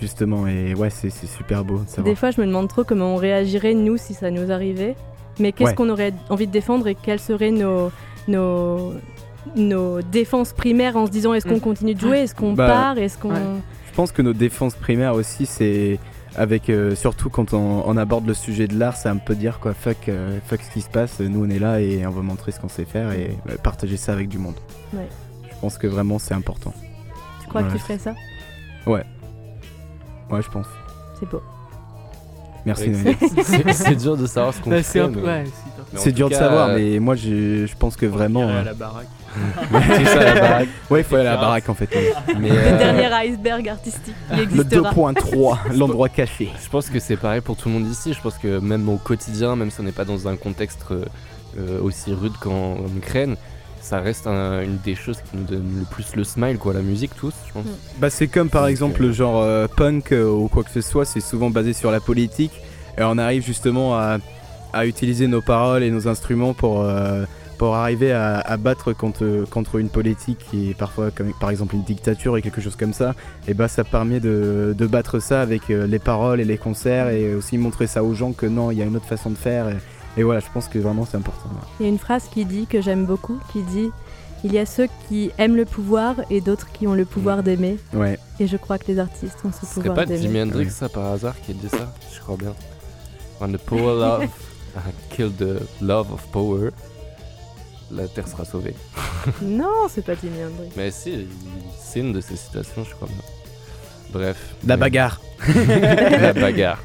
[0.00, 0.48] justement.
[0.48, 2.06] Et ouais, c'est c'est super beau de savoir.
[2.12, 4.96] Des fois, je me demande trop comment on réagirait, nous, si ça nous arrivait.
[5.40, 5.74] Mais qu'est-ce Ouais.
[5.76, 7.90] qu'on aurait envie de défendre et quelles seraient nos,
[8.28, 8.92] nos,
[9.56, 11.60] nos défenses primaires en se disant est-ce qu'on Mm.
[11.60, 13.30] continue de jouer, est-ce qu'on Bah, part, est-ce qu'on...
[13.30, 13.40] ouais.
[13.90, 15.98] Je pense que nos défenses primaires aussi, c'est
[16.36, 19.60] avec euh, surtout quand on, on aborde le sujet de l'art, c'est un peu dire
[19.60, 21.20] quoi, fuck, euh, fuck ce qui se passe.
[21.20, 23.96] Nous on est là et on va montrer ce qu'on sait faire et euh, partager
[23.96, 24.56] ça avec du monde.
[24.92, 25.06] Ouais.
[25.48, 26.72] Je pense que vraiment c'est important.
[27.42, 27.72] Tu crois que Ouais.
[27.74, 28.14] tu ferais ça?
[28.86, 29.04] Ouais,
[30.42, 30.66] je pense.
[31.20, 31.40] C'est beau.
[32.66, 32.88] Merci.
[32.90, 33.16] Ouais,
[33.72, 34.82] c'est- dur de savoir ce qu'on fait.
[34.82, 38.48] c'est Ouais, dur de savoir, euh, mais moi je, je pense que vraiment.
[38.48, 39.06] Irait à la baraque.
[40.06, 40.68] Ça la baraque.
[40.90, 41.88] Ouais, il faut aller à la baraque en fait.
[42.38, 44.90] Mais, Le euh, dernier iceberg artistique qui Le existera.
[44.92, 46.50] 2.3, l'endroit caché.
[46.62, 48.12] Je pense que c'est pareil pour tout le monde ici.
[48.12, 51.04] Je pense que même au quotidien, même si on n'est pas dans un contexte euh,
[51.58, 53.36] euh, aussi rude qu'en en Ukraine,
[53.80, 56.80] ça reste un- une des choses qui nous donne le plus le smile, quoi, la
[56.80, 57.64] musique, tous, je pense.
[57.98, 60.80] Bah c'est comme par exemple euh, le genre euh, punk euh, ou quoi que ce
[60.80, 62.52] soit, c'est souvent basé sur la politique
[62.98, 64.16] et on arrive justement à,
[64.72, 67.24] à utiliser nos paroles et nos instruments pour, euh,
[67.58, 71.74] pour arriver à, à battre contre, contre une politique qui est parfois comme par exemple
[71.74, 73.14] une dictature et quelque chose comme ça.
[73.48, 77.08] Et bah ça permet de, de battre ça avec euh, les paroles et les concerts
[77.08, 79.36] et aussi montrer ça aux gens que non, il y a une autre façon de
[79.36, 79.68] faire.
[79.68, 79.76] Et,
[80.16, 81.48] et voilà, je pense que vraiment c'est important.
[81.80, 83.90] Il y a une phrase qui dit, que j'aime beaucoup, qui dit
[84.44, 87.78] Il y a ceux qui aiment le pouvoir et d'autres qui ont le pouvoir d'aimer.
[87.92, 88.18] Ouais.
[88.40, 90.42] Et je crois que les artistes ont ce Ce pouvoir pas Jimi d'aimer.
[90.42, 91.92] Hendrix, ça, par hasard, qui a dit ça?
[92.14, 92.54] Je crois bien.
[93.40, 94.28] When the power love
[95.10, 96.72] kill the love of power,
[97.90, 98.74] la Terre sera sauvée.
[99.42, 100.68] Non, c'est pas Jimi Hendrix.
[100.76, 101.26] Mais si,
[101.80, 103.16] c'est une de ces citations, je crois bien.
[104.12, 104.54] Bref.
[104.66, 105.20] La Mais- bagarre.
[105.56, 106.82] la bagarre.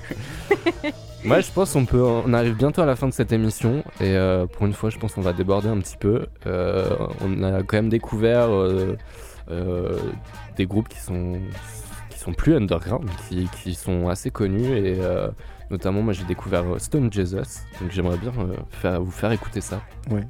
[1.25, 4.15] Moi, je pense qu'on peut, on arrive bientôt à la fin de cette émission et
[4.15, 6.27] euh, pour une fois, je pense qu'on va déborder un petit peu.
[6.47, 6.89] Euh,
[7.21, 8.95] on a quand même découvert euh,
[9.51, 9.99] euh,
[10.55, 11.33] des groupes qui sont
[12.09, 15.27] qui sont plus underground, qui, qui sont assez connus et euh,
[15.69, 17.37] notamment, moi, j'ai découvert euh, Stone Jesus,
[17.81, 19.81] donc j'aimerais bien euh, faire, vous faire écouter ça.
[20.09, 20.23] Ouais.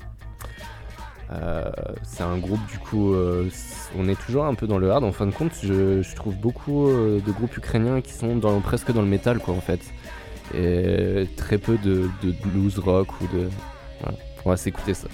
[1.32, 1.70] Euh,
[2.04, 3.50] c'est un groupe du coup, euh,
[3.96, 5.04] on est toujours un peu dans le hard.
[5.04, 9.02] En fin de compte, je, trouve beaucoup euh, de groupes ukrainiens qui sont presque dans
[9.02, 9.82] le metal, quoi en fait,
[10.56, 12.10] et très peu de,
[12.44, 13.50] blues rock ou de.
[14.02, 14.18] Voilà.
[14.46, 15.08] On va s'écouter ça.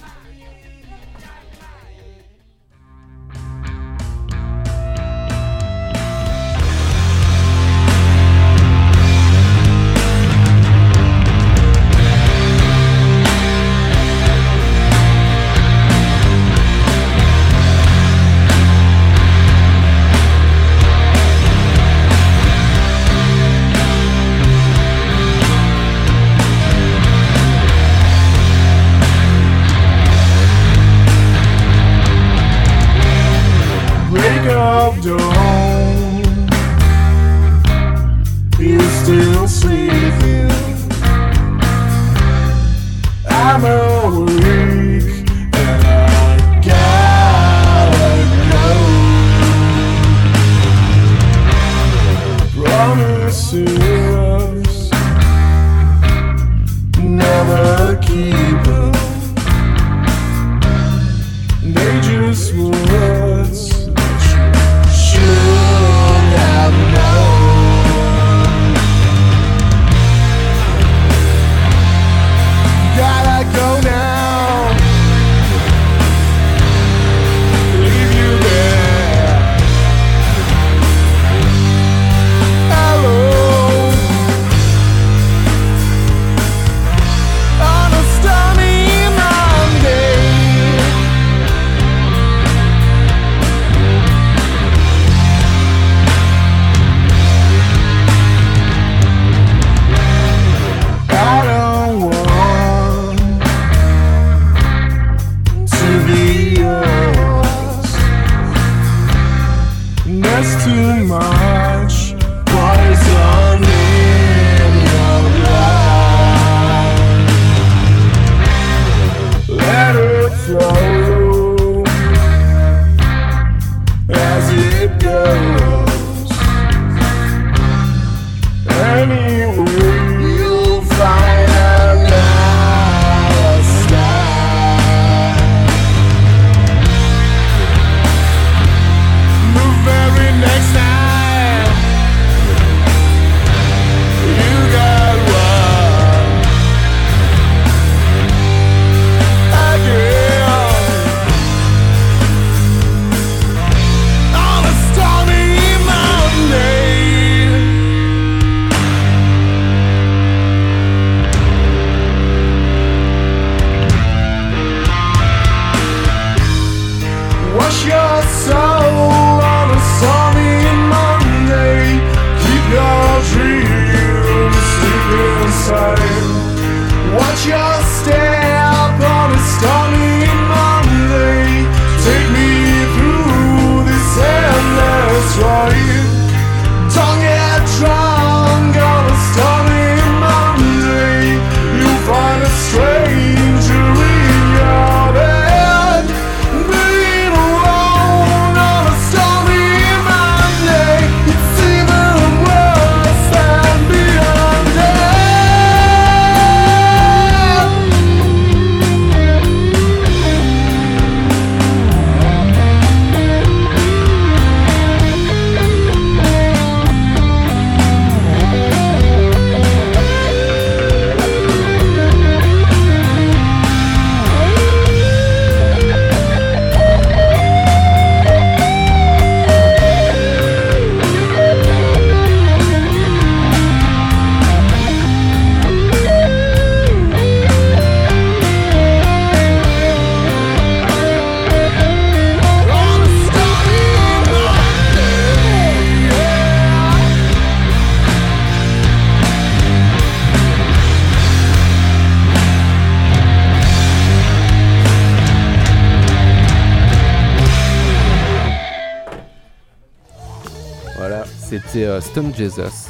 [262.36, 262.88] Jesus.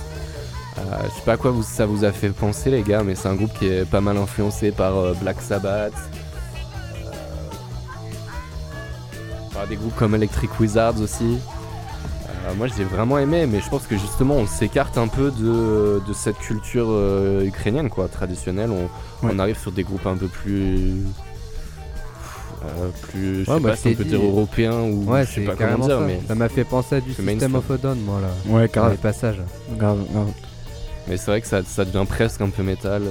[0.78, 3.28] Euh, je sais pas à quoi ça vous a fait penser les gars, mais c'est
[3.28, 5.94] un groupe qui est pas mal influencé par euh, Black Sabbath,
[7.04, 7.10] euh,
[9.54, 11.38] par des groupes comme Electric Wizards aussi.
[12.56, 16.38] moi j'ai vraiment aimé, mais je pense que justement on s'écarte un peu de, cette
[16.38, 16.88] culture
[17.42, 18.70] ukrainienne quoi, traditionnelle.
[19.22, 21.02] On, arrive sur des groupes un peu plus
[22.78, 24.14] euh, plus je sais bah, pas, si un peu dit...
[24.14, 25.98] européen ou ouais, je sais pas comment dire.
[25.98, 26.04] Ça.
[26.06, 26.20] Mais...
[26.26, 28.52] ça m'a fait penser à du System of a moi là.
[28.52, 28.70] Ouais.
[28.90, 29.40] Les passages.
[31.08, 33.02] Mais c'est vrai que ça, ça, devient presque un peu métal.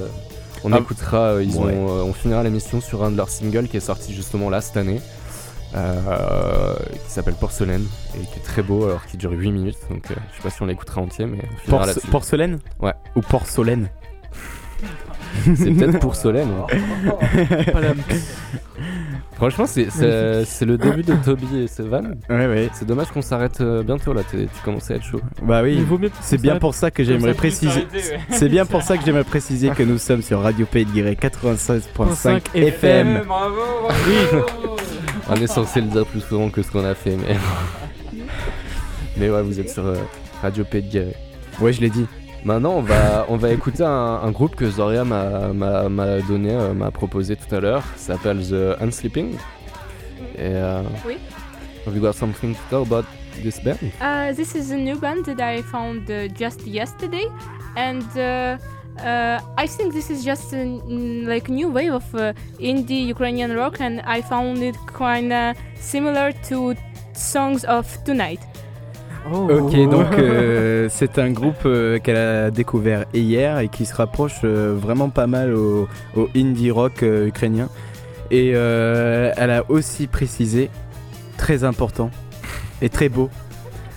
[0.63, 0.79] On ah.
[0.79, 3.81] écoutera, euh, ils ont, euh, on finira l'émission sur un de leurs singles qui est
[3.81, 4.99] sorti justement là cette année.
[5.73, 7.85] Qui s'appelle Porcelaine
[8.15, 10.61] et qui est très beau alors qui dure 8 minutes donc je sais pas si
[10.61, 12.93] on l'écoutera entier mais on Porcelaine Ouais.
[13.17, 13.89] Ou Porcelaine
[15.43, 16.49] C'est peut-être Porcelaine.
[19.35, 22.15] Franchement, c'est le début de Toby et Sevan.
[22.29, 22.69] Ouais, ouais.
[22.73, 25.21] C'est dommage qu'on s'arrête euh, bientôt là, tu commences à être chaud.
[25.41, 27.85] Bah oui, Il vaut mieux c'est bien pour ça que j'aimerais préciser.
[28.29, 31.17] C'est bien pour ça que j'aimerais préciser que nous sommes sur Radio Pays de Guéret
[31.19, 33.23] 96.5 FM.
[33.27, 33.61] Bravo,
[35.29, 37.35] On est censé le dire plus souvent que ce qu'on a fait, mais.
[39.17, 39.95] mais ouais, vous êtes sur euh,
[40.41, 41.15] Radio Pays de Guéret.
[41.59, 42.05] Ouais, je l'ai dit.
[42.45, 43.89] Maintenant, on va, on va écouter un,
[44.23, 45.49] un groupe que Zoria m'a
[46.27, 47.83] donné, euh, m'a proposé tout à l'heure.
[47.95, 49.33] Ça s'appelle The Unsleeping.
[50.37, 50.41] Et.
[50.41, 51.17] euh, Oui.
[51.87, 53.05] Have you got something to tell about
[53.43, 53.77] this band?
[53.99, 57.27] Uh, this is a new band that I found uh, just yesterday,
[57.75, 58.57] and uh,
[59.03, 60.63] uh, I think this is just a
[61.27, 66.31] like new wave of uh, indie Ukrainian rock, and I found it kind of similar
[66.49, 66.73] to
[67.13, 68.39] songs of Tonight.
[69.33, 69.47] Oh.
[69.49, 74.41] Ok, donc euh, c'est un groupe euh, qu'elle a découvert hier et qui se rapproche
[74.43, 77.69] euh, vraiment pas mal au, au indie rock euh, ukrainien.
[78.29, 80.69] Et euh, elle a aussi précisé,
[81.37, 82.11] très important
[82.81, 83.29] et très beau.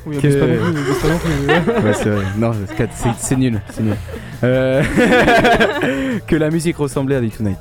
[0.06, 1.86] Oui, que- abuse pas non plus, abuse pas non plus.
[1.88, 2.24] Ouais, c'est vrai.
[2.38, 3.96] Non, c'est- c'est c'est nul, c'est nul.
[6.26, 7.58] Que la musique ressemblait à The Tonight.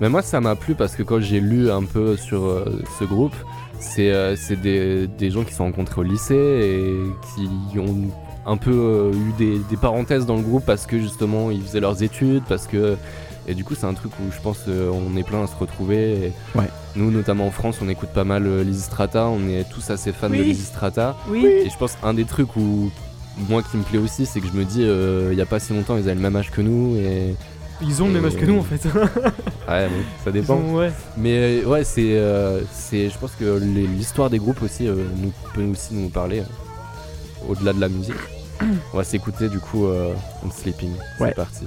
[0.00, 3.04] Mais moi, ça m'a plu parce que quand j'ai lu un peu sur euh, ce
[3.04, 3.34] groupe,
[3.80, 6.96] c'est euh, c'est des, des gens qui se sont rencontrés au lycée et
[7.34, 8.08] qui ont
[8.46, 11.80] un peu euh, eu des, des parenthèses dans le groupe parce que justement ils faisaient
[11.80, 12.96] leurs études, parce que.
[13.48, 15.56] Et du coup, c'est un truc où je pense euh, on est plein à se
[15.56, 16.26] retrouver.
[16.26, 16.68] Et Ouais.
[16.94, 20.34] Nous, notamment en France, on écoute pas mal Lysistrata, on est tous assez fans de.
[20.34, 21.16] Lysistrata.
[21.28, 21.44] Oui.
[21.46, 22.90] Et je pense un des trucs où
[23.48, 25.58] moi qui me plaît aussi, c'est que je me dis, euh, il y a pas
[25.58, 27.34] si longtemps, ils avaient le même âge que nous et.
[27.81, 28.83] Ils ont le même âge que nous en fait.
[28.85, 30.55] Ouais, bon, ça Ils dépend.
[30.55, 30.91] ont- ouais.
[31.17, 34.95] Mais euh, ouais, c'est, euh, c'est, je pense que les- l'histoire des groupes aussi euh,
[35.17, 38.15] nous, peut aussi nous parler euh, au-delà de la musique.
[38.93, 40.13] On va s'écouter du coup euh,
[40.45, 40.91] On Sleeping.
[41.17, 41.33] C'est Ouais.
[41.33, 41.65] parti.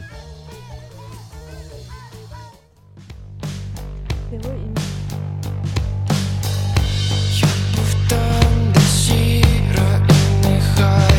[8.08, 11.11] Там, де сіро і нехай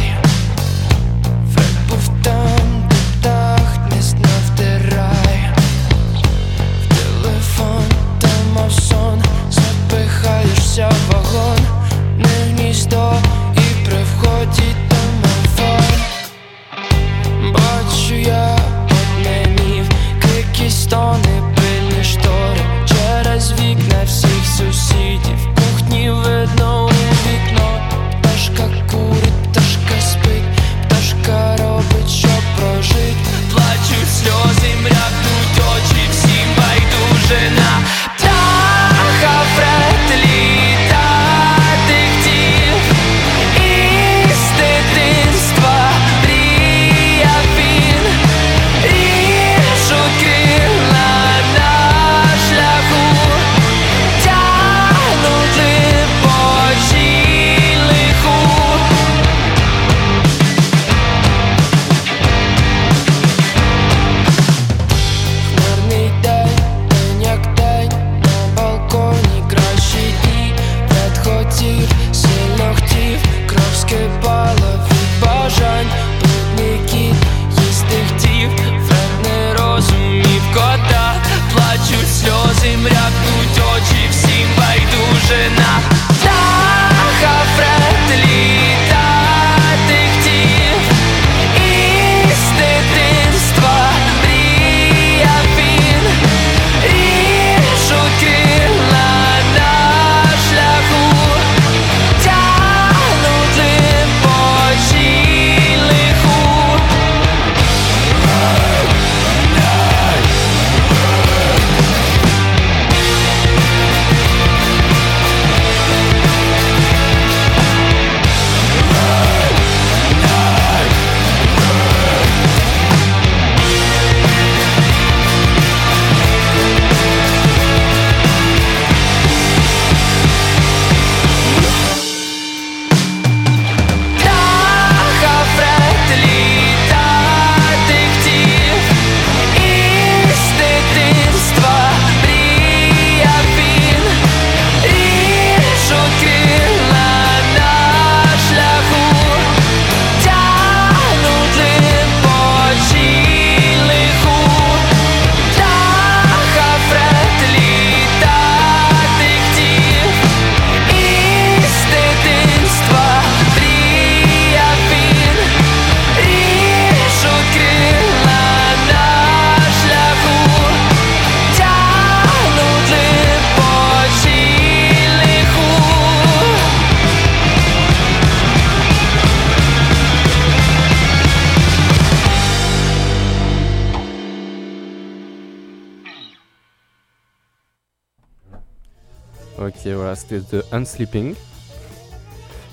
[190.40, 191.35] C'était The Unsleeping.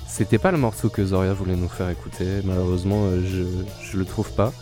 [0.06, 3.44] C'était pas le morceau que Zoria voulait nous faire écouter, malheureusement, euh, je,
[3.90, 4.52] je le trouve pas.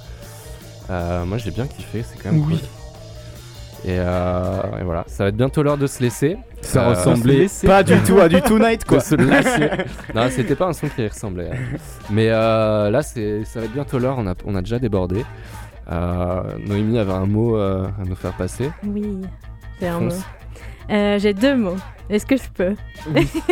[0.90, 2.58] Euh, moi j'ai bien kiffé, c'est quand même Oui.
[2.58, 3.90] cool.
[3.90, 6.36] Et, euh, et voilà, ça va être bientôt l'heure de se laisser.
[6.60, 7.66] Ça Euh, ressemblait laisser.
[7.66, 9.00] pas du tout à du Tonight quoi.
[9.00, 9.70] se lasser.
[10.14, 11.50] non, c'était pas un son qui y ressemblait.
[11.52, 11.78] hein.
[12.10, 14.16] Mais euh, là, c'est, ça va être bientôt l'heure.
[14.18, 15.24] On a, on a déjà débordé.
[15.90, 18.70] Euh, Noémie avait un mot euh, à nous faire passer.
[18.84, 19.20] Oui,
[19.80, 20.08] j'ai un mot.
[20.90, 21.76] Euh, j'ai deux mots.
[22.08, 22.74] Est-ce que je peux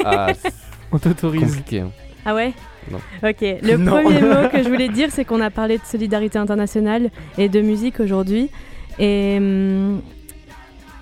[0.04, 0.28] Ah,
[0.92, 1.42] On t'autorise.
[1.42, 1.80] compliqué.
[1.80, 1.90] hein.
[2.24, 2.52] Ah ouais
[2.90, 2.98] Non.
[3.22, 3.40] Ok.
[3.62, 3.92] Le Non.
[4.02, 7.60] premier mot que je voulais dire, c'est qu'on a parlé de solidarité internationale et de
[7.60, 8.50] musique aujourd'hui.
[8.98, 10.00] Et hum,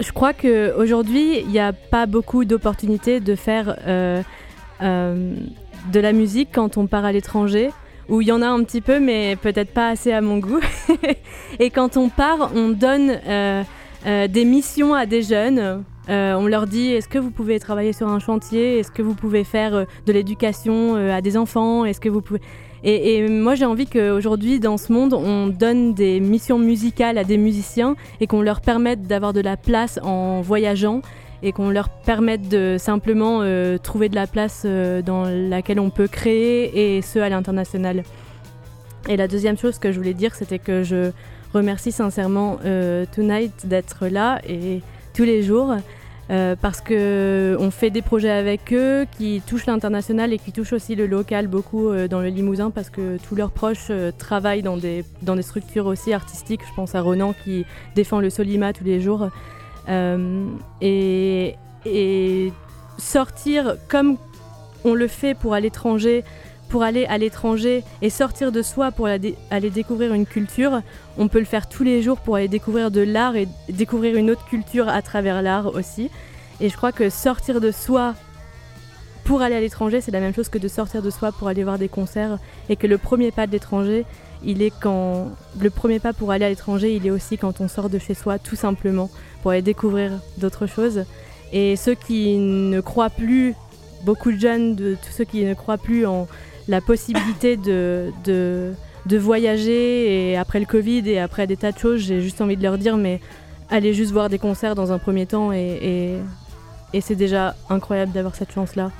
[0.00, 4.22] je crois qu'aujourd'hui, il n'y a pas beaucoup d'opportunités de faire euh,
[4.82, 5.34] euh,
[5.92, 7.70] de la musique quand on part à l'étranger.
[8.08, 10.60] Où il y en a un petit peu, mais peut-être pas assez à mon goût.
[11.58, 13.62] et quand on part, on donne euh,
[14.06, 15.82] euh, des missions à des jeunes.
[16.08, 18.78] Euh, on leur dit est-ce que vous pouvez travailler sur un chantier?
[18.78, 21.84] Est-ce que vous pouvez faire euh, de l'éducation euh, à des enfants?
[21.84, 22.40] Est-ce que vous pouvez?
[22.84, 27.38] Et, moi j'ai envie qu'aujourd'hui dans ce monde on donne des missions musicales à des
[27.38, 31.00] musiciens et qu'on leur permette d'avoir de la place en voyageant
[31.42, 33.40] et qu'on leur permette de simplement
[33.82, 38.04] trouver de la place dans laquelle on peut créer et ce à l'international.
[39.08, 41.10] Et la deuxième chose que je voulais dire c'était que je
[41.54, 42.58] remercie sincèrement
[43.12, 44.80] Tonight d'être là et
[45.12, 45.74] tous les jours
[46.28, 50.72] euh, parce que on fait des projets avec eux qui touchent l'international et qui touchent
[50.72, 54.62] aussi le local beaucoup euh, dans le Limousin parce que tous leurs proches euh, travaillent
[54.62, 55.04] dans des,
[55.42, 56.62] structures aussi artistiques.
[56.68, 59.28] Je pense à Ronan qui défend le Solima tous les jours.
[59.88, 60.48] Euh,
[60.80, 61.54] et,
[61.84, 62.52] et
[62.98, 64.16] sortir comme
[64.84, 66.24] on le fait pour à l'étranger,
[66.68, 70.82] pour aller à l'étranger et sortir de soi pour aller, dé- aller découvrir une culture,
[71.16, 74.30] on peut le faire tous les jours pour aller découvrir de l'art et découvrir une
[74.30, 76.10] autre culture à travers l'art aussi.
[76.60, 78.14] Et je crois que sortir de soi
[79.24, 81.64] pour aller à l'étranger, c'est la même chose que de sortir de soi pour aller
[81.64, 82.38] voir des concerts.
[82.68, 84.04] Et que le premier pas de l'étranger,
[84.44, 85.30] il est quand.
[85.60, 88.14] Le premier pas pour aller à l'étranger, il est aussi quand on sort de chez
[88.14, 89.10] soi, tout simplement,
[89.42, 91.04] pour aller découvrir d'autres choses.
[91.52, 93.54] Et ceux qui ne croient plus,
[94.04, 96.28] beaucoup de jeunes, de tous ceux qui ne croient plus en
[96.68, 98.72] la possibilité de, de,
[99.06, 102.56] de voyager, et après le Covid et après des tas de choses, j'ai juste envie
[102.56, 103.20] de leur dire, mais
[103.70, 106.16] allez juste voir des concerts dans un premier temps, et, et,
[106.92, 108.90] et c'est déjà incroyable d'avoir cette chance-là.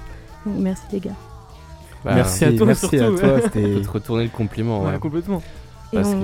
[0.45, 1.11] Donc, merci les gars.
[2.05, 3.29] Bah, Merci à toi merci surtout, à toi.
[3.35, 3.41] ouais.
[3.43, 4.85] C'était Peut te retourner le compliment.
[4.85, 4.99] Ouais, ouais.
[4.99, 5.43] complètement.
[5.93, 6.21] Parce on-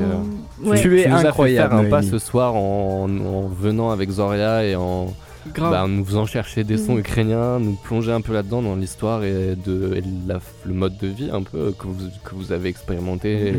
[0.64, 0.80] que ouais.
[0.80, 4.10] Tu es nous as fait incroyable, faire un pas ce soir en, en venant avec
[4.10, 5.12] Zoria et en.
[5.58, 7.00] Bah, en nous faisant chercher des sons Mhm.
[7.00, 11.08] ukrainiens, nous plonger un peu là-dedans dans l'histoire et, de, et la- le mode de
[11.08, 13.52] vie un peu que vous, que vous avez expérimenté.
[13.52, 13.58] Mhm.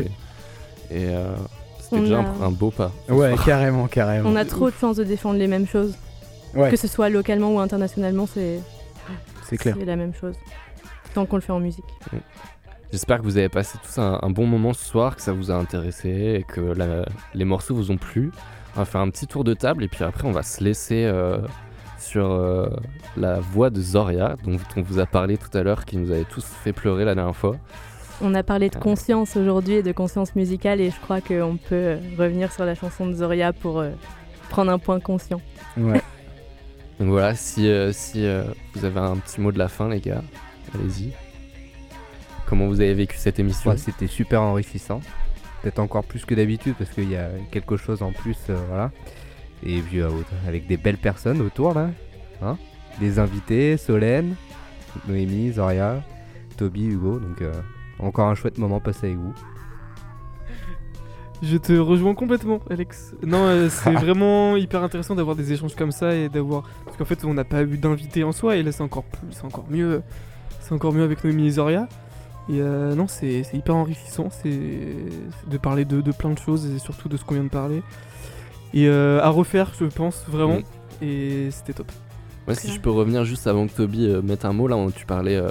[0.90, 1.34] Et, et, euh,
[1.80, 2.90] c'était On déjà a- un, un beau pas.
[3.08, 4.30] Ouais, carrément, carrément.
[4.30, 5.94] on a trop de chances de défendre les mêmes choses.
[6.54, 6.70] Ouais.
[6.70, 8.60] Que ce soit localement ou internationalement, c'est
[9.48, 9.74] C'est clair.
[9.78, 10.34] c'est la même chose.
[11.14, 11.84] Tant qu'on le fait en musique.
[12.92, 15.50] J'espère que vous avez passé tous un, un bon moment ce soir, que ça vous
[15.50, 16.08] a intéressé
[16.40, 17.04] et que la-
[17.34, 18.30] les morceaux vous ont plu.
[18.76, 21.04] On va faire un petit tour de table et puis après on va se laisser
[21.04, 21.38] euh,
[22.14, 22.68] sur euh,
[23.16, 26.22] la voix de Zoria dont on vous a parlé tout à l'heure, qui nous avait
[26.24, 27.56] tous fait pleurer la dernière fois.
[28.22, 28.80] On a parlé de Ouais.
[28.80, 32.76] conscience aujourd'hui et de conscience musicale et je crois qu'on peut euh, revenir sur la
[32.76, 33.90] chanson de Zoria pour euh,
[34.48, 35.40] prendre un point conscient.
[35.76, 36.00] Ouais.
[37.00, 39.98] Donc voilà, si, euh, si euh, vous avez un petit mot de la fin les
[40.00, 40.22] gars,
[40.72, 41.10] allez-y.
[42.46, 45.00] Comment vous avez vécu cette émission Ouais, C'était super enrichissant.
[45.62, 48.36] Peut-être encore plus que d'habitude parce qu'il y a quelque chose en plus.
[48.50, 48.92] euh, voilà.
[49.64, 50.10] Et puis euh,
[50.46, 51.90] avec des belles personnes autour là.
[52.42, 52.56] Hein
[53.00, 54.36] des invités, Solène,
[55.08, 56.02] Noémie, Zoria,
[56.56, 57.18] Toby, Hugo.
[57.18, 57.52] Donc euh,
[57.98, 59.34] encore un chouette moment passé avec vous.
[61.42, 63.14] Je te rejoins complètement, Alex.
[63.22, 66.64] Non, euh, c'est vraiment hyper intéressant d'avoir des échanges comme ça et d'avoir.
[66.84, 69.28] Parce qu'en fait, on n'a pas eu d'invité en soi et là, c'est encore plus,
[69.32, 70.02] c'est encore mieux,
[70.60, 71.88] c'est encore mieux avec Noémie et Zoria.
[72.48, 76.66] Et euh, non, c'est c'est hyper enrichissant, c'est de parler de, de plein de choses
[76.66, 77.82] et surtout de ce qu'on vient de parler.
[78.74, 80.58] Et euh, à refaire, je pense vraiment.
[80.58, 81.04] Mm.
[81.04, 81.90] Et c'était top.
[82.46, 84.90] Moi, si je peux revenir juste avant que Toby euh, mette un mot, là, où
[84.90, 85.48] tu parlais euh,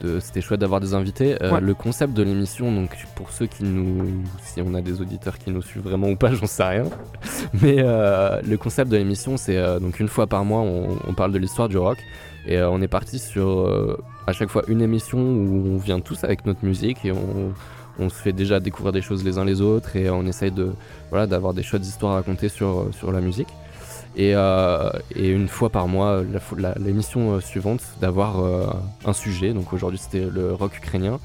[0.00, 0.20] de.
[0.20, 1.42] C'était chouette d'avoir des invités.
[1.42, 1.60] Euh, Ouais.
[1.60, 4.22] Le concept de l'émission, donc pour ceux qui nous.
[4.42, 6.84] Si on a des auditeurs qui nous suivent vraiment ou pas, j'en sais rien.
[7.62, 11.14] Mais euh, le concept de l'émission, c'est euh, donc une fois par mois, on, on
[11.14, 11.98] parle de l'histoire du rock.
[12.46, 13.96] Et euh, on est parti sur euh,
[14.26, 17.52] à chaque fois une émission où on vient tous avec notre musique et on,
[17.98, 20.72] on se fait déjà découvrir des choses les uns les autres et on essaye de
[21.10, 23.48] voilà d'avoir des chouettes histoires à raconter sur, sur la musique.
[24.16, 26.22] Et, euh, et une fois par mois,
[26.78, 28.66] l'émission euh, suivante, d'avoir euh,
[29.04, 29.52] un sujet.
[29.52, 31.18] Donc aujourd'hui, c'était le rock ukrainien.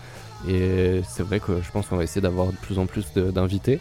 [0.48, 3.80] Et c'est vrai que je pense qu'on va essayer d'avoir de plus en plus d'invités.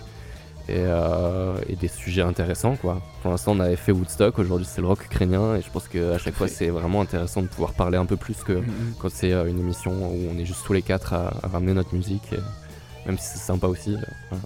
[0.69, 3.01] et, euh, et des sujets intéressants quoi.
[3.23, 6.19] Pour l'instant on avait fait Woodstock, aujourd'hui c'est le rock ukrainien et je pense qu'à
[6.19, 8.65] chaque fois c'est vraiment intéressant de pouvoir parler un peu plus que Mhm.
[8.99, 11.73] quand c'est euh, une émission où on est juste tous les quatre à, à ramener
[11.73, 12.41] notre musique, et
[13.07, 13.95] même si c'est sympa aussi.
[13.95, 13.99] euh,
[14.31, 14.45] voilà.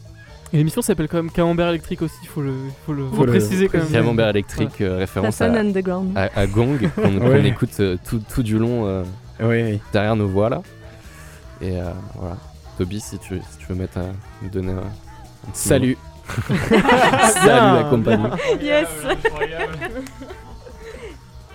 [0.54, 2.52] Et l'émission s'appelle quand même Camembert électrique aussi, il faut le,
[2.84, 3.88] faut le Faut le préciser quand même.
[3.90, 8.86] Camembert électrique, euh, référence à, à, à Gong qu'on écoute euh, tout, tout du long
[8.86, 9.02] euh,
[9.40, 9.80] Oui, oui.
[9.94, 10.62] derrière nos voix là.
[11.62, 12.36] Et euh, voilà.
[12.76, 14.02] Toby, si tu, si tu veux mettre à,
[14.48, 15.96] donner un, un petit Salut.
[16.48, 18.24] Salut la compagnie.
[18.60, 18.88] Yes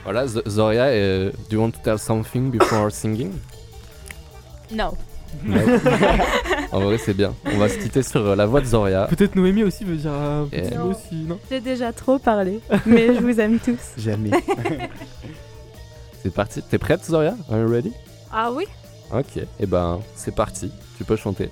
[0.03, 3.33] Voilà, Zoria, do you want to tell something before singing?
[4.71, 4.97] No.
[6.71, 7.33] En vrai, c'est bien.
[7.45, 9.05] On va se quitter sur euh, la voix de Zoria.
[9.07, 11.39] Peut-être Noémie aussi veut dire un petit Et- mot aussi, non?
[11.49, 13.79] J'ai déjà trop parlé, mais je vous aime tous.
[13.97, 14.31] Jamais.
[16.23, 16.61] C'est parti.
[16.69, 17.35] T'es prête, Zoria?
[17.49, 17.93] Are you ready?
[18.31, 18.65] Ah oui
[19.13, 20.69] Ok, et ben c'est parti.
[20.97, 21.49] Tu peux chanter.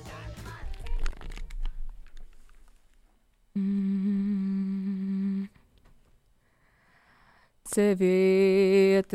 [7.76, 9.12] Цвіте-терен,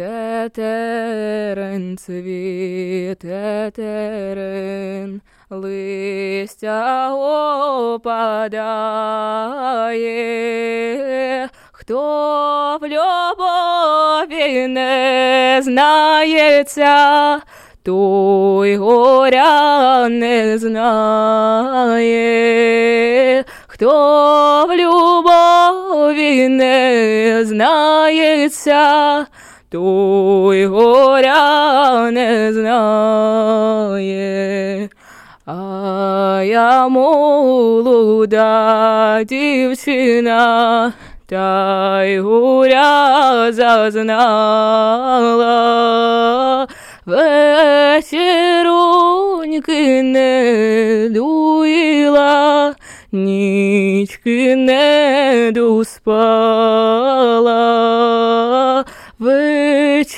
[1.96, 3.20] цвіте-терен,
[5.50, 8.28] листя опадає,
[11.72, 17.38] хто в любові не знається,
[17.82, 22.20] той горя не знає,
[23.80, 29.26] хто в любові не знається,
[29.70, 33.98] той горя не знає.
[35.46, 38.40] А я молода
[39.24, 40.92] дівчина,
[41.26, 44.70] та й горя зазнала.
[47.06, 48.02] Вечероньки
[50.02, 52.74] не дуїла,
[53.12, 56.14] нічки не доспала.
[59.18, 60.10] Вечероньки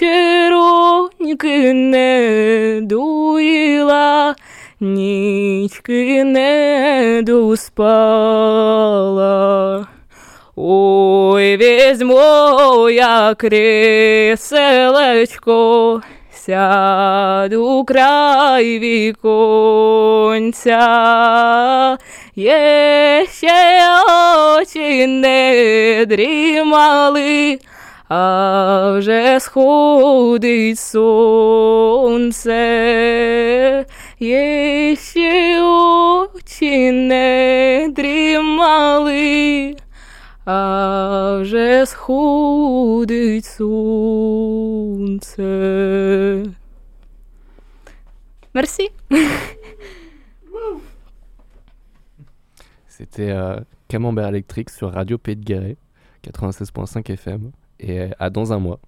[1.73, 4.35] не дуїла,
[4.81, 8.73] нічки не доспала.
[10.57, 14.43] Ой, візьмо я креселечко,
[16.33, 20.79] сяду край віконця,
[22.37, 23.83] є ще
[24.59, 27.59] очі не дрімали,
[28.09, 32.57] а вже сходить сонце,
[34.21, 39.77] є ще очі не дрімали,
[40.45, 45.43] а вже сходить сонце.
[48.55, 48.91] Merci.
[53.03, 53.59] C'était euh,
[53.89, 55.77] Camembert électrique sur Radio Pays de Guéret,
[56.25, 57.51] 96.5 FM.
[57.81, 58.79] Et à dans un mois.